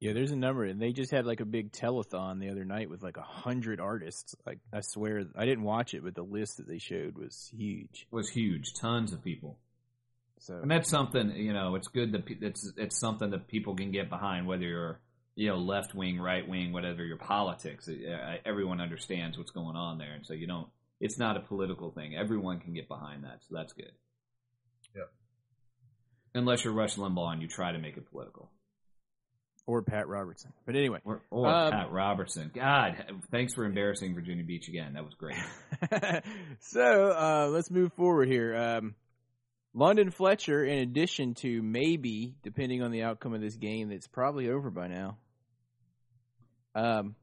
Yeah, 0.03 0.15
there's 0.15 0.33
a 0.33 0.37
number, 0.37 0.65
and 0.65 0.83
they 0.83 0.93
just 0.93 1.13
had 1.13 1.27
like 1.27 1.39
a 1.39 1.45
big 1.45 1.71
telethon 1.71 2.41
the 2.41 2.51
other 2.51 2.65
night 2.65 2.91
with 2.91 3.05
like 3.05 3.19
a 3.19 3.23
hundred 3.23 3.79
artists. 3.79 4.35
Like 4.45 4.59
I 4.73 4.81
swear, 4.81 5.23
I 5.37 5.45
didn't 5.45 5.63
watch 5.63 5.95
it, 5.95 6.03
but 6.03 6.17
the 6.17 6.25
list 6.25 6.57
that 6.57 6.67
they 6.67 6.79
showed 6.79 7.17
was 7.17 7.49
huge. 7.57 8.09
was 8.11 8.29
huge. 8.29 8.75
Tons 8.75 9.13
of 9.13 9.23
people. 9.23 9.61
So 10.41 10.59
And 10.61 10.69
that's 10.69 10.91
something 10.91 11.31
you 11.37 11.53
know. 11.53 11.77
It's 11.77 11.87
good 11.87 12.11
that 12.15 12.27
pe- 12.27 12.41
it's 12.41 12.73
it's 12.77 12.99
something 12.99 13.31
that 13.31 13.47
people 13.47 13.77
can 13.77 13.93
get 13.93 14.11
behind, 14.11 14.49
whether 14.49 14.65
you're 14.65 15.01
you 15.37 15.51
know 15.51 15.59
left 15.59 15.95
wing, 15.95 16.19
right 16.19 16.49
wing, 16.49 16.73
whatever 16.73 17.05
your 17.05 17.17
politics. 17.17 17.89
Uh, 17.89 18.39
Everyone 18.45 18.81
understands 18.81 19.39
what's 19.39 19.53
going 19.53 19.77
on 19.77 19.99
there, 19.99 20.15
and 20.15 20.27
so 20.27 20.35
you 20.35 20.49
don't. 20.49 20.67
It's 20.99 21.17
not 21.17 21.37
a 21.37 21.41
political 21.41 21.93
thing. 21.93 22.17
Everyone 22.17 22.59
can 22.59 22.75
get 22.75 22.89
behind 22.89 23.23
that, 23.23 23.43
so 23.49 23.55
that's 23.55 23.73
good. 23.73 23.93
Yeah. 24.97 25.03
Unless 26.35 26.65
you're 26.65 26.75
Rush 26.75 26.97
Limbaugh 26.97 27.35
and 27.35 27.41
you 27.41 27.47
try 27.47 27.71
to 27.71 27.79
make 27.79 27.97
it 27.97 28.11
political, 28.11 28.51
or 29.67 29.83
Pat 29.83 30.09
Robertson. 30.09 30.53
But 30.67 30.75
anyway, 30.77 30.99
or, 31.05 31.23
or 31.31 31.47
Um, 31.47 31.71
Pat 31.73 31.93
Robertson. 31.93 32.51
God, 32.55 33.05
thanks 33.31 33.55
for 33.55 33.65
embarrassing 33.65 34.15
Virginia 34.15 34.45
Beach 34.45 34.69
again. 34.69 34.95
That 34.95 35.05
was 35.05 35.15
great. 35.15 35.37
so 36.61 37.11
uh, 37.13 37.49
let's 37.51 37.71
move 37.71 37.93
forward 37.95 38.29
here. 38.29 38.57
Um, 38.57 38.95
London 39.75 40.11
Fletcher, 40.11 40.65
in 40.65 40.79
addition 40.81 41.35
to 41.37 41.63
maybe, 41.63 42.35
depending 42.43 42.83
on 42.83 42.91
the 42.91 43.03
outcome 43.05 43.35
of 43.35 43.41
this 43.41 43.57
game, 43.57 43.89
that's 43.89 44.07
probably 44.09 44.51
over 44.51 44.71
by 44.71 44.89
now, 44.89 45.17
um, 46.75 47.15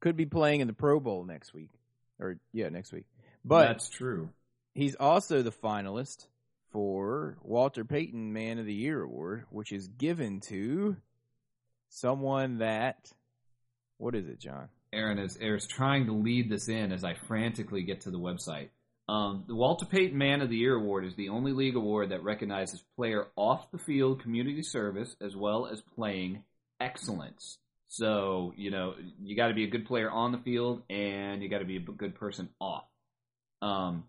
could 0.00 0.16
be 0.16 0.26
playing 0.26 0.60
in 0.60 0.66
the 0.66 0.72
Pro 0.72 1.00
Bowl 1.00 1.24
next 1.24 1.54
week, 1.54 1.70
or 2.18 2.36
yeah, 2.52 2.68
next 2.68 2.92
week. 2.92 3.04
But 3.44 3.66
that's 3.68 3.88
true. 3.88 4.30
he's 4.74 4.94
also 4.96 5.42
the 5.42 5.52
finalist 5.52 6.26
for 6.72 7.36
Walter 7.42 7.84
Payton 7.84 8.32
Man 8.32 8.58
of 8.58 8.66
the 8.66 8.74
Year 8.74 9.02
award, 9.02 9.44
which 9.50 9.70
is 9.72 9.86
given 9.88 10.40
to 10.48 10.96
someone 11.94 12.58
that 12.58 13.10
what 13.98 14.14
is 14.14 14.26
it, 14.26 14.40
John? 14.40 14.68
Aaron 14.92 15.18
is, 15.18 15.36
is 15.40 15.66
trying 15.66 16.06
to 16.06 16.12
lead 16.12 16.50
this 16.50 16.68
in 16.68 16.92
as 16.92 17.04
I 17.04 17.14
frantically 17.26 17.82
get 17.82 18.02
to 18.02 18.10
the 18.10 18.18
website. 18.18 18.68
Um, 19.08 19.44
the 19.46 19.54
Walter 19.54 19.86
Payton 19.86 20.16
Man 20.16 20.40
of 20.40 20.48
the 20.48 20.56
Year 20.56 20.74
award 20.74 21.04
is 21.04 21.14
the 21.14 21.28
only 21.28 21.52
league 21.52 21.76
award 21.76 22.10
that 22.10 22.22
recognizes 22.22 22.82
player 22.96 23.26
off 23.36 23.70
the 23.70 23.78
field 23.78 24.22
community 24.22 24.62
service 24.62 25.14
as 25.20 25.36
well 25.36 25.66
as 25.66 25.82
playing 25.94 26.42
excellence. 26.80 27.58
So, 27.88 28.52
you 28.56 28.70
know, 28.70 28.94
you 29.20 29.36
got 29.36 29.48
to 29.48 29.54
be 29.54 29.64
a 29.64 29.70
good 29.70 29.86
player 29.86 30.10
on 30.10 30.32
the 30.32 30.38
field 30.38 30.82
and 30.88 31.42
you 31.42 31.48
got 31.48 31.58
to 31.58 31.64
be 31.64 31.76
a 31.76 31.80
good 31.80 32.14
person 32.14 32.48
off. 32.60 32.84
Um, 33.62 34.04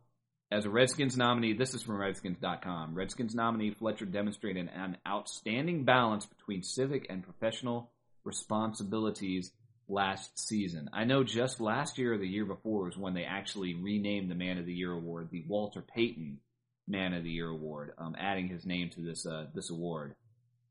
as 0.52 0.66
a 0.66 0.70
Redskins 0.70 1.18
nominee, 1.18 1.54
this 1.54 1.74
is 1.74 1.82
from 1.82 1.98
Redskins.com. 1.98 2.94
Redskins 2.94 3.34
nominee 3.34 3.72
Fletcher 3.72 4.06
demonstrated 4.06 4.70
an 4.74 4.98
outstanding 5.08 5.86
balance 5.86 6.26
between 6.26 6.62
civic 6.62 7.08
and 7.10 7.24
professional 7.24 7.90
responsibilities 8.24 9.52
last 9.88 10.38
season. 10.38 10.90
I 10.94 11.04
know 11.06 11.24
just 11.24 11.60
last 11.60 11.98
year 11.98 12.14
or 12.14 12.18
the 12.18 12.28
year 12.28 12.46
before 12.46 12.86
was 12.86 12.98
when 12.98 13.14
they 13.14 13.24
actually 13.24 13.74
renamed 13.74 14.30
the 14.30 14.36
Man 14.36 14.58
of 14.58 14.66
the 14.66 14.74
Year 14.74 14.92
award 14.92 15.30
the 15.32 15.44
Walter 15.48 15.82
Payton 15.82 16.40
Man 16.88 17.14
of 17.14 17.24
the 17.24 17.32
Year 17.32 17.50
award, 17.50 17.94
um, 17.98 18.16
adding 18.20 18.48
his 18.48 18.66
name 18.66 18.90
to 18.92 19.02
this 19.02 19.26
uh, 19.26 19.48
this 19.54 19.70
award. 19.70 20.16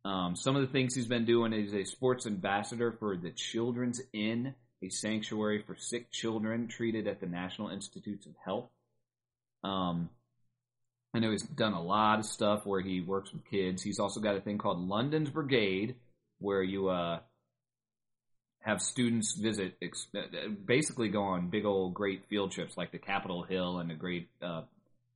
Um, 0.05 0.37
some 0.37 0.55
of 0.55 0.63
the 0.63 0.73
things 0.73 0.95
he's 0.95 1.07
been 1.07 1.25
doing 1.25 1.53
is 1.53 1.73
a 1.73 1.85
sports 1.85 2.27
ambassador 2.27 2.93
for 2.99 3.17
the 3.17 3.31
Children's 3.31 4.03
Inn, 4.13 4.55
a 4.83 4.89
sanctuary 4.91 5.63
for 5.67 5.77
sick 5.77 6.11
children 6.13 6.69
treated 6.69 7.09
at 7.09 7.21
the 7.21 7.27
National 7.27 7.71
Institutes 7.71 8.27
of 8.27 8.35
Health. 8.45 8.69
Um, 9.65 10.11
I 11.15 11.21
know 11.21 11.31
he's 11.31 11.43
done 11.43 11.73
a 11.73 11.83
lot 11.83 12.19
of 12.19 12.27
stuff 12.27 12.67
where 12.67 12.81
he 12.81 13.01
works 13.01 13.33
with 13.33 13.45
kids. 13.45 13.83
He's 13.83 13.99
also 14.01 14.21
got 14.21 14.37
a 14.37 14.41
thing 14.41 14.59
called 14.59 14.81
London's 14.81 15.31
Brigade, 15.31 15.95
where 16.39 16.63
you 16.63 16.89
uh, 16.89 17.21
have 18.61 18.83
students 18.83 19.35
visit, 19.35 19.77
basically 20.67 21.09
go 21.09 21.23
on 21.23 21.51
big 21.51 21.65
old 21.65 21.95
great 21.95 22.27
field 22.29 22.51
trips 22.51 22.77
like 22.77 22.91
the 22.91 22.99
Capitol 22.99 23.45
Hill 23.45 23.79
and 23.79 23.89
the 23.89 23.95
great 23.95 24.29
uh, 24.43 24.63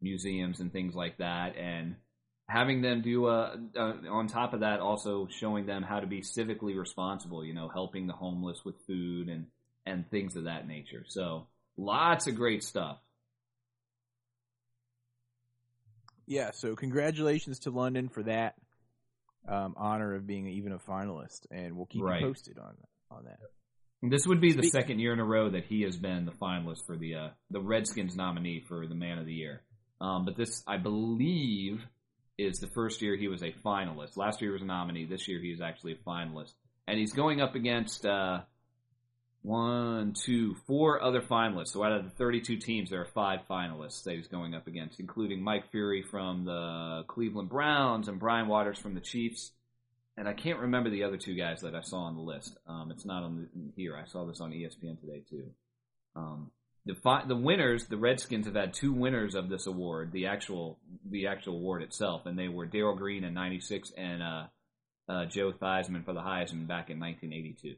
museums 0.00 0.60
and 0.60 0.72
things 0.72 0.94
like 0.94 1.18
that, 1.18 1.56
and 1.56 1.96
having 2.48 2.80
them 2.80 3.02
do 3.02 3.26
uh, 3.26 3.56
uh, 3.76 3.94
on 4.10 4.28
top 4.28 4.54
of 4.54 4.60
that 4.60 4.80
also 4.80 5.28
showing 5.30 5.66
them 5.66 5.82
how 5.82 5.98
to 5.98 6.06
be 6.06 6.20
civically 6.20 6.78
responsible. 6.78 7.44
You 7.44 7.54
know, 7.54 7.68
helping 7.68 8.06
the 8.06 8.12
homeless 8.12 8.64
with 8.64 8.76
food 8.86 9.28
and 9.28 9.46
and 9.84 10.08
things 10.10 10.36
of 10.36 10.44
that 10.44 10.68
nature. 10.68 11.04
So 11.08 11.48
lots 11.76 12.26
of 12.26 12.36
great 12.36 12.62
stuff. 12.62 12.98
Yeah, 16.28 16.50
so 16.52 16.76
congratulations 16.76 17.60
to 17.60 17.70
London 17.70 18.08
for 18.10 18.22
that 18.24 18.54
um, 19.48 19.74
honor 19.78 20.14
of 20.14 20.26
being 20.26 20.46
even 20.46 20.72
a 20.72 20.78
finalist, 20.78 21.46
and 21.50 21.74
we'll 21.76 21.86
keep 21.86 22.02
Right. 22.02 22.20
you 22.20 22.26
posted 22.28 22.58
on 22.58 22.76
on 23.10 23.24
that. 23.24 23.38
This 24.02 24.26
would 24.26 24.40
be 24.40 24.52
the 24.52 24.62
Speak- 24.62 24.72
second 24.72 24.98
year 25.00 25.12
in 25.14 25.20
a 25.20 25.24
row 25.24 25.48
that 25.50 25.64
he 25.64 25.82
has 25.82 25.96
been 25.96 26.26
the 26.26 26.32
finalist 26.32 26.84
for 26.86 26.96
the 26.98 27.14
uh, 27.14 27.28
the 27.50 27.60
Redskins 27.60 28.14
nominee 28.14 28.60
for 28.68 28.86
the 28.86 28.94
Man 28.94 29.18
of 29.18 29.24
the 29.26 29.32
Year. 29.32 29.62
Um, 30.00 30.24
but 30.26 30.36
this, 30.36 30.62
I 30.68 30.76
believe, 30.76 31.80
is 32.36 32.58
the 32.60 32.68
first 32.74 33.00
year 33.02 33.16
he 33.16 33.26
was 33.28 33.42
a 33.42 33.50
finalist. 33.64 34.16
Last 34.16 34.40
year 34.42 34.50
he 34.50 34.52
was 34.52 34.62
a 34.62 34.66
nominee. 34.66 35.06
This 35.06 35.26
year 35.26 35.40
he 35.40 35.48
is 35.50 35.60
actually 35.62 35.92
a 35.92 36.08
finalist, 36.08 36.52
and 36.86 36.98
he's 36.98 37.12
going 37.14 37.40
up 37.40 37.54
against 37.54 38.04
uh, 38.06 38.42
one, 39.42 40.12
two, 40.12 40.56
four 40.66 41.02
other 41.02 41.20
finalists. 41.20 41.68
So 41.68 41.84
out 41.84 41.92
of 41.92 42.04
the 42.04 42.10
32 42.10 42.56
teams, 42.56 42.90
there 42.90 43.00
are 43.00 43.08
five 43.14 43.40
finalists 43.48 44.02
that 44.04 44.16
he's 44.16 44.26
going 44.26 44.54
up 44.54 44.66
against, 44.66 45.00
including 45.00 45.42
Mike 45.42 45.70
Furrey 45.72 46.04
from 46.04 46.44
the 46.44 47.04
Cleveland 47.06 47.48
Browns 47.48 48.08
and 48.08 48.18
Brian 48.18 48.48
Waters 48.48 48.78
from 48.78 48.94
the 48.94 49.00
Chiefs. 49.00 49.52
And 50.16 50.28
I 50.28 50.32
can't 50.32 50.58
remember 50.58 50.90
the 50.90 51.04
other 51.04 51.16
two 51.16 51.36
guys 51.36 51.60
that 51.60 51.76
I 51.76 51.80
saw 51.80 52.00
on 52.00 52.16
the 52.16 52.22
list. 52.22 52.56
Um, 52.66 52.90
it's 52.90 53.04
not 53.04 53.22
on 53.22 53.48
the, 53.54 53.72
here. 53.76 53.96
I 53.96 54.06
saw 54.08 54.24
this 54.26 54.40
on 54.40 54.50
ESPN 54.50 55.00
today 55.00 55.22
too. 55.30 55.44
Um, 56.16 56.50
the 56.84 56.96
fi- 56.96 57.24
the 57.26 57.36
winners, 57.36 57.86
the 57.86 57.96
Redskins 57.96 58.46
have 58.46 58.56
had 58.56 58.74
two 58.74 58.92
winners 58.92 59.34
of 59.34 59.48
this 59.48 59.66
award, 59.66 60.10
the 60.10 60.26
actual 60.26 60.78
the 61.08 61.28
actual 61.28 61.54
award 61.54 61.82
itself, 61.82 62.26
and 62.26 62.36
they 62.36 62.48
were 62.48 62.66
Darrell 62.66 62.96
Green 62.96 63.24
in 63.24 63.34
'96 63.34 63.92
and 63.96 64.22
uh, 64.22 64.46
uh, 65.08 65.26
Joe 65.26 65.52
Theismann 65.52 66.04
for 66.04 66.14
the 66.14 66.20
Heisman 66.20 66.66
back 66.66 66.90
in 66.90 66.98
1982. 66.98 67.76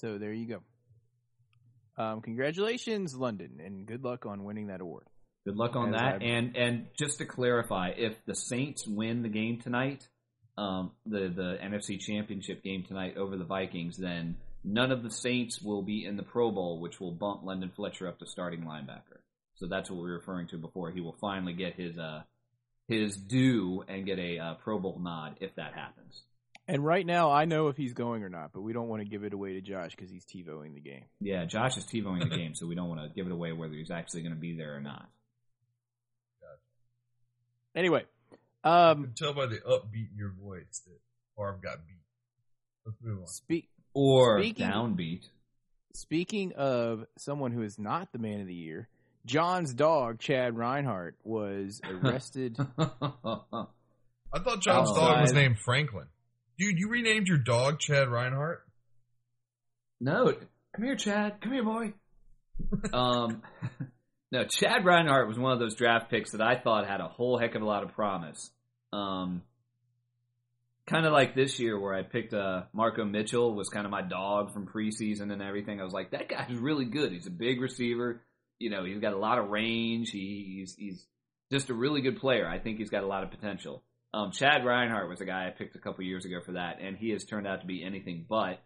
So 0.00 0.16
there 0.18 0.32
you 0.32 0.46
go. 0.46 2.02
Um, 2.02 2.22
congratulations, 2.22 3.14
London, 3.14 3.60
and 3.62 3.86
good 3.86 4.02
luck 4.02 4.24
on 4.24 4.44
winning 4.44 4.68
that 4.68 4.80
award. 4.80 5.04
Good 5.44 5.56
luck 5.56 5.76
on 5.76 5.94
As 5.94 6.00
that. 6.00 6.14
I've- 6.16 6.24
And 6.26 6.56
and 6.56 6.86
just 6.98 7.18
to 7.18 7.26
clarify, 7.26 7.90
if 7.90 8.24
the 8.24 8.34
Saints 8.34 8.86
win 8.86 9.22
the 9.22 9.28
game 9.28 9.60
tonight, 9.60 10.08
um, 10.56 10.92
the 11.04 11.28
the 11.28 11.58
NFC 11.62 11.98
Championship 11.98 12.62
game 12.62 12.84
tonight 12.84 13.16
over 13.16 13.36
the 13.36 13.44
Vikings, 13.44 13.98
then 13.98 14.36
none 14.64 14.92
of 14.92 15.02
the 15.02 15.10
Saints 15.10 15.60
will 15.60 15.82
be 15.82 16.04
in 16.04 16.16
the 16.16 16.22
Pro 16.22 16.50
Bowl, 16.50 16.80
which 16.80 17.00
will 17.00 17.12
bump 17.12 17.42
London 17.42 17.70
Fletcher 17.70 18.08
up 18.08 18.18
to 18.18 18.26
starting 18.26 18.62
linebacker. 18.62 19.20
So 19.56 19.66
that's 19.66 19.90
what 19.90 19.96
we 19.96 20.08
were 20.08 20.16
referring 20.16 20.46
to 20.48 20.58
before. 20.58 20.90
He 20.90 21.00
will 21.02 21.16
finally 21.20 21.52
get 21.52 21.74
his 21.74 21.98
uh 21.98 22.22
his 22.88 23.16
due 23.16 23.84
and 23.88 24.04
get 24.06 24.18
a 24.18 24.38
uh, 24.38 24.54
Pro 24.54 24.78
Bowl 24.78 24.98
nod 24.98 25.36
if 25.40 25.54
that 25.56 25.74
happens. 25.74 26.22
And 26.72 26.84
right 26.84 27.04
now, 27.04 27.32
I 27.32 27.46
know 27.46 27.66
if 27.66 27.76
he's 27.76 27.94
going 27.94 28.22
or 28.22 28.28
not, 28.28 28.52
but 28.52 28.60
we 28.60 28.72
don't 28.72 28.86
want 28.86 29.02
to 29.02 29.08
give 29.08 29.24
it 29.24 29.32
away 29.32 29.54
to 29.54 29.60
Josh 29.60 29.90
because 29.90 30.08
he's 30.08 30.24
TiVoing 30.24 30.72
the 30.74 30.80
game. 30.80 31.02
Yeah, 31.20 31.44
Josh 31.44 31.76
is 31.76 31.84
TiVoing 31.84 32.20
the 32.30 32.36
game, 32.36 32.54
so 32.54 32.68
we 32.68 32.76
don't 32.76 32.88
want 32.88 33.00
to 33.00 33.08
give 33.12 33.26
it 33.26 33.32
away 33.32 33.50
whether 33.52 33.74
he's 33.74 33.90
actually 33.90 34.22
going 34.22 34.34
to 34.36 34.40
be 34.40 34.56
there 34.56 34.76
or 34.76 34.80
not. 34.80 35.08
Anyway, 37.74 38.04
I 38.62 38.90
um, 38.90 39.02
can 39.02 39.14
tell 39.16 39.34
by 39.34 39.46
the 39.46 39.56
upbeat 39.56 40.10
in 40.12 40.16
your 40.16 40.32
voice 40.40 40.80
that 40.86 40.98
Barb 41.36 41.60
got 41.60 41.78
beat. 41.86 41.96
Let's 42.86 42.98
move 43.02 43.18
on. 43.22 43.26
speak. 43.26 43.68
Or 43.92 44.40
Speaking- 44.40 44.66
downbeat. 44.68 45.24
Speaking 45.92 46.52
of 46.52 47.04
someone 47.18 47.50
who 47.50 47.62
is 47.62 47.80
not 47.80 48.12
the 48.12 48.20
man 48.20 48.40
of 48.40 48.46
the 48.46 48.54
year, 48.54 48.88
John's 49.26 49.74
dog 49.74 50.20
Chad 50.20 50.54
Rinehart 50.54 51.14
was 51.24 51.80
arrested. 51.84 52.56
I 52.78 52.86
thought 54.38 54.60
John's 54.60 54.90
Oh, 54.92 54.94
dog 54.94 55.20
was 55.22 55.32
named 55.32 55.58
Franklin. 55.64 56.06
Dude, 56.60 56.78
you 56.78 56.90
renamed 56.90 57.26
your 57.26 57.38
dog 57.38 57.78
Chad 57.78 58.08
Rinehart? 58.08 58.58
No, 59.98 60.26
come 60.76 60.84
here, 60.84 60.94
Chad. 60.94 61.40
Come 61.40 61.52
here, 61.52 61.64
boy. 61.64 61.94
um, 62.92 63.40
no, 64.30 64.44
Chad 64.44 64.82
Rinehart 64.84 65.26
was 65.26 65.38
one 65.38 65.52
of 65.52 65.58
those 65.58 65.74
draft 65.74 66.10
picks 66.10 66.32
that 66.32 66.42
I 66.42 66.60
thought 66.60 66.86
had 66.86 67.00
a 67.00 67.08
whole 67.08 67.38
heck 67.38 67.54
of 67.54 67.62
a 67.62 67.64
lot 67.64 67.82
of 67.82 67.94
promise. 67.94 68.50
Um, 68.92 69.40
kind 70.86 71.06
of 71.06 71.14
like 71.14 71.34
this 71.34 71.58
year 71.58 71.80
where 71.80 71.94
I 71.94 72.02
picked 72.02 72.34
uh, 72.34 72.64
Marko 72.74 73.06
Mitchell 73.06 73.54
was 73.54 73.70
kind 73.70 73.86
of 73.86 73.90
my 73.90 74.02
dog 74.02 74.52
from 74.52 74.66
preseason 74.66 75.32
and 75.32 75.40
everything. 75.40 75.80
I 75.80 75.84
was 75.84 75.94
like, 75.94 76.10
that 76.10 76.28
guy's 76.28 76.54
really 76.58 76.84
good. 76.84 77.10
He's 77.10 77.26
a 77.26 77.30
big 77.30 77.62
receiver. 77.62 78.20
You 78.58 78.68
know, 78.68 78.84
he's 78.84 79.00
got 79.00 79.14
a 79.14 79.18
lot 79.18 79.38
of 79.38 79.48
range. 79.48 80.10
He's 80.10 80.74
he's 80.78 81.06
just 81.50 81.70
a 81.70 81.74
really 81.74 82.02
good 82.02 82.20
player. 82.20 82.46
I 82.46 82.58
think 82.58 82.76
he's 82.76 82.90
got 82.90 83.02
a 83.02 83.06
lot 83.06 83.24
of 83.24 83.30
potential. 83.30 83.82
Um, 84.12 84.32
Chad 84.32 84.62
Rinehart 84.62 85.08
was 85.08 85.20
a 85.20 85.24
guy 85.24 85.46
I 85.46 85.50
picked 85.50 85.76
a 85.76 85.78
couple 85.78 86.04
years 86.04 86.24
ago 86.24 86.40
for 86.44 86.52
that, 86.52 86.78
and 86.80 86.96
he 86.96 87.10
has 87.10 87.24
turned 87.24 87.46
out 87.46 87.60
to 87.60 87.66
be 87.66 87.84
anything 87.84 88.26
but. 88.28 88.60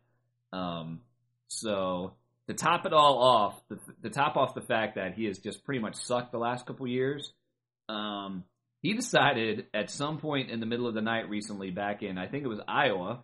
Um, 0.53 1.01
so 1.49 2.15
to 2.49 2.55
top 2.55 2.87
it 2.87 2.93
all 2.93 3.19
off, 3.23 3.61
the, 3.69 3.79
to 4.03 4.11
top 4.11 4.37
off 4.37 4.55
the 4.55 4.63
fact 4.63 4.97
that 4.97 5.15
he 5.15 5.27
has 5.27 5.39
just 5.39 5.65
pretty 5.65 5.81
much 5.81 5.97
sucked 5.97 6.33
the 6.33 6.39
last 6.39 6.67
couple 6.67 6.87
years, 6.87 7.33
um, 7.89 8.45
he 8.81 8.95
decided 8.95 9.67
at 9.75 9.91
some 9.91 10.19
point 10.19 10.51
in 10.51 10.61
the 10.61 10.67
middle 10.67 10.87
of 10.87 10.95
the 10.95 11.03
night 11.03 11.29
recently, 11.29 11.71
back 11.71 12.03
in 12.03 12.17
I 12.19 12.27
think 12.27 12.45
it 12.45 12.49
was 12.49 12.61
Iowa, 12.67 13.23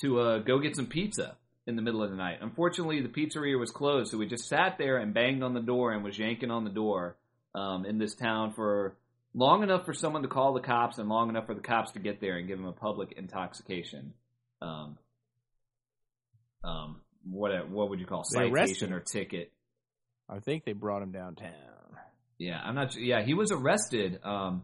to 0.00 0.20
uh, 0.20 0.38
go 0.38 0.58
get 0.58 0.76
some 0.76 0.86
pizza 0.86 1.36
in 1.66 1.76
the 1.76 1.82
middle 1.82 2.02
of 2.02 2.10
the 2.10 2.16
night. 2.16 2.38
Unfortunately, 2.40 3.00
the 3.00 3.08
pizzeria 3.08 3.58
was 3.58 3.70
closed, 3.70 4.10
so 4.10 4.18
we 4.18 4.26
just 4.26 4.48
sat 4.48 4.76
there 4.78 4.98
and 4.98 5.14
banged 5.14 5.42
on 5.42 5.54
the 5.54 5.60
door 5.60 5.92
and 5.92 6.04
was 6.04 6.18
yanking 6.18 6.50
on 6.50 6.64
the 6.64 6.70
door 6.70 7.16
um, 7.54 7.86
in 7.86 7.98
this 7.98 8.14
town 8.14 8.52
for 8.52 8.96
long 9.34 9.62
enough 9.62 9.84
for 9.84 9.92
someone 9.92 10.22
to 10.22 10.28
call 10.28 10.54
the 10.54 10.60
cops 10.60 10.98
and 10.98 11.08
long 11.08 11.28
enough 11.28 11.46
for 11.46 11.54
the 11.54 11.60
cops 11.60 11.92
to 11.92 11.98
get 11.98 12.20
there 12.20 12.36
and 12.36 12.46
give 12.46 12.58
him 12.58 12.66
a 12.66 12.72
public 12.72 13.12
intoxication. 13.16 14.14
Um, 14.62 14.98
um, 16.62 17.00
what 17.28 17.68
what 17.68 17.90
would 17.90 18.00
you 18.00 18.06
call 18.06 18.24
They 18.32 18.50
citation 18.50 18.92
or 18.92 19.00
ticket? 19.00 19.52
I 20.28 20.38
think 20.38 20.64
they 20.64 20.72
brought 20.72 21.02
him 21.02 21.12
downtown. 21.12 21.50
Yeah, 22.38 22.60
I'm 22.62 22.74
not. 22.74 22.96
Yeah, 22.96 23.22
he 23.22 23.34
was 23.34 23.52
arrested. 23.52 24.20
Um, 24.24 24.62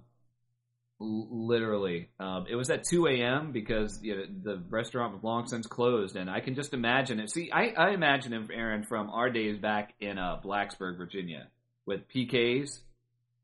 l- 1.01 1.29
literally, 1.31 2.09
um, 2.19 2.47
it 2.49 2.55
was 2.55 2.71
at 2.71 2.85
2 2.85 3.07
a.m. 3.07 3.53
because 3.53 4.01
you 4.03 4.17
know, 4.17 4.23
the 4.43 4.63
restaurant 4.69 5.13
was 5.13 5.23
long 5.23 5.47
since 5.47 5.67
closed, 5.67 6.17
and 6.17 6.31
I 6.31 6.41
can 6.41 6.55
just 6.55 6.75
imagine 6.75 7.21
it. 7.21 7.31
See, 7.31 7.51
I, 7.53 7.69
I 7.77 7.91
imagine 7.91 8.33
him, 8.33 8.49
Aaron, 8.53 8.85
from 8.85 9.11
our 9.11 9.31
days 9.31 9.59
back 9.59 9.95
in 10.01 10.19
uh, 10.19 10.41
Blacksburg, 10.43 10.97
Virginia, 10.97 11.49
with 11.87 12.09
PKs, 12.09 12.81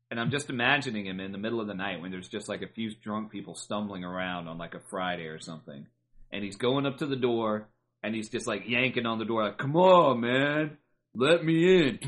and 0.09 0.19
I'm 0.19 0.31
just 0.31 0.49
imagining 0.49 1.05
him 1.05 1.19
in 1.19 1.31
the 1.31 1.37
middle 1.37 1.59
of 1.59 1.67
the 1.67 1.73
night 1.73 2.01
when 2.01 2.11
there's 2.11 2.27
just 2.27 2.47
like 2.47 2.61
a 2.61 2.67
few 2.67 2.91
drunk 3.03 3.31
people 3.31 3.55
stumbling 3.55 4.03
around 4.03 4.47
on 4.47 4.57
like 4.57 4.73
a 4.73 4.79
Friday 4.79 5.27
or 5.27 5.39
something, 5.39 5.85
and 6.31 6.43
he's 6.43 6.55
going 6.55 6.85
up 6.85 6.97
to 6.97 7.05
the 7.05 7.15
door, 7.15 7.67
and 8.03 8.15
he's 8.15 8.29
just 8.29 8.47
like 8.47 8.67
yanking 8.67 9.05
on 9.05 9.19
the 9.19 9.25
door, 9.25 9.43
like, 9.43 9.57
"Come 9.57 9.75
on, 9.75 10.21
man, 10.21 10.77
let 11.15 11.43
me 11.43 11.87
in." 11.87 11.99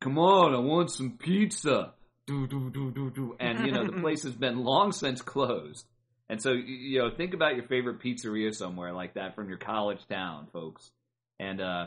Come 0.00 0.18
on, 0.18 0.54
I 0.54 0.58
want 0.58 0.90
some 0.90 1.18
pizza. 1.18 1.94
do 2.26 2.46
do 2.46 2.70
do 2.70 2.90
do 2.90 3.10
do, 3.10 3.36
and 3.38 3.66
you 3.66 3.72
know 3.72 3.86
the 3.86 4.00
place 4.00 4.22
has 4.22 4.34
been 4.34 4.64
long 4.64 4.92
since 4.92 5.22
closed. 5.22 5.86
And 6.28 6.42
so 6.42 6.52
you 6.52 7.00
know, 7.00 7.10
think 7.10 7.34
about 7.34 7.56
your 7.56 7.66
favorite 7.66 8.00
pizzeria 8.00 8.54
somewhere 8.54 8.92
like 8.92 9.14
that 9.14 9.34
from 9.34 9.48
your 9.48 9.58
college 9.58 10.06
town, 10.08 10.48
folks. 10.52 10.90
And 11.38 11.60
uh, 11.60 11.86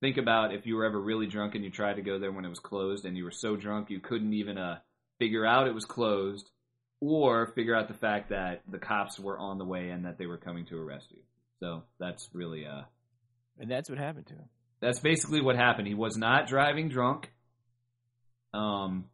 think 0.00 0.16
about 0.18 0.54
if 0.54 0.66
you 0.66 0.76
were 0.76 0.84
ever 0.84 1.00
really 1.00 1.26
drunk 1.26 1.54
and 1.54 1.64
you 1.64 1.70
tried 1.70 1.94
to 1.94 2.02
go 2.02 2.18
there 2.18 2.32
when 2.32 2.44
it 2.44 2.48
was 2.50 2.58
closed, 2.58 3.04
and 3.04 3.16
you 3.16 3.24
were 3.24 3.30
so 3.30 3.56
drunk 3.56 3.90
you 3.90 4.00
couldn't 4.00 4.32
even 4.32 4.58
uh, 4.58 4.78
figure 5.18 5.46
out 5.46 5.66
it 5.66 5.74
was 5.74 5.84
closed, 5.84 6.50
or 7.00 7.46
figure 7.54 7.74
out 7.74 7.88
the 7.88 7.94
fact 7.94 8.30
that 8.30 8.62
the 8.70 8.78
cops 8.78 9.18
were 9.18 9.38
on 9.38 9.58
the 9.58 9.64
way 9.64 9.90
and 9.90 10.04
that 10.04 10.18
they 10.18 10.26
were 10.26 10.38
coming 10.38 10.64
to 10.66 10.78
arrest 10.78 11.06
you. 11.10 11.22
So 11.60 11.82
that's 11.98 12.28
really 12.32 12.66
uh, 12.66 12.82
And 13.58 13.70
that's 13.70 13.88
what 13.88 13.98
happened 13.98 14.26
to 14.26 14.34
him. 14.34 14.48
that's 14.80 14.98
basically 14.98 15.40
what 15.40 15.56
happened. 15.56 15.88
He 15.88 15.94
was 15.94 16.16
not 16.16 16.46
driving 16.46 16.88
drunk. 16.88 17.30
Um, 18.54 19.06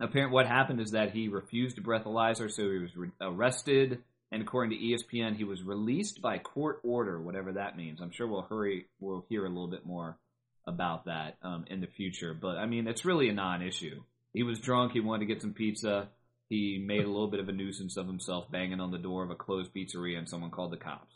apparent 0.00 0.32
what 0.32 0.46
happened 0.46 0.80
is 0.80 0.90
that 0.90 1.12
he 1.12 1.28
refused 1.28 1.78
a 1.78 1.80
breathalyzer, 1.80 2.50
so 2.50 2.70
he 2.70 2.78
was 2.78 2.96
re- 2.96 3.10
arrested. 3.20 4.02
And 4.32 4.42
according 4.42 4.76
to 4.76 4.84
ESPN, 4.84 5.36
he 5.36 5.44
was 5.44 5.62
released 5.62 6.20
by 6.20 6.38
court 6.38 6.80
order, 6.82 7.20
whatever 7.20 7.52
that 7.52 7.76
means. 7.76 8.00
I'm 8.00 8.10
sure 8.10 8.26
we'll 8.26 8.42
hurry, 8.42 8.86
we'll 8.98 9.24
hear 9.28 9.44
a 9.44 9.48
little 9.48 9.70
bit 9.70 9.86
more 9.86 10.18
about 10.66 11.04
that 11.04 11.36
um, 11.42 11.64
in 11.68 11.80
the 11.80 11.86
future. 11.86 12.34
But 12.34 12.56
I 12.56 12.66
mean, 12.66 12.88
it's 12.88 13.04
really 13.04 13.28
a 13.28 13.32
non-issue. 13.32 14.02
He 14.32 14.42
was 14.42 14.58
drunk. 14.58 14.92
He 14.92 15.00
wanted 15.00 15.26
to 15.26 15.32
get 15.32 15.42
some 15.42 15.54
pizza. 15.54 16.08
He 16.48 16.82
made 16.84 17.04
a 17.04 17.08
little 17.08 17.30
bit 17.30 17.40
of 17.40 17.48
a 17.48 17.52
nuisance 17.52 17.96
of 17.96 18.06
himself, 18.06 18.50
banging 18.50 18.80
on 18.80 18.90
the 18.90 18.98
door 18.98 19.24
of 19.24 19.30
a 19.30 19.34
closed 19.34 19.72
pizzeria, 19.74 20.18
and 20.18 20.28
someone 20.28 20.50
called 20.50 20.72
the 20.72 20.76
cops. 20.76 21.14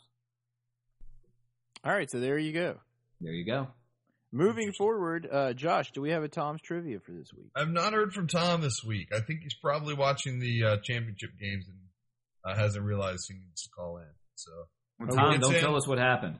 All 1.83 1.93
right, 1.93 2.09
so 2.09 2.19
there 2.19 2.37
you 2.37 2.53
go. 2.53 2.77
There 3.19 3.31
you 3.31 3.45
go. 3.45 3.67
Moving 4.33 4.71
forward, 4.77 5.27
uh, 5.29 5.53
Josh, 5.53 5.91
do 5.91 6.01
we 6.01 6.11
have 6.11 6.23
a 6.23 6.29
Tom's 6.29 6.61
trivia 6.61 6.99
for 6.99 7.11
this 7.11 7.33
week? 7.33 7.51
I've 7.55 7.69
not 7.69 7.93
heard 7.93 8.13
from 8.13 8.27
Tom 8.27 8.61
this 8.61 8.81
week. 8.85 9.09
I 9.13 9.19
think 9.19 9.41
he's 9.41 9.55
probably 9.55 9.93
watching 9.93 10.39
the 10.39 10.63
uh, 10.63 10.77
championship 10.83 11.31
games 11.39 11.65
and 11.67 11.77
uh, 12.43 12.55
hasn't 12.55 12.83
realized 12.85 13.25
he 13.27 13.35
needs 13.35 13.63
to 13.63 13.69
call 13.69 13.97
in. 13.97 14.07
So 14.35 14.51
Well, 14.99 15.09
Tom, 15.15 15.39
don't 15.39 15.55
in. 15.55 15.61
tell 15.61 15.75
us 15.75 15.87
what 15.87 15.97
happened. 15.97 16.39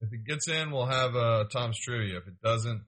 if 0.00 0.12
it 0.12 0.24
gets 0.26 0.48
in, 0.48 0.70
we'll 0.70 0.86
have 0.86 1.14
uh, 1.16 1.44
Tom's 1.52 1.78
trivia. 1.78 2.18
If 2.18 2.26
it 2.28 2.40
doesn't, 2.42 2.82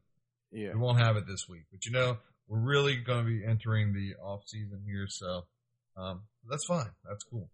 Yeah. 0.50 0.72
we 0.74 0.78
won't 0.80 0.98
have 0.98 1.16
it 1.16 1.26
this 1.26 1.48
week. 1.48 1.64
But 1.70 1.84
you 1.86 1.92
know, 1.92 2.18
we're 2.48 2.60
really 2.60 2.96
going 2.96 3.24
to 3.24 3.30
be 3.30 3.44
entering 3.44 3.92
the 3.92 4.14
off 4.22 4.42
season 4.46 4.82
here, 4.86 5.06
so 5.08 5.44
um, 5.96 6.22
that's 6.48 6.64
fine. 6.66 6.90
That's 7.08 7.24
cool. 7.24 7.48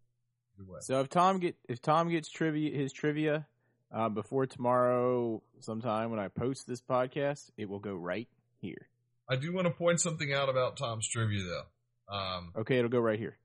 So 0.80 1.00
if 1.00 1.09
Tom 1.09 1.38
get 1.38 1.54
if 1.68 1.80
Tom 1.80 2.09
gets 2.11 2.28
trivia 2.28 2.76
his 2.76 2.92
trivia 2.92 3.46
uh, 3.94 4.09
before 4.09 4.44
tomorrow 4.46 5.40
sometime 5.61 6.11
when 6.11 6.18
I 6.18 6.26
post 6.28 6.66
this 6.66 6.80
podcast, 6.82 7.50
it 7.56 7.68
will 7.68 7.78
go 7.78 7.94
right 7.94 8.26
here. 8.61 8.88
I 9.30 9.36
do 9.36 9.52
want 9.52 9.66
to 9.68 9.72
point 9.72 10.00
something 10.00 10.32
out 10.32 10.48
about 10.48 10.76
Tom's 10.76 11.06
trivia, 11.09 11.44
though. 11.44 12.14
Um, 12.14 12.52
Okay, 12.56 12.78
it'll 12.78 12.90
go 12.90 12.98
right 12.98 13.18
here. 13.20 13.36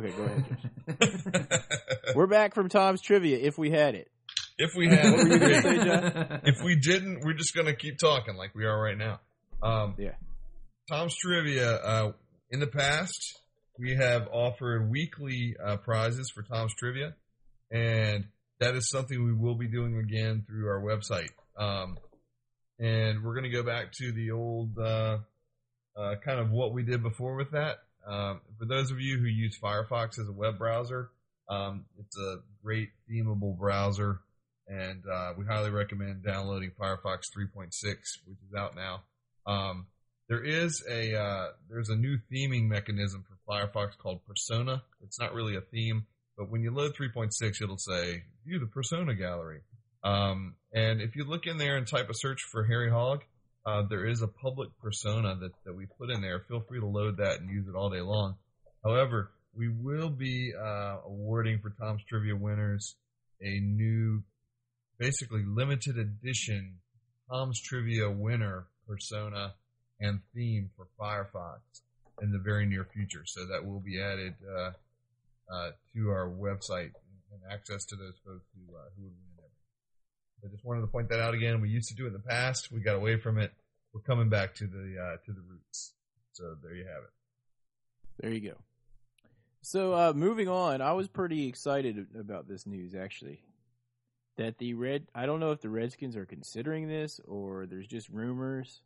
Okay, 0.00 0.16
go 0.16 0.22
ahead. 0.22 1.62
We're 2.14 2.26
back 2.26 2.54
from 2.54 2.68
Tom's 2.68 3.02
trivia 3.02 3.38
if 3.38 3.58
we 3.58 3.70
had 3.70 3.94
it. 3.94 4.10
if 4.58 4.70
we 4.76 4.88
had, 4.88 5.04
What 5.12 5.28
were 5.28 5.32
you 5.34 5.38
gonna 5.38 5.60
great. 5.62 5.82
say, 5.82 6.40
if 6.44 6.62
we 6.64 6.76
didn't, 6.76 7.20
we're 7.24 7.34
just 7.34 7.54
going 7.54 7.66
to 7.66 7.74
keep 7.76 7.98
talking 7.98 8.36
like 8.36 8.54
we 8.54 8.64
are 8.64 8.80
right 8.80 8.96
now. 8.96 9.20
Um, 9.62 9.94
Yeah. 9.98 10.14
Tom's 10.90 11.14
trivia. 11.16 11.74
Uh, 11.76 12.12
in 12.50 12.60
the 12.60 12.66
past, 12.66 13.38
we 13.78 13.94
have 13.96 14.26
offered 14.32 14.90
weekly 14.90 15.54
uh, 15.62 15.76
prizes 15.76 16.30
for 16.34 16.42
Tom's 16.42 16.74
trivia, 16.74 17.14
and 17.70 18.24
that 18.58 18.74
is 18.74 18.88
something 18.90 19.22
we 19.24 19.32
will 19.32 19.54
be 19.54 19.68
doing 19.68 19.96
again 19.98 20.44
through 20.48 20.66
our 20.68 20.80
website. 20.80 21.28
Um, 21.56 21.96
and 22.78 23.22
we're 23.22 23.34
going 23.34 23.50
to 23.50 23.56
go 23.56 23.62
back 23.62 23.92
to 23.92 24.12
the 24.12 24.30
old 24.32 24.76
uh, 24.78 25.18
uh, 25.96 26.14
kind 26.24 26.40
of 26.40 26.50
what 26.50 26.72
we 26.72 26.82
did 26.82 27.02
before 27.02 27.36
with 27.36 27.50
that. 27.52 27.76
Um, 28.06 28.40
for 28.58 28.64
those 28.64 28.90
of 28.90 29.00
you 29.00 29.18
who 29.18 29.26
use 29.26 29.58
Firefox 29.58 30.18
as 30.18 30.28
a 30.28 30.32
web 30.32 30.58
browser, 30.58 31.10
um, 31.48 31.84
it's 31.98 32.16
a 32.18 32.36
great 32.62 32.90
themable 33.10 33.58
browser, 33.58 34.20
and 34.68 35.02
uh, 35.06 35.32
we 35.36 35.44
highly 35.44 35.70
recommend 35.70 36.24
downloading 36.24 36.70
Firefox 36.80 37.30
3.6, 37.36 37.72
which 38.26 38.38
is 38.48 38.54
out 38.56 38.76
now. 38.76 39.02
Um, 39.46 39.86
there 40.28 40.44
is 40.44 40.84
a 40.88 41.20
uh, 41.20 41.48
there's 41.68 41.88
a 41.88 41.96
new 41.96 42.18
theming 42.32 42.68
mechanism 42.68 43.24
for 43.28 43.36
Firefox 43.52 43.98
called 43.98 44.24
Persona. 44.26 44.82
It's 45.02 45.18
not 45.18 45.34
really 45.34 45.56
a 45.56 45.60
theme, 45.60 46.06
but 46.38 46.48
when 46.48 46.62
you 46.62 46.72
load 46.72 46.94
3.6, 46.94 47.60
it'll 47.60 47.78
say 47.78 48.22
view 48.46 48.60
the 48.60 48.66
Persona 48.66 49.14
gallery. 49.14 49.62
Um, 50.04 50.54
and 50.72 51.00
if 51.00 51.16
you 51.16 51.24
look 51.24 51.46
in 51.46 51.58
there 51.58 51.76
and 51.76 51.86
type 51.86 52.08
a 52.08 52.14
search 52.14 52.42
for 52.42 52.64
Harry 52.64 52.90
Hog, 52.90 53.22
uh, 53.70 53.82
there 53.88 54.06
is 54.06 54.22
a 54.22 54.28
public 54.28 54.70
persona 54.82 55.36
that, 55.36 55.52
that 55.64 55.74
we 55.74 55.86
put 55.86 56.10
in 56.10 56.20
there. 56.20 56.40
Feel 56.48 56.64
free 56.68 56.80
to 56.80 56.86
load 56.86 57.18
that 57.18 57.40
and 57.40 57.50
use 57.50 57.68
it 57.68 57.76
all 57.76 57.90
day 57.90 58.00
long. 58.00 58.36
However, 58.84 59.30
we 59.54 59.68
will 59.68 60.10
be 60.10 60.52
uh, 60.58 60.96
awarding 61.06 61.60
for 61.60 61.70
Tom's 61.70 62.02
Trivia 62.08 62.36
winners 62.36 62.96
a 63.40 63.60
new, 63.60 64.22
basically 64.98 65.44
limited 65.46 65.98
edition 65.98 66.78
Tom's 67.30 67.60
Trivia 67.60 68.10
winner 68.10 68.66
persona 68.88 69.54
and 70.00 70.20
theme 70.34 70.70
for 70.76 70.88
Firefox 70.98 71.60
in 72.22 72.32
the 72.32 72.38
very 72.38 72.66
near 72.66 72.86
future. 72.92 73.22
So 73.24 73.46
that 73.46 73.64
will 73.64 73.80
be 73.80 74.00
added 74.00 74.34
uh, 74.44 74.70
uh, 75.52 75.70
to 75.94 76.08
our 76.10 76.28
website 76.28 76.90
and 77.30 77.40
access 77.52 77.84
to 77.86 77.96
those 77.96 78.14
folks 78.24 78.46
who 78.54 78.74
uh, 78.74 78.80
who 78.96 79.04
would 79.04 79.12
win. 79.36 79.48
I 80.44 80.48
just 80.48 80.64
wanted 80.64 80.80
to 80.80 80.86
point 80.88 81.08
that 81.10 81.20
out 81.20 81.34
again. 81.34 81.60
We 81.60 81.68
used 81.68 81.88
to 81.90 81.94
do 81.94 82.04
it 82.04 82.08
in 82.08 82.12
the 82.14 82.18
past. 82.18 82.72
We 82.72 82.80
got 82.80 82.96
away 82.96 83.20
from 83.20 83.38
it. 83.38 83.52
We're 83.92 84.00
coming 84.00 84.28
back 84.28 84.54
to 84.56 84.66
the 84.66 84.96
uh, 85.00 85.16
to 85.24 85.32
the 85.32 85.40
roots. 85.40 85.94
So 86.32 86.56
there 86.62 86.74
you 86.74 86.84
have 86.84 87.02
it. 87.02 87.10
There 88.20 88.32
you 88.32 88.40
go. 88.50 88.56
So 89.62 89.92
uh, 89.92 90.12
moving 90.14 90.48
on, 90.48 90.80
I 90.80 90.92
was 90.92 91.08
pretty 91.08 91.46
excited 91.48 92.06
about 92.18 92.48
this 92.48 92.66
news 92.66 92.94
actually. 92.94 93.42
That 94.36 94.58
the 94.58 94.74
red 94.74 95.06
I 95.14 95.26
don't 95.26 95.40
know 95.40 95.52
if 95.52 95.60
the 95.60 95.68
Redskins 95.68 96.16
are 96.16 96.26
considering 96.26 96.88
this 96.88 97.20
or 97.26 97.66
there's 97.66 97.86
just 97.86 98.08
rumors 98.08 98.80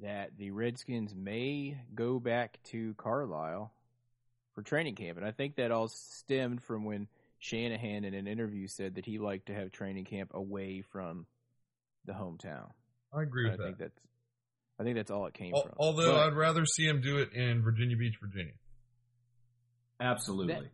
that 0.00 0.36
the 0.38 0.50
Redskins 0.50 1.14
may 1.14 1.76
go 1.94 2.18
back 2.18 2.58
to 2.64 2.94
Carlisle 2.94 3.72
for 4.54 4.62
training 4.62 4.94
camp. 4.94 5.18
And 5.18 5.26
I 5.26 5.32
think 5.32 5.56
that 5.56 5.70
all 5.70 5.88
stemmed 5.88 6.62
from 6.62 6.84
when 6.84 7.08
Shanahan 7.38 8.04
in 8.04 8.14
an 8.14 8.26
interview 8.26 8.68
said 8.68 8.94
that 8.94 9.06
he 9.06 9.18
liked 9.18 9.46
to 9.46 9.54
have 9.54 9.70
training 9.70 10.04
camp 10.04 10.30
away 10.32 10.80
from 10.80 11.26
the 12.04 12.12
hometown. 12.12 12.70
I 13.12 13.22
agree 13.22 13.48
I 13.48 13.52
with 13.52 13.60
think 13.60 13.78
that. 13.78 13.84
that's 13.94 14.00
I 14.78 14.84
think 14.84 14.96
that's 14.96 15.10
all 15.10 15.26
it 15.26 15.34
came 15.34 15.54
Al- 15.54 15.62
from. 15.62 15.72
Although 15.78 16.12
But- 16.12 16.26
I'd 16.28 16.36
rather 16.36 16.64
see 16.66 16.86
him 16.86 17.00
do 17.00 17.18
it 17.18 17.32
in 17.34 17.62
Virginia 17.62 17.96
Beach, 17.96 18.16
Virginia. 18.20 18.54
Absolutely. 20.00 20.54
That- 20.54 20.70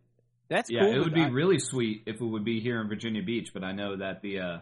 that's 0.49 0.71
yeah, 0.71 0.81
cool. 0.81 0.95
it 0.95 0.99
would 0.99 1.13
be 1.13 1.21
I- 1.21 1.27
really 1.29 1.59
sweet 1.59 2.03
if 2.07 2.19
it 2.19 2.25
would 2.25 2.43
be 2.43 2.59
here 2.59 2.81
in 2.81 2.87
Virginia 2.87 3.21
Beach, 3.21 3.51
but 3.53 3.63
I 3.63 3.71
know 3.71 3.97
that 3.97 4.21
the 4.21 4.39
uh, 4.39 4.59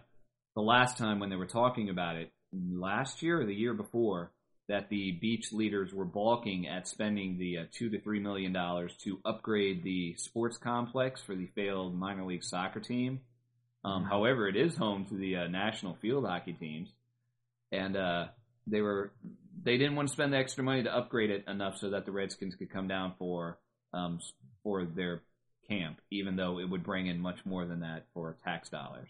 the 0.56 0.62
last 0.62 0.98
time 0.98 1.20
when 1.20 1.30
they 1.30 1.36
were 1.38 1.46
talking 1.46 1.90
about 1.90 2.18
it 2.18 2.32
last 2.52 3.22
year 3.22 3.40
or 3.42 3.46
the 3.46 3.54
year 3.56 3.74
before, 3.74 4.34
that 4.68 4.90
the 4.90 5.14
beach 5.14 5.54
leaders 5.54 5.94
were 5.94 6.04
balking 6.04 6.68
at 6.68 6.88
spending 6.90 7.38
the 7.38 7.60
uh, 7.60 7.64
two 7.72 7.90
to 7.92 8.02
three 8.02 8.20
million 8.20 8.52
dollars 8.52 8.98
to 9.04 9.22
upgrade 9.24 9.82
the 9.84 10.14
sports 10.18 10.58
complex 10.58 11.22
for 11.22 11.36
the 11.36 11.48
failed 11.56 11.96
minor 11.98 12.26
league 12.26 12.44
soccer 12.44 12.82
team. 12.82 13.22
Um, 13.86 14.04
however, 14.04 14.50
it 14.50 14.58
is 14.58 14.76
home 14.76 15.06
to 15.06 15.16
the 15.16 15.38
uh, 15.38 15.48
national 15.48 15.96
field 16.02 16.26
hockey 16.26 16.52
teams, 16.52 16.90
and 17.72 17.96
uh, 17.98 18.26
they 18.66 18.82
were 18.82 19.12
they 19.64 19.78
didn't 19.78 19.96
want 19.96 20.08
to 20.08 20.14
spend 20.14 20.34
the 20.34 20.38
extra 20.38 20.64
money 20.64 20.84
to 20.84 20.96
upgrade 20.96 21.30
it 21.30 21.46
enough 21.48 21.78
so 21.78 21.90
that 21.90 22.06
the 22.06 22.12
Redskins 22.12 22.56
could 22.56 22.72
come 22.72 22.88
down 22.88 23.14
for 23.18 23.60
um, 23.94 24.20
for 24.64 24.86
their 24.86 25.24
camp, 25.68 26.00
even 26.12 26.36
though 26.36 26.60
it 26.60 26.70
would 26.70 26.84
bring 26.84 27.08
in 27.08 27.20
much 27.20 27.40
more 27.46 27.66
than 27.66 27.82
that 27.82 28.06
for 28.14 28.38
tax 28.44 28.70
dollars. 28.70 29.10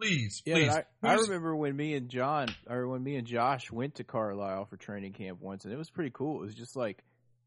Please, 0.00 0.42
Yeah, 0.46 0.54
please. 0.54 0.70
I, 0.70 0.84
I 1.02 1.14
remember 1.14 1.54
when 1.54 1.76
me 1.76 1.94
and 1.94 2.08
John, 2.08 2.48
or 2.66 2.88
when 2.88 3.02
me 3.02 3.16
and 3.16 3.26
Josh 3.26 3.70
went 3.70 3.96
to 3.96 4.04
Carlisle 4.04 4.64
for 4.66 4.78
training 4.78 5.12
camp 5.12 5.40
once, 5.42 5.64
and 5.64 5.74
it 5.74 5.76
was 5.76 5.90
pretty 5.90 6.10
cool. 6.10 6.38
It 6.38 6.46
was 6.46 6.54
just 6.54 6.74
like 6.74 7.04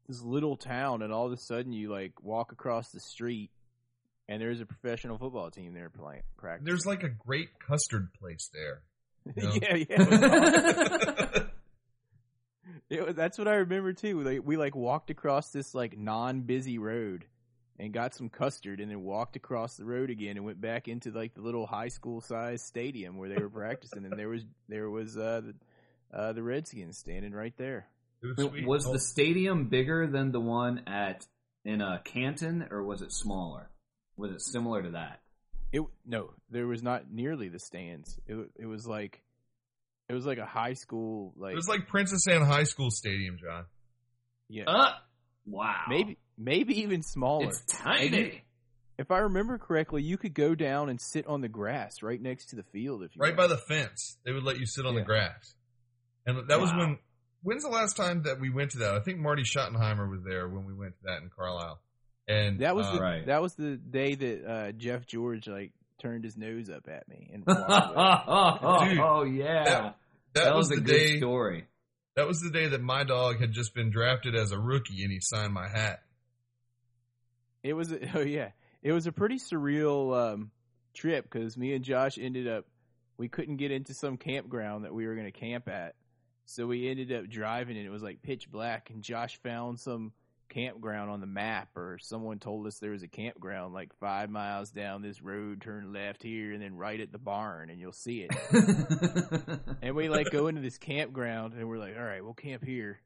this 0.08 0.22
little 0.22 0.56
town, 0.56 1.02
and 1.02 1.12
all 1.12 1.26
of 1.26 1.32
a 1.32 1.36
sudden 1.36 1.72
you 1.72 1.90
like 1.90 2.22
walk 2.22 2.52
across 2.52 2.90
the 2.90 3.00
street, 3.00 3.50
and 4.28 4.40
there's 4.40 4.60
a 4.60 4.66
professional 4.66 5.18
football 5.18 5.50
team 5.50 5.74
there 5.74 5.90
playing 5.90 6.22
practice. 6.36 6.64
There's 6.64 6.86
like 6.86 7.02
a 7.02 7.08
great 7.08 7.48
custard 7.58 8.12
place 8.20 8.50
there. 8.54 8.82
No. 9.36 9.52
yeah, 9.54 9.74
yeah. 9.76 9.86
It 9.88 10.08
was 10.10 10.22
awesome. 10.22 11.50
It 12.90 13.06
was- 13.06 13.14
that's 13.14 13.38
what 13.38 13.48
I 13.48 13.54
remember 13.56 13.92
too. 13.92 14.20
Like 14.22 14.40
we 14.44 14.56
like 14.56 14.74
walked 14.76 15.10
across 15.10 15.50
this 15.50 15.74
like 15.74 15.96
non-busy 15.98 16.78
road 16.78 17.24
and 17.78 17.92
got 17.92 18.14
some 18.14 18.28
custard, 18.28 18.78
and 18.80 18.90
then 18.90 19.02
walked 19.02 19.34
across 19.36 19.76
the 19.76 19.84
road 19.84 20.08
again 20.10 20.36
and 20.36 20.44
went 20.44 20.60
back 20.60 20.86
into 20.86 21.10
like 21.10 21.34
the 21.34 21.40
little 21.40 21.66
high 21.66 21.88
school 21.88 22.20
size 22.20 22.62
stadium 22.62 23.16
where 23.16 23.28
they 23.28 23.36
were 23.40 23.48
practicing, 23.50 24.04
and 24.04 24.16
there 24.18 24.28
was 24.28 24.44
there 24.68 24.88
was 24.90 25.16
uh, 25.16 25.40
the 25.42 26.16
uh, 26.16 26.32
the 26.32 26.42
Redskins 26.42 26.98
standing 26.98 27.32
right 27.32 27.56
there. 27.56 27.86
It 28.22 28.36
was. 28.52 28.62
Was 28.64 28.86
Oh, 28.86 28.92
the 28.92 29.00
stadium 29.00 29.68
bigger 29.68 30.06
than 30.06 30.30
the 30.30 30.40
one 30.40 30.82
at 30.86 31.26
in 31.64 31.80
uh, 31.82 31.98
Canton, 32.04 32.68
or 32.70 32.82
was 32.84 33.02
it 33.02 33.12
smaller? 33.12 33.70
Was 34.16 34.30
it 34.30 34.40
similar 34.42 34.82
to 34.82 34.90
that? 34.90 35.20
It 35.74 35.82
no, 36.06 36.30
there 36.50 36.66
was 36.66 36.82
not 36.82 37.10
nearly 37.10 37.48
the 37.48 37.58
stands. 37.58 38.18
It 38.26 38.36
it 38.58 38.66
was 38.66 38.86
like 38.86 39.22
It 40.08 40.14
was 40.14 40.24
like 40.26 40.38
a 40.38 40.44
high 40.46 40.74
school, 40.74 41.32
like, 41.36 41.52
It 41.52 41.56
was 41.56 41.68
like 41.68 41.88
Princess 41.88 42.26
Anne 42.28 42.42
High 42.44 42.64
School 42.64 42.90
Stadium, 42.90 43.36
John. 43.42 43.64
yeah, 44.48 44.64
Uh, 44.66 44.92
wow. 45.46 45.82
maybe 45.88 46.18
maybe 46.38 46.80
even 46.82 47.02
smaller. 47.02 47.48
It's 47.48 47.64
tiny. 47.66 48.42
If 48.96 49.10
I 49.10 49.18
remember 49.18 49.58
correctly, 49.58 50.02
you 50.04 50.16
could 50.16 50.34
go 50.34 50.54
down 50.54 50.88
and 50.88 51.00
sit 51.00 51.26
on 51.26 51.40
the 51.40 51.48
grass 51.48 52.02
right 52.02 52.20
next 52.22 52.50
to 52.50 52.56
the 52.56 52.62
field 52.62 53.02
if 53.02 53.16
you 53.16 53.20
Right 53.20 53.36
by 53.36 53.44
wanted. 53.46 53.56
the 53.56 53.62
fence. 53.62 54.18
They 54.24 54.30
would 54.32 54.44
let 54.44 54.58
you 54.58 54.66
sit 54.66 54.86
on 54.86 54.94
Yeah. 54.94 55.00
the 55.00 55.06
grass. 55.06 55.56
And 56.26 56.48
that 56.48 56.60
was 56.60 56.70
when 56.72 56.98
when's 57.42 57.64
the 57.64 57.68
last 57.70 57.96
time 57.96 58.22
that 58.22 58.38
we 58.40 58.50
went 58.50 58.70
to 58.72 58.78
that? 58.78 58.94
I 58.94 59.00
think 59.00 59.18
Marty 59.18 59.42
Schottenheimer 59.42 60.08
was 60.08 60.22
there 60.24 60.48
when 60.48 60.64
we 60.64 60.72
went 60.74 60.94
to 60.98 61.02
that 61.04 61.22
in 61.22 61.28
Carlisle. 61.30 61.80
And 62.26 62.60
That 62.60 62.74
was 62.74 62.86
uh, 62.86 62.92
the 62.92 63.00
Right. 63.00 63.26
that 63.26 63.42
was 63.42 63.54
the 63.54 63.76
day 63.76 64.14
that 64.14 64.46
uh, 64.46 64.72
Jeff 64.72 65.06
George 65.06 65.46
like 65.46 65.72
turned 65.98 66.24
his 66.24 66.36
nose 66.36 66.70
up 66.70 66.88
at 66.88 67.08
me 67.08 67.30
and 67.32 67.44
walked 67.46 68.62
away. 68.64 68.88
Dude, 68.88 68.98
oh 68.98 69.24
yeah, 69.24 69.64
that, 69.64 69.96
that, 70.34 70.44
that 70.44 70.54
was, 70.54 70.68
was, 70.68 70.78
a 70.78 70.80
the 70.80 70.86
good 70.86 70.96
day 70.96 71.18
story. 71.18 71.66
that 72.16 72.26
was 72.26 72.40
the 72.40 72.50
day 72.50 72.68
that 72.68 72.82
my 72.82 73.04
dog 73.04 73.40
had 73.40 73.52
just 73.52 73.74
been 73.74 73.90
drafted 73.90 74.34
as 74.34 74.52
a 74.52 74.58
rookie 74.58 75.02
and 75.02 75.12
he 75.12 75.20
signed 75.20 75.52
my 75.52 75.68
hat. 75.68 76.00
It 77.62 77.74
was 77.74 77.92
a, 77.92 77.98
oh 78.18 78.22
yeah, 78.22 78.50
it 78.82 78.92
was 78.92 79.06
a 79.06 79.12
pretty 79.12 79.36
surreal 79.38 80.32
um, 80.32 80.50
trip 80.94 81.24
because 81.30 81.56
me 81.56 81.74
and 81.74 81.84
Josh 81.84 82.18
ended 82.18 82.48
up 82.48 82.66
we 83.16 83.28
couldn't 83.28 83.56
get 83.56 83.70
into 83.70 83.94
some 83.94 84.16
campground 84.16 84.84
that 84.84 84.92
we 84.92 85.06
were 85.06 85.14
going 85.14 85.30
to 85.30 85.38
camp 85.38 85.68
at, 85.68 85.94
so 86.46 86.66
we 86.66 86.88
ended 86.88 87.12
up 87.12 87.28
driving 87.28 87.76
and 87.76 87.86
it 87.86 87.90
was 87.90 88.02
like 88.02 88.22
pitch 88.22 88.50
black 88.50 88.90
and 88.90 89.02
Josh 89.02 89.38
found 89.42 89.78
some 89.78 90.12
campground 90.54 91.10
on 91.10 91.20
the 91.20 91.26
map 91.26 91.68
or 91.76 91.98
someone 92.00 92.38
told 92.38 92.66
us 92.66 92.78
there 92.78 92.92
was 92.92 93.02
a 93.02 93.08
campground 93.08 93.74
like 93.74 93.92
five 93.98 94.30
miles 94.30 94.70
down 94.70 95.02
this 95.02 95.20
road 95.20 95.60
turn 95.60 95.92
left 95.92 96.22
here 96.22 96.52
and 96.52 96.62
then 96.62 96.76
right 96.76 97.00
at 97.00 97.10
the 97.10 97.18
barn 97.18 97.70
and 97.70 97.80
you'll 97.80 97.92
see 97.92 98.28
it. 98.28 98.30
And 99.82 99.94
we 99.94 100.08
like 100.08 100.30
go 100.30 100.46
into 100.46 100.62
this 100.62 100.78
campground 100.78 101.52
and 101.54 101.68
we're 101.68 101.78
like 101.78 101.96
all 101.98 102.04
right 102.04 102.24
we'll 102.24 102.34
camp 102.34 102.64
here. 102.64 103.00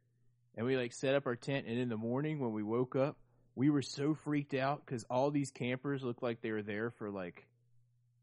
And 0.57 0.66
we 0.66 0.76
like 0.76 0.92
set 0.92 1.14
up 1.14 1.26
our 1.26 1.36
tent 1.36 1.66
and 1.66 1.78
in 1.78 1.88
the 1.88 1.96
morning 1.96 2.38
when 2.38 2.53
we 2.53 2.62
woke 2.62 2.94
up 2.94 3.16
we 3.55 3.70
were 3.70 3.82
so 3.82 4.14
freaked 4.14 4.55
out 4.55 4.84
because 4.84 5.05
all 5.11 5.30
these 5.30 5.51
campers 5.51 6.05
looked 6.05 6.22
like 6.22 6.40
they 6.40 6.53
were 6.53 6.62
there 6.62 6.90
for 6.90 7.11
like 7.11 7.49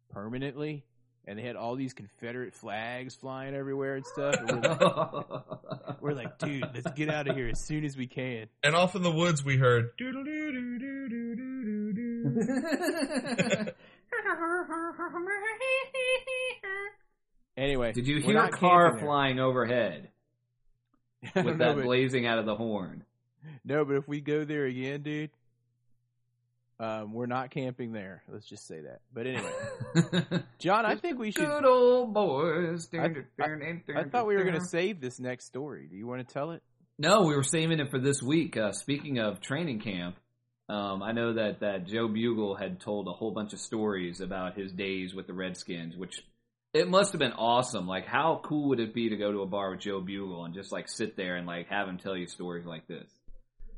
permanently 0.10 0.86
and 1.28 1.38
they 1.40 1.44
had 1.44 1.56
all 1.56 1.76
these 1.76 1.94
confederate 1.94 2.54
flags 2.54 3.16
flying 3.16 3.56
everywhere 3.56 3.96
and 3.96 4.06
stuff 4.06 4.36
and 4.38 4.62
we're, 4.62 4.70
like, 4.70 6.02
we're 6.02 6.14
like 6.14 6.38
dude 6.40 6.64
let's 6.74 6.92
get 6.92 7.10
out 7.10 7.28
of 7.28 7.36
here 7.36 7.48
as 7.48 7.60
soon 7.66 7.84
as 7.86 7.98
we 7.98 8.08
can 8.08 8.48
And 8.64 8.76
off 8.76 8.96
in 8.96 9.02
the 9.04 9.12
woods 9.12 9.44
we 9.44 9.58
heard 9.58 9.90
anyway 17.58 17.92
Did 17.94 18.08
you 18.08 18.22
hear 18.22 18.38
a 18.38 18.50
car 18.50 18.86
camping 18.86 18.98
there. 19.00 19.06
flying 19.08 19.40
overhead 19.40 20.10
with 21.22 21.34
don't 21.34 21.46
know, 21.46 21.66
that 21.66 21.76
but- 21.76 21.84
blazing 21.86 22.26
out 22.26 22.40
of 22.40 22.46
the 22.46 22.56
horn? 22.56 23.04
no 23.64 23.86
but 23.86 23.96
if 23.96 24.08
we 24.08 24.22
go 24.22 24.44
there 24.44 24.66
again 24.66 25.02
dude 25.02 25.30
um, 26.80 27.14
we're 27.14 27.26
not 27.26 27.52
camping 27.52 27.94
there 27.94 28.24
let's 28.28 28.46
just 28.48 28.68
say 28.68 28.82
that 28.82 29.00
but 29.14 29.26
anyway 29.26 30.44
john 30.60 30.86
i 30.86 30.96
think 30.96 31.18
we 31.18 31.32
should 31.32 31.46
Good 31.46 31.66
old 31.66 32.14
boys. 32.14 32.90
I- 32.94 32.98
I 33.96 34.04
thought 34.10 34.28
we 34.28 34.36
were 34.36 34.44
going 34.44 34.60
to 34.60 34.66
save 34.66 35.00
this 35.02 35.20
next 35.20 35.46
story. 35.46 35.88
Do 35.90 35.96
you 35.96 36.06
want 36.08 36.28
to 36.28 36.34
tell 36.34 36.52
it? 36.52 36.62
No, 36.98 37.24
we 37.24 37.36
were 37.36 37.44
saving 37.44 37.80
it 37.80 37.92
for 37.92 38.00
this 38.00 38.22
week. 38.22 38.56
Uh, 38.58 38.72
speaking 38.72 39.20
of 39.20 39.42
training 39.42 39.80
camp, 39.82 40.16
um, 40.70 41.04
I 41.04 41.12
know 41.12 41.34
that, 41.34 41.60
that 41.60 41.86
Joe 41.88 42.08
Bugel 42.08 42.60
had 42.60 42.80
told 42.80 43.08
a 43.08 43.12
whole 43.12 43.32
bunch 43.32 43.54
of 43.54 43.60
stories 43.60 44.22
about 44.22 44.58
his 44.58 44.72
days 44.72 45.14
with 45.14 45.28
the 45.28 45.34
Redskins, 45.34 45.96
which 45.98 46.24
it 46.74 46.90
must 46.90 47.12
have 47.12 47.20
been 47.20 47.34
awesome. 47.34 47.88
Like, 47.88 48.06
how 48.06 48.42
cool 48.44 48.70
would 48.70 48.80
it 48.80 48.94
be 48.94 49.10
to 49.10 49.18
go 49.18 49.32
to 49.32 49.42
a 49.42 49.46
bar 49.46 49.72
with 49.72 49.82
Joe 49.82 50.02
Bugel 50.02 50.46
and 50.46 50.54
just 50.54 50.72
like 50.72 50.88
sit 50.90 51.16
there 51.18 51.36
and 51.36 51.46
like 51.46 51.68
have 51.68 51.88
him 51.88 51.98
tell 51.98 52.16
you 52.18 52.28
stories 52.28 52.66
like 52.66 52.88
this? 52.88 53.10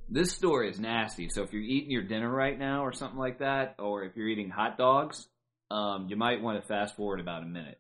This 0.10 0.32
story 0.32 0.70
is 0.70 0.80
nasty. 0.80 1.30
So 1.30 1.44
if 1.44 1.52
you're 1.52 1.62
eating 1.62 1.92
your 1.92 2.04
dinner 2.04 2.30
right 2.30 2.58
now 2.58 2.86
or 2.86 2.94
something 2.94 3.20
like 3.20 3.40
that, 3.40 3.76
or 3.80 4.04
if 4.04 4.16
you're 4.16 4.30
eating 4.30 4.50
hot 4.50 4.78
dogs, 4.78 5.28
um, 5.70 6.08
you 6.10 6.16
might 6.16 6.42
want 6.42 6.62
to 6.62 6.68
fast 6.68 6.96
forward 6.96 7.20
about 7.20 7.44
a 7.44 7.46
minute. 7.46 7.80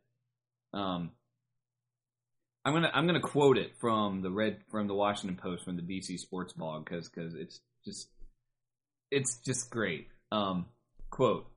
Um, 0.73 1.11
I'm 2.65 2.73
gonna 2.73 2.91
I'm 2.93 3.07
gonna 3.07 3.21
quote 3.21 3.57
it 3.57 3.79
from 3.79 4.21
the 4.21 4.29
red 4.29 4.57
from 4.69 4.87
the 4.87 4.93
Washington 4.93 5.37
Post 5.37 5.63
from 5.63 5.77
the 5.77 5.81
DC 5.81 6.19
Sports 6.19 6.51
blog 6.51 6.83
because 6.83 7.07
because 7.07 7.33
it's 7.33 7.61
just 7.85 8.09
it's 9.09 9.37
just 9.37 9.69
great. 9.69 10.09
Um, 10.33 10.65
quote. 11.09 11.47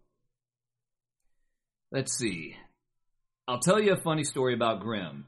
Let's 1.90 2.16
see. 2.16 2.56
I'll 3.48 3.58
tell 3.58 3.80
you 3.80 3.94
a 3.94 4.00
funny 4.00 4.22
story 4.22 4.54
about 4.54 4.80
Grimm. 4.80 5.26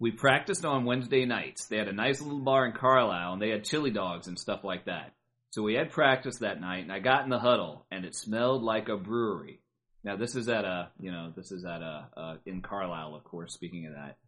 We 0.00 0.12
practiced 0.12 0.64
on 0.64 0.84
Wednesday 0.84 1.24
nights. 1.24 1.66
They 1.66 1.76
had 1.76 1.88
a 1.88 1.92
nice 1.92 2.20
little 2.20 2.40
bar 2.40 2.66
in 2.66 2.72
Carlisle, 2.72 3.32
and 3.32 3.42
they 3.42 3.50
had 3.50 3.64
chili 3.64 3.90
dogs 3.90 4.28
and 4.28 4.38
stuff 4.38 4.62
like 4.62 4.84
that. 4.84 5.12
So 5.50 5.62
we 5.62 5.74
had 5.74 5.90
practice 5.90 6.38
that 6.38 6.60
night, 6.60 6.82
and 6.82 6.92
I 6.92 7.00
got 7.00 7.24
in 7.24 7.30
the 7.30 7.38
huddle, 7.38 7.86
and 7.90 8.04
it 8.04 8.14
smelled 8.14 8.62
like 8.62 8.88
a 8.88 8.96
brewery. 8.96 9.60
Now 10.04 10.16
this 10.16 10.36
is 10.36 10.48
at 10.48 10.64
a, 10.64 10.90
you 11.00 11.10
know, 11.10 11.32
this 11.34 11.50
is 11.50 11.64
at 11.64 11.82
a, 11.82 12.08
uh, 12.16 12.36
in 12.46 12.62
Carlisle, 12.62 13.16
of 13.16 13.24
course. 13.24 13.54
Speaking 13.54 13.86
of 13.86 13.94
that, 13.94 14.18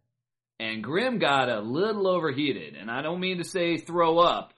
and 0.59 0.83
Grimm 0.83 1.19
got 1.19 1.49
a 1.49 1.61
little 1.61 2.07
overheated, 2.07 2.75
and 2.75 2.91
I 2.91 3.01
don't 3.01 3.19
mean 3.19 3.37
to 3.37 3.43
say 3.43 3.77
throw 3.77 4.19
up, 4.19 4.53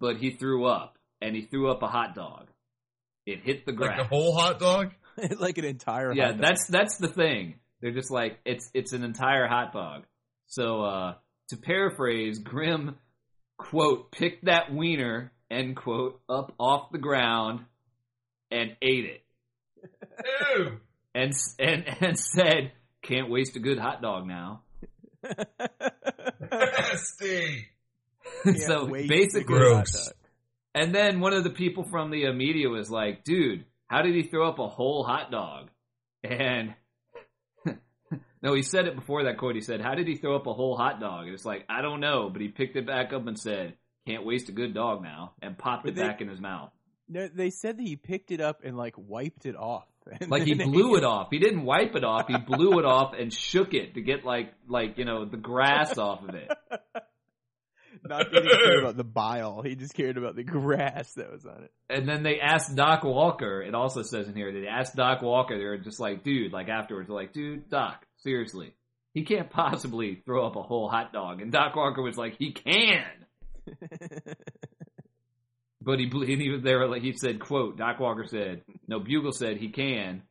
but 0.00 0.16
he 0.16 0.30
threw 0.30 0.64
up, 0.66 0.98
and 1.20 1.36
he 1.36 1.42
threw 1.42 1.70
up 1.70 1.82
a 1.82 1.88
hot 1.88 2.14
dog. 2.14 2.48
It 3.26 3.40
hit 3.42 3.66
the 3.66 3.72
like 3.72 3.78
ground. 3.78 4.00
the 4.00 4.04
whole 4.04 4.36
hot 4.36 4.58
dog. 4.58 4.92
like 5.38 5.58
an 5.58 5.64
entire 5.64 6.12
yeah, 6.12 6.26
hot 6.26 6.30
dog. 6.32 6.40
Yeah, 6.40 6.48
that's 6.48 6.66
that's 6.66 6.98
the 6.98 7.08
thing. 7.08 7.56
They're 7.80 7.92
just 7.92 8.10
like 8.10 8.38
it's 8.44 8.70
it's 8.74 8.92
an 8.92 9.04
entire 9.04 9.46
hot 9.46 9.72
dog. 9.72 10.04
So 10.54 10.82
uh, 10.82 11.14
to 11.48 11.56
paraphrase, 11.56 12.38
Grimm 12.38 12.94
quote 13.58 14.12
picked 14.12 14.44
that 14.44 14.72
wiener 14.72 15.32
end 15.50 15.74
quote 15.74 16.20
up 16.28 16.54
off 16.60 16.92
the 16.92 16.98
ground 16.98 17.64
and 18.52 18.76
ate 18.80 19.04
it, 19.04 19.24
Ew. 20.56 20.78
and 21.12 21.32
and 21.58 21.84
and 22.00 22.16
said, 22.16 22.70
"Can't 23.02 23.28
waste 23.30 23.56
a 23.56 23.58
good 23.58 23.80
hot 23.80 24.00
dog 24.00 24.28
now." 24.28 24.62
Nasty. 26.50 27.68
So 28.66 28.86
wait 28.86 29.02
to 29.02 29.08
basically, 29.08 29.44
Gross. 29.44 30.12
And 30.74 30.94
then 30.94 31.20
one 31.20 31.34
of 31.34 31.44
the 31.44 31.50
people 31.50 31.84
from 31.90 32.10
the 32.10 32.26
uh, 32.26 32.32
media 32.32 32.68
was 32.68 32.90
like, 32.90 33.22
dude, 33.22 33.64
how 33.86 34.02
did 34.02 34.14
he 34.14 34.22
throw 34.24 34.48
up 34.48 34.58
a 34.58 34.66
whole 34.66 35.04
hot 35.04 35.30
dog? 35.30 35.68
And 36.22 36.74
no, 38.44 38.54
he 38.54 38.62
said 38.62 38.86
it 38.86 38.94
before 38.94 39.24
that 39.24 39.38
quote. 39.38 39.54
He 39.56 39.60
said, 39.62 39.80
how 39.80 39.94
did 39.94 40.06
he 40.06 40.14
throw 40.16 40.36
up 40.36 40.46
a 40.46 40.52
whole 40.52 40.76
hot 40.76 41.00
dog? 41.00 41.24
And 41.24 41.34
it's 41.34 41.44
like, 41.44 41.64
I 41.68 41.82
don't 41.82 41.98
know, 42.00 42.28
but 42.30 42.40
he 42.42 42.48
picked 42.48 42.76
it 42.76 42.86
back 42.86 43.12
up 43.12 43.26
and 43.26 43.36
said, 43.38 43.74
can't 44.06 44.24
waste 44.24 44.48
a 44.50 44.52
good 44.52 44.74
dog 44.74 45.02
now, 45.02 45.32
and 45.42 45.56
popped 45.58 45.84
But 45.84 45.92
it 45.92 45.96
they- 45.96 46.02
back 46.06 46.20
in 46.20 46.28
his 46.28 46.40
mouth. 46.40 46.70
No, 47.08 47.28
they 47.28 47.50
said 47.50 47.76
that 47.78 47.82
he 47.86 47.96
picked 47.96 48.30
it 48.30 48.40
up 48.40 48.60
and 48.64 48.76
like 48.78 48.94
wiped 48.96 49.44
it 49.46 49.56
off. 49.56 49.86
Like 50.28 50.42
he 50.44 50.54
blew 50.54 50.96
it 50.96 51.04
off. 51.14 51.28
He 51.30 51.38
didn't 51.38 51.64
wipe 51.64 51.94
it 51.94 52.04
off. 52.04 52.28
He 52.28 52.36
blew 52.38 52.78
it 52.78 52.84
off 52.84 53.14
and 53.18 53.32
shook 53.32 53.72
it 53.74 53.94
to 53.94 54.02
get 54.02 54.24
like, 54.24 54.52
like, 54.68 54.96
you 54.98 55.04
know, 55.06 55.24
the 55.24 55.36
grass 55.38 55.96
off 55.98 56.22
of 56.28 56.34
it. 56.34 56.50
Not 58.06 58.30
that 58.32 58.42
he 58.42 58.48
cared 58.50 58.80
about 58.80 58.96
the 58.98 59.04
bile. 59.04 59.62
He 59.62 59.76
just 59.76 59.94
cared 59.94 60.18
about 60.18 60.34
the 60.36 60.42
grass 60.42 61.12
that 61.14 61.30
was 61.32 61.46
on 61.46 61.62
it. 61.64 61.72
And 61.88 62.06
then 62.08 62.22
they 62.22 62.38
asked 62.40 62.74
Doc 62.74 63.02
Walker. 63.04 63.62
It 63.62 63.74
also 63.74 64.02
says 64.02 64.26
in 64.28 64.34
here 64.34 64.52
they 64.52 64.66
asked 64.66 64.94
Doc 64.96 65.22
Walker. 65.22 65.56
They 65.56 65.64
were 65.64 65.78
just 65.78 66.00
like, 66.00 66.22
dude, 66.22 66.52
like 66.52 66.68
afterwards, 66.68 67.08
they're 67.08 67.16
like, 67.16 67.32
dude, 67.32 67.70
Doc, 67.70 68.04
seriously, 68.24 68.74
he 69.12 69.22
can't 69.24 69.48
possibly 69.50 70.16
throw 70.24 70.44
up 70.46 70.56
a 70.56 70.62
whole 70.62 70.88
hot 70.88 71.12
dog. 71.12 71.40
And 71.40 71.52
Doc 71.52 71.76
Walker 71.76 72.02
was 72.02 72.16
like, 72.16 72.36
he 72.36 72.50
can, 72.52 73.04
but 75.80 75.98
he 76.00 76.06
ble- 76.06 76.26
he 76.26 76.50
was 76.50 76.62
there. 76.62 76.88
Like 76.88 77.02
he 77.02 77.12
said, 77.12 77.38
quote, 77.40 77.76
Doc 77.78 78.00
Walker 78.00 78.24
said, 78.26 78.62
no, 78.88 79.00
Bugel 79.00 79.32
said 79.32 79.58
he 79.58 79.68
can. 79.68 80.22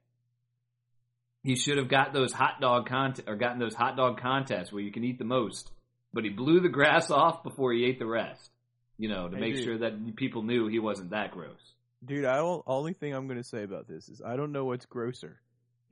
He 1.43 1.55
should 1.55 1.77
have 1.77 1.89
got 1.89 2.13
those 2.13 2.31
hot 2.33 2.59
dog 2.61 2.87
cont 2.87 3.19
or 3.27 3.35
gotten 3.35 3.59
those 3.59 3.75
hot 3.75 3.95
dog 3.97 4.19
contests 4.21 4.71
where 4.71 4.81
you 4.81 4.91
can 4.91 5.03
eat 5.03 5.19
the 5.19 5.25
most. 5.25 5.69
But 6.13 6.23
he 6.23 6.29
blew 6.29 6.59
the 6.61 6.69
grass 6.69 7.09
off 7.11 7.43
before 7.43 7.73
he 7.73 7.85
ate 7.85 7.99
the 7.99 8.05
rest. 8.05 8.49
You 8.97 9.09
know, 9.09 9.27
to 9.27 9.35
Hey, 9.35 9.41
make 9.41 9.55
dude. 9.55 9.63
sure 9.65 9.77
that 9.79 10.15
people 10.15 10.43
knew 10.43 10.67
he 10.67 10.79
wasn't 10.79 11.09
that 11.09 11.31
gross. 11.31 11.59
Dude, 12.05 12.25
I 12.25 12.35
don't, 12.35 12.63
only 12.67 12.93
thing 12.93 13.13
I'm 13.13 13.27
going 13.27 13.41
to 13.41 13.47
say 13.47 13.63
about 13.63 13.87
this 13.87 14.07
is 14.09 14.21
I 14.21 14.35
don't 14.35 14.51
know 14.51 14.65
what's 14.65 14.85
grosser. 14.85 15.39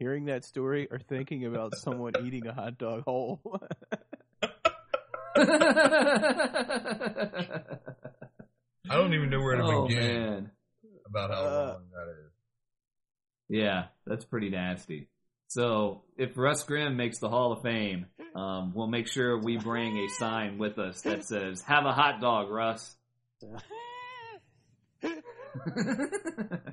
Hearing 0.02 0.26
that 0.26 0.44
story 0.44 0.88
or 0.90 0.98
thinking 0.98 1.46
about 1.46 1.78
someone 1.78 2.14
eating 2.26 2.48
a 2.48 2.54
hot 2.54 2.80
dog 2.80 3.04
whole. 3.04 3.40
I 5.36 5.44
don't 8.90 9.14
even 9.14 9.30
know 9.30 9.42
where 9.42 9.58
to 9.58 9.64
oh 9.64 9.88
begin 9.88 10.04
man, 10.04 10.50
about 11.06 11.30
how 11.30 11.36
Uh, 11.42 11.74
wrong 11.74 11.84
that 11.94 12.10
is. 12.10 12.32
yeah, 13.48 13.84
that's 14.08 14.26
pretty 14.26 14.50
nasty. 14.50 15.08
So 15.50 16.02
if 16.18 16.36
Russ 16.36 16.64
Grimm 16.64 16.98
makes 16.98 17.20
the 17.20 17.30
Hall 17.30 17.52
of 17.52 17.62
Fame, 17.62 18.08
um, 18.34 18.74
we'll 18.74 18.88
make 18.88 19.08
sure 19.08 19.38
we 19.38 19.58
bring 19.58 20.00
a 20.00 20.08
sign 20.18 20.58
with 20.58 20.80
us 20.80 21.04
that 21.04 21.26
says 21.26 21.62
"Have 21.68 21.86
a 21.86 21.94
hot 21.94 22.20
dog, 22.22 22.50
Russ." 22.50 22.96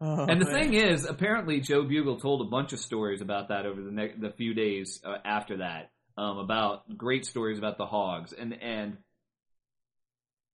Oh, 0.00 0.26
And 0.26 0.40
the 0.40 0.44
man. 0.46 0.54
thing 0.54 0.74
is, 0.74 1.04
apparently 1.04 1.60
Joe 1.60 1.84
Bugel 1.84 2.20
told 2.20 2.40
a 2.40 2.50
bunch 2.50 2.72
of 2.72 2.80
stories 2.80 3.20
about 3.20 3.48
that 3.48 3.64
over 3.66 3.80
the 3.80 3.90
ne- 3.92 4.14
the 4.18 4.30
few 4.30 4.52
days 4.54 5.00
uh, 5.04 5.16
after 5.24 5.58
that, 5.58 5.90
um, 6.18 6.38
about 6.38 6.96
great 6.96 7.24
stories 7.26 7.58
about 7.58 7.78
the 7.78 7.86
Hogs, 7.86 8.32
and 8.32 8.52
and 8.60 8.98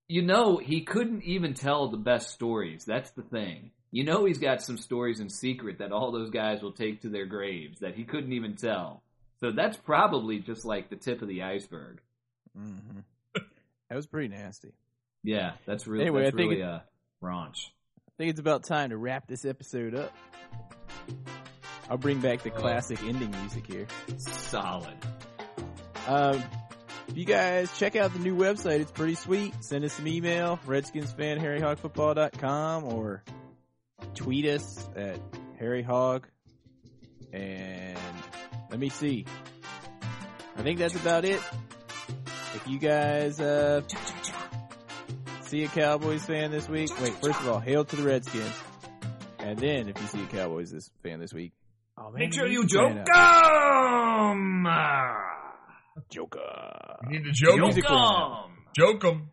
you 0.09 0.23
know 0.23 0.57
he 0.59 0.83
couldn't 0.83 1.23
even 1.25 1.55
tell 1.55 1.89
the 1.89 1.97
best 1.97 2.31
stories. 2.31 2.85
That's 2.85 3.11
the 3.13 3.23
thing. 3.23 3.71
You 3.93 4.05
know 4.05 4.25
he's 4.25 4.39
got 4.39 4.63
some 4.63 4.77
stories 4.79 5.21
in 5.21 5.29
secret 5.29 5.79
that 5.79 5.91
all 5.93 6.13
those 6.13 6.31
guys 6.31 6.63
will 6.63 6.73
take 6.73 7.03
to 7.03 7.09
their 7.09 7.27
graves 7.27 7.81
that 7.81 7.95
he 7.95 8.05
couldn't 8.05 8.33
even 8.33 8.57
tell. 8.57 9.03
So 9.41 9.51
that's 9.53 9.77
probably 9.77 10.39
just 10.39 10.65
like 10.65 10.91
the 10.91 10.97
tip 10.97 11.23
of 11.23 11.29
the 11.29 11.43
iceberg. 11.43 12.01
Mhm. 12.57 13.05
that 13.89 13.97
was 13.97 14.07
pretty 14.07 14.29
nasty. 14.29 14.73
Yeah, 15.23 15.53
that's 15.67 15.87
really 15.87 16.05
Anyway, 16.05 16.23
that's 16.25 16.35
I 16.35 16.37
think 16.37 16.51
really 16.51 16.63
it- 16.63 16.69
uh, 16.69 16.81
raunch. 17.23 17.71
I 18.21 18.23
think 18.23 18.33
it's 18.33 18.41
about 18.41 18.65
time 18.65 18.91
to 18.91 18.99
wrap 18.99 19.27
this 19.27 19.47
episode 19.47 19.95
up. 19.95 20.15
I'll 21.89 21.97
bring 21.97 22.21
back 22.21 22.43
the 22.43 22.51
classic 22.51 23.03
ending 23.03 23.31
music 23.31 23.67
here. 23.67 23.87
Solid. 24.19 24.93
Um, 26.07 26.45
if 27.09 27.17
you 27.17 27.25
guys 27.25 27.75
check 27.79 27.97
out 27.97 28.13
the 28.13 28.19
new 28.19 28.37
website, 28.37 28.81
it's 28.81 28.93
pretty 28.93 29.15
sweet. 29.15 29.55
Send 29.65 29.87
us 29.87 29.95
some 29.95 30.07
email, 30.07 30.61
redskinsfanharryhogfootball.com, 30.67 32.85
or 32.85 33.25
tweet 34.15 34.45
us 34.45 34.87
at 34.95 35.19
harryhog. 35.59 36.25
And 37.33 37.99
let 38.69 38.79
me 38.79 38.91
see. 38.91 39.25
I 40.59 40.63
think 40.63 40.79
that's 40.79 40.95
about 40.95 41.25
it. 41.25 41.41
If 42.55 42.65
you 42.67 42.79
guys 42.79 43.41
uh, 43.41 43.81
see 45.51 45.65
a 45.65 45.69
Cowboys 45.69 46.25
fan 46.25 46.51
this 46.51 46.69
week, 46.69 46.91
wait, 47.01 47.13
first 47.15 47.41
of 47.41 47.49
all, 47.49 47.59
hail 47.61 47.85
to 47.85 47.97
the 47.97 48.03
Redskins. 48.03 48.53
And 49.39 49.59
then 49.59 49.89
if 49.89 50.01
you 50.01 50.07
see 50.07 50.23
a 50.23 50.27
Cowboys 50.27 50.71
this 50.71 50.91
fan 51.03 51.19
this 51.21 51.33
week, 51.33 51.53
oh 51.99 52.11
man, 52.11 52.21
Make 52.21 52.35
sure 52.35 52.47
you 52.47 52.61
music 52.61 52.71
joke 52.79 52.93
them. 52.93 53.05
Joker. 56.11 56.97
You 57.05 57.11
need 57.19 57.25
to 57.25 57.33
joke 57.33 57.55
'em. 57.55 57.61
Music 57.61 57.85
ran 57.85 57.99
out. 57.99 58.51
Joke 58.77 59.05
'em. 59.05 59.11
Joke 59.11 59.15
'em. 59.15 59.31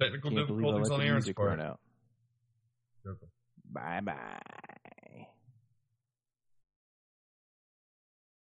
Technical 0.00 0.30
Can't 0.30 0.48
difficulties 0.48 0.90
on 0.90 0.98
the 1.00 1.06
Aaron's 1.06 1.24
music 1.26 1.36
part. 1.36 1.48
run 1.50 1.60
out. 1.60 1.80
Bye 3.72 4.00
bye. 4.00 4.38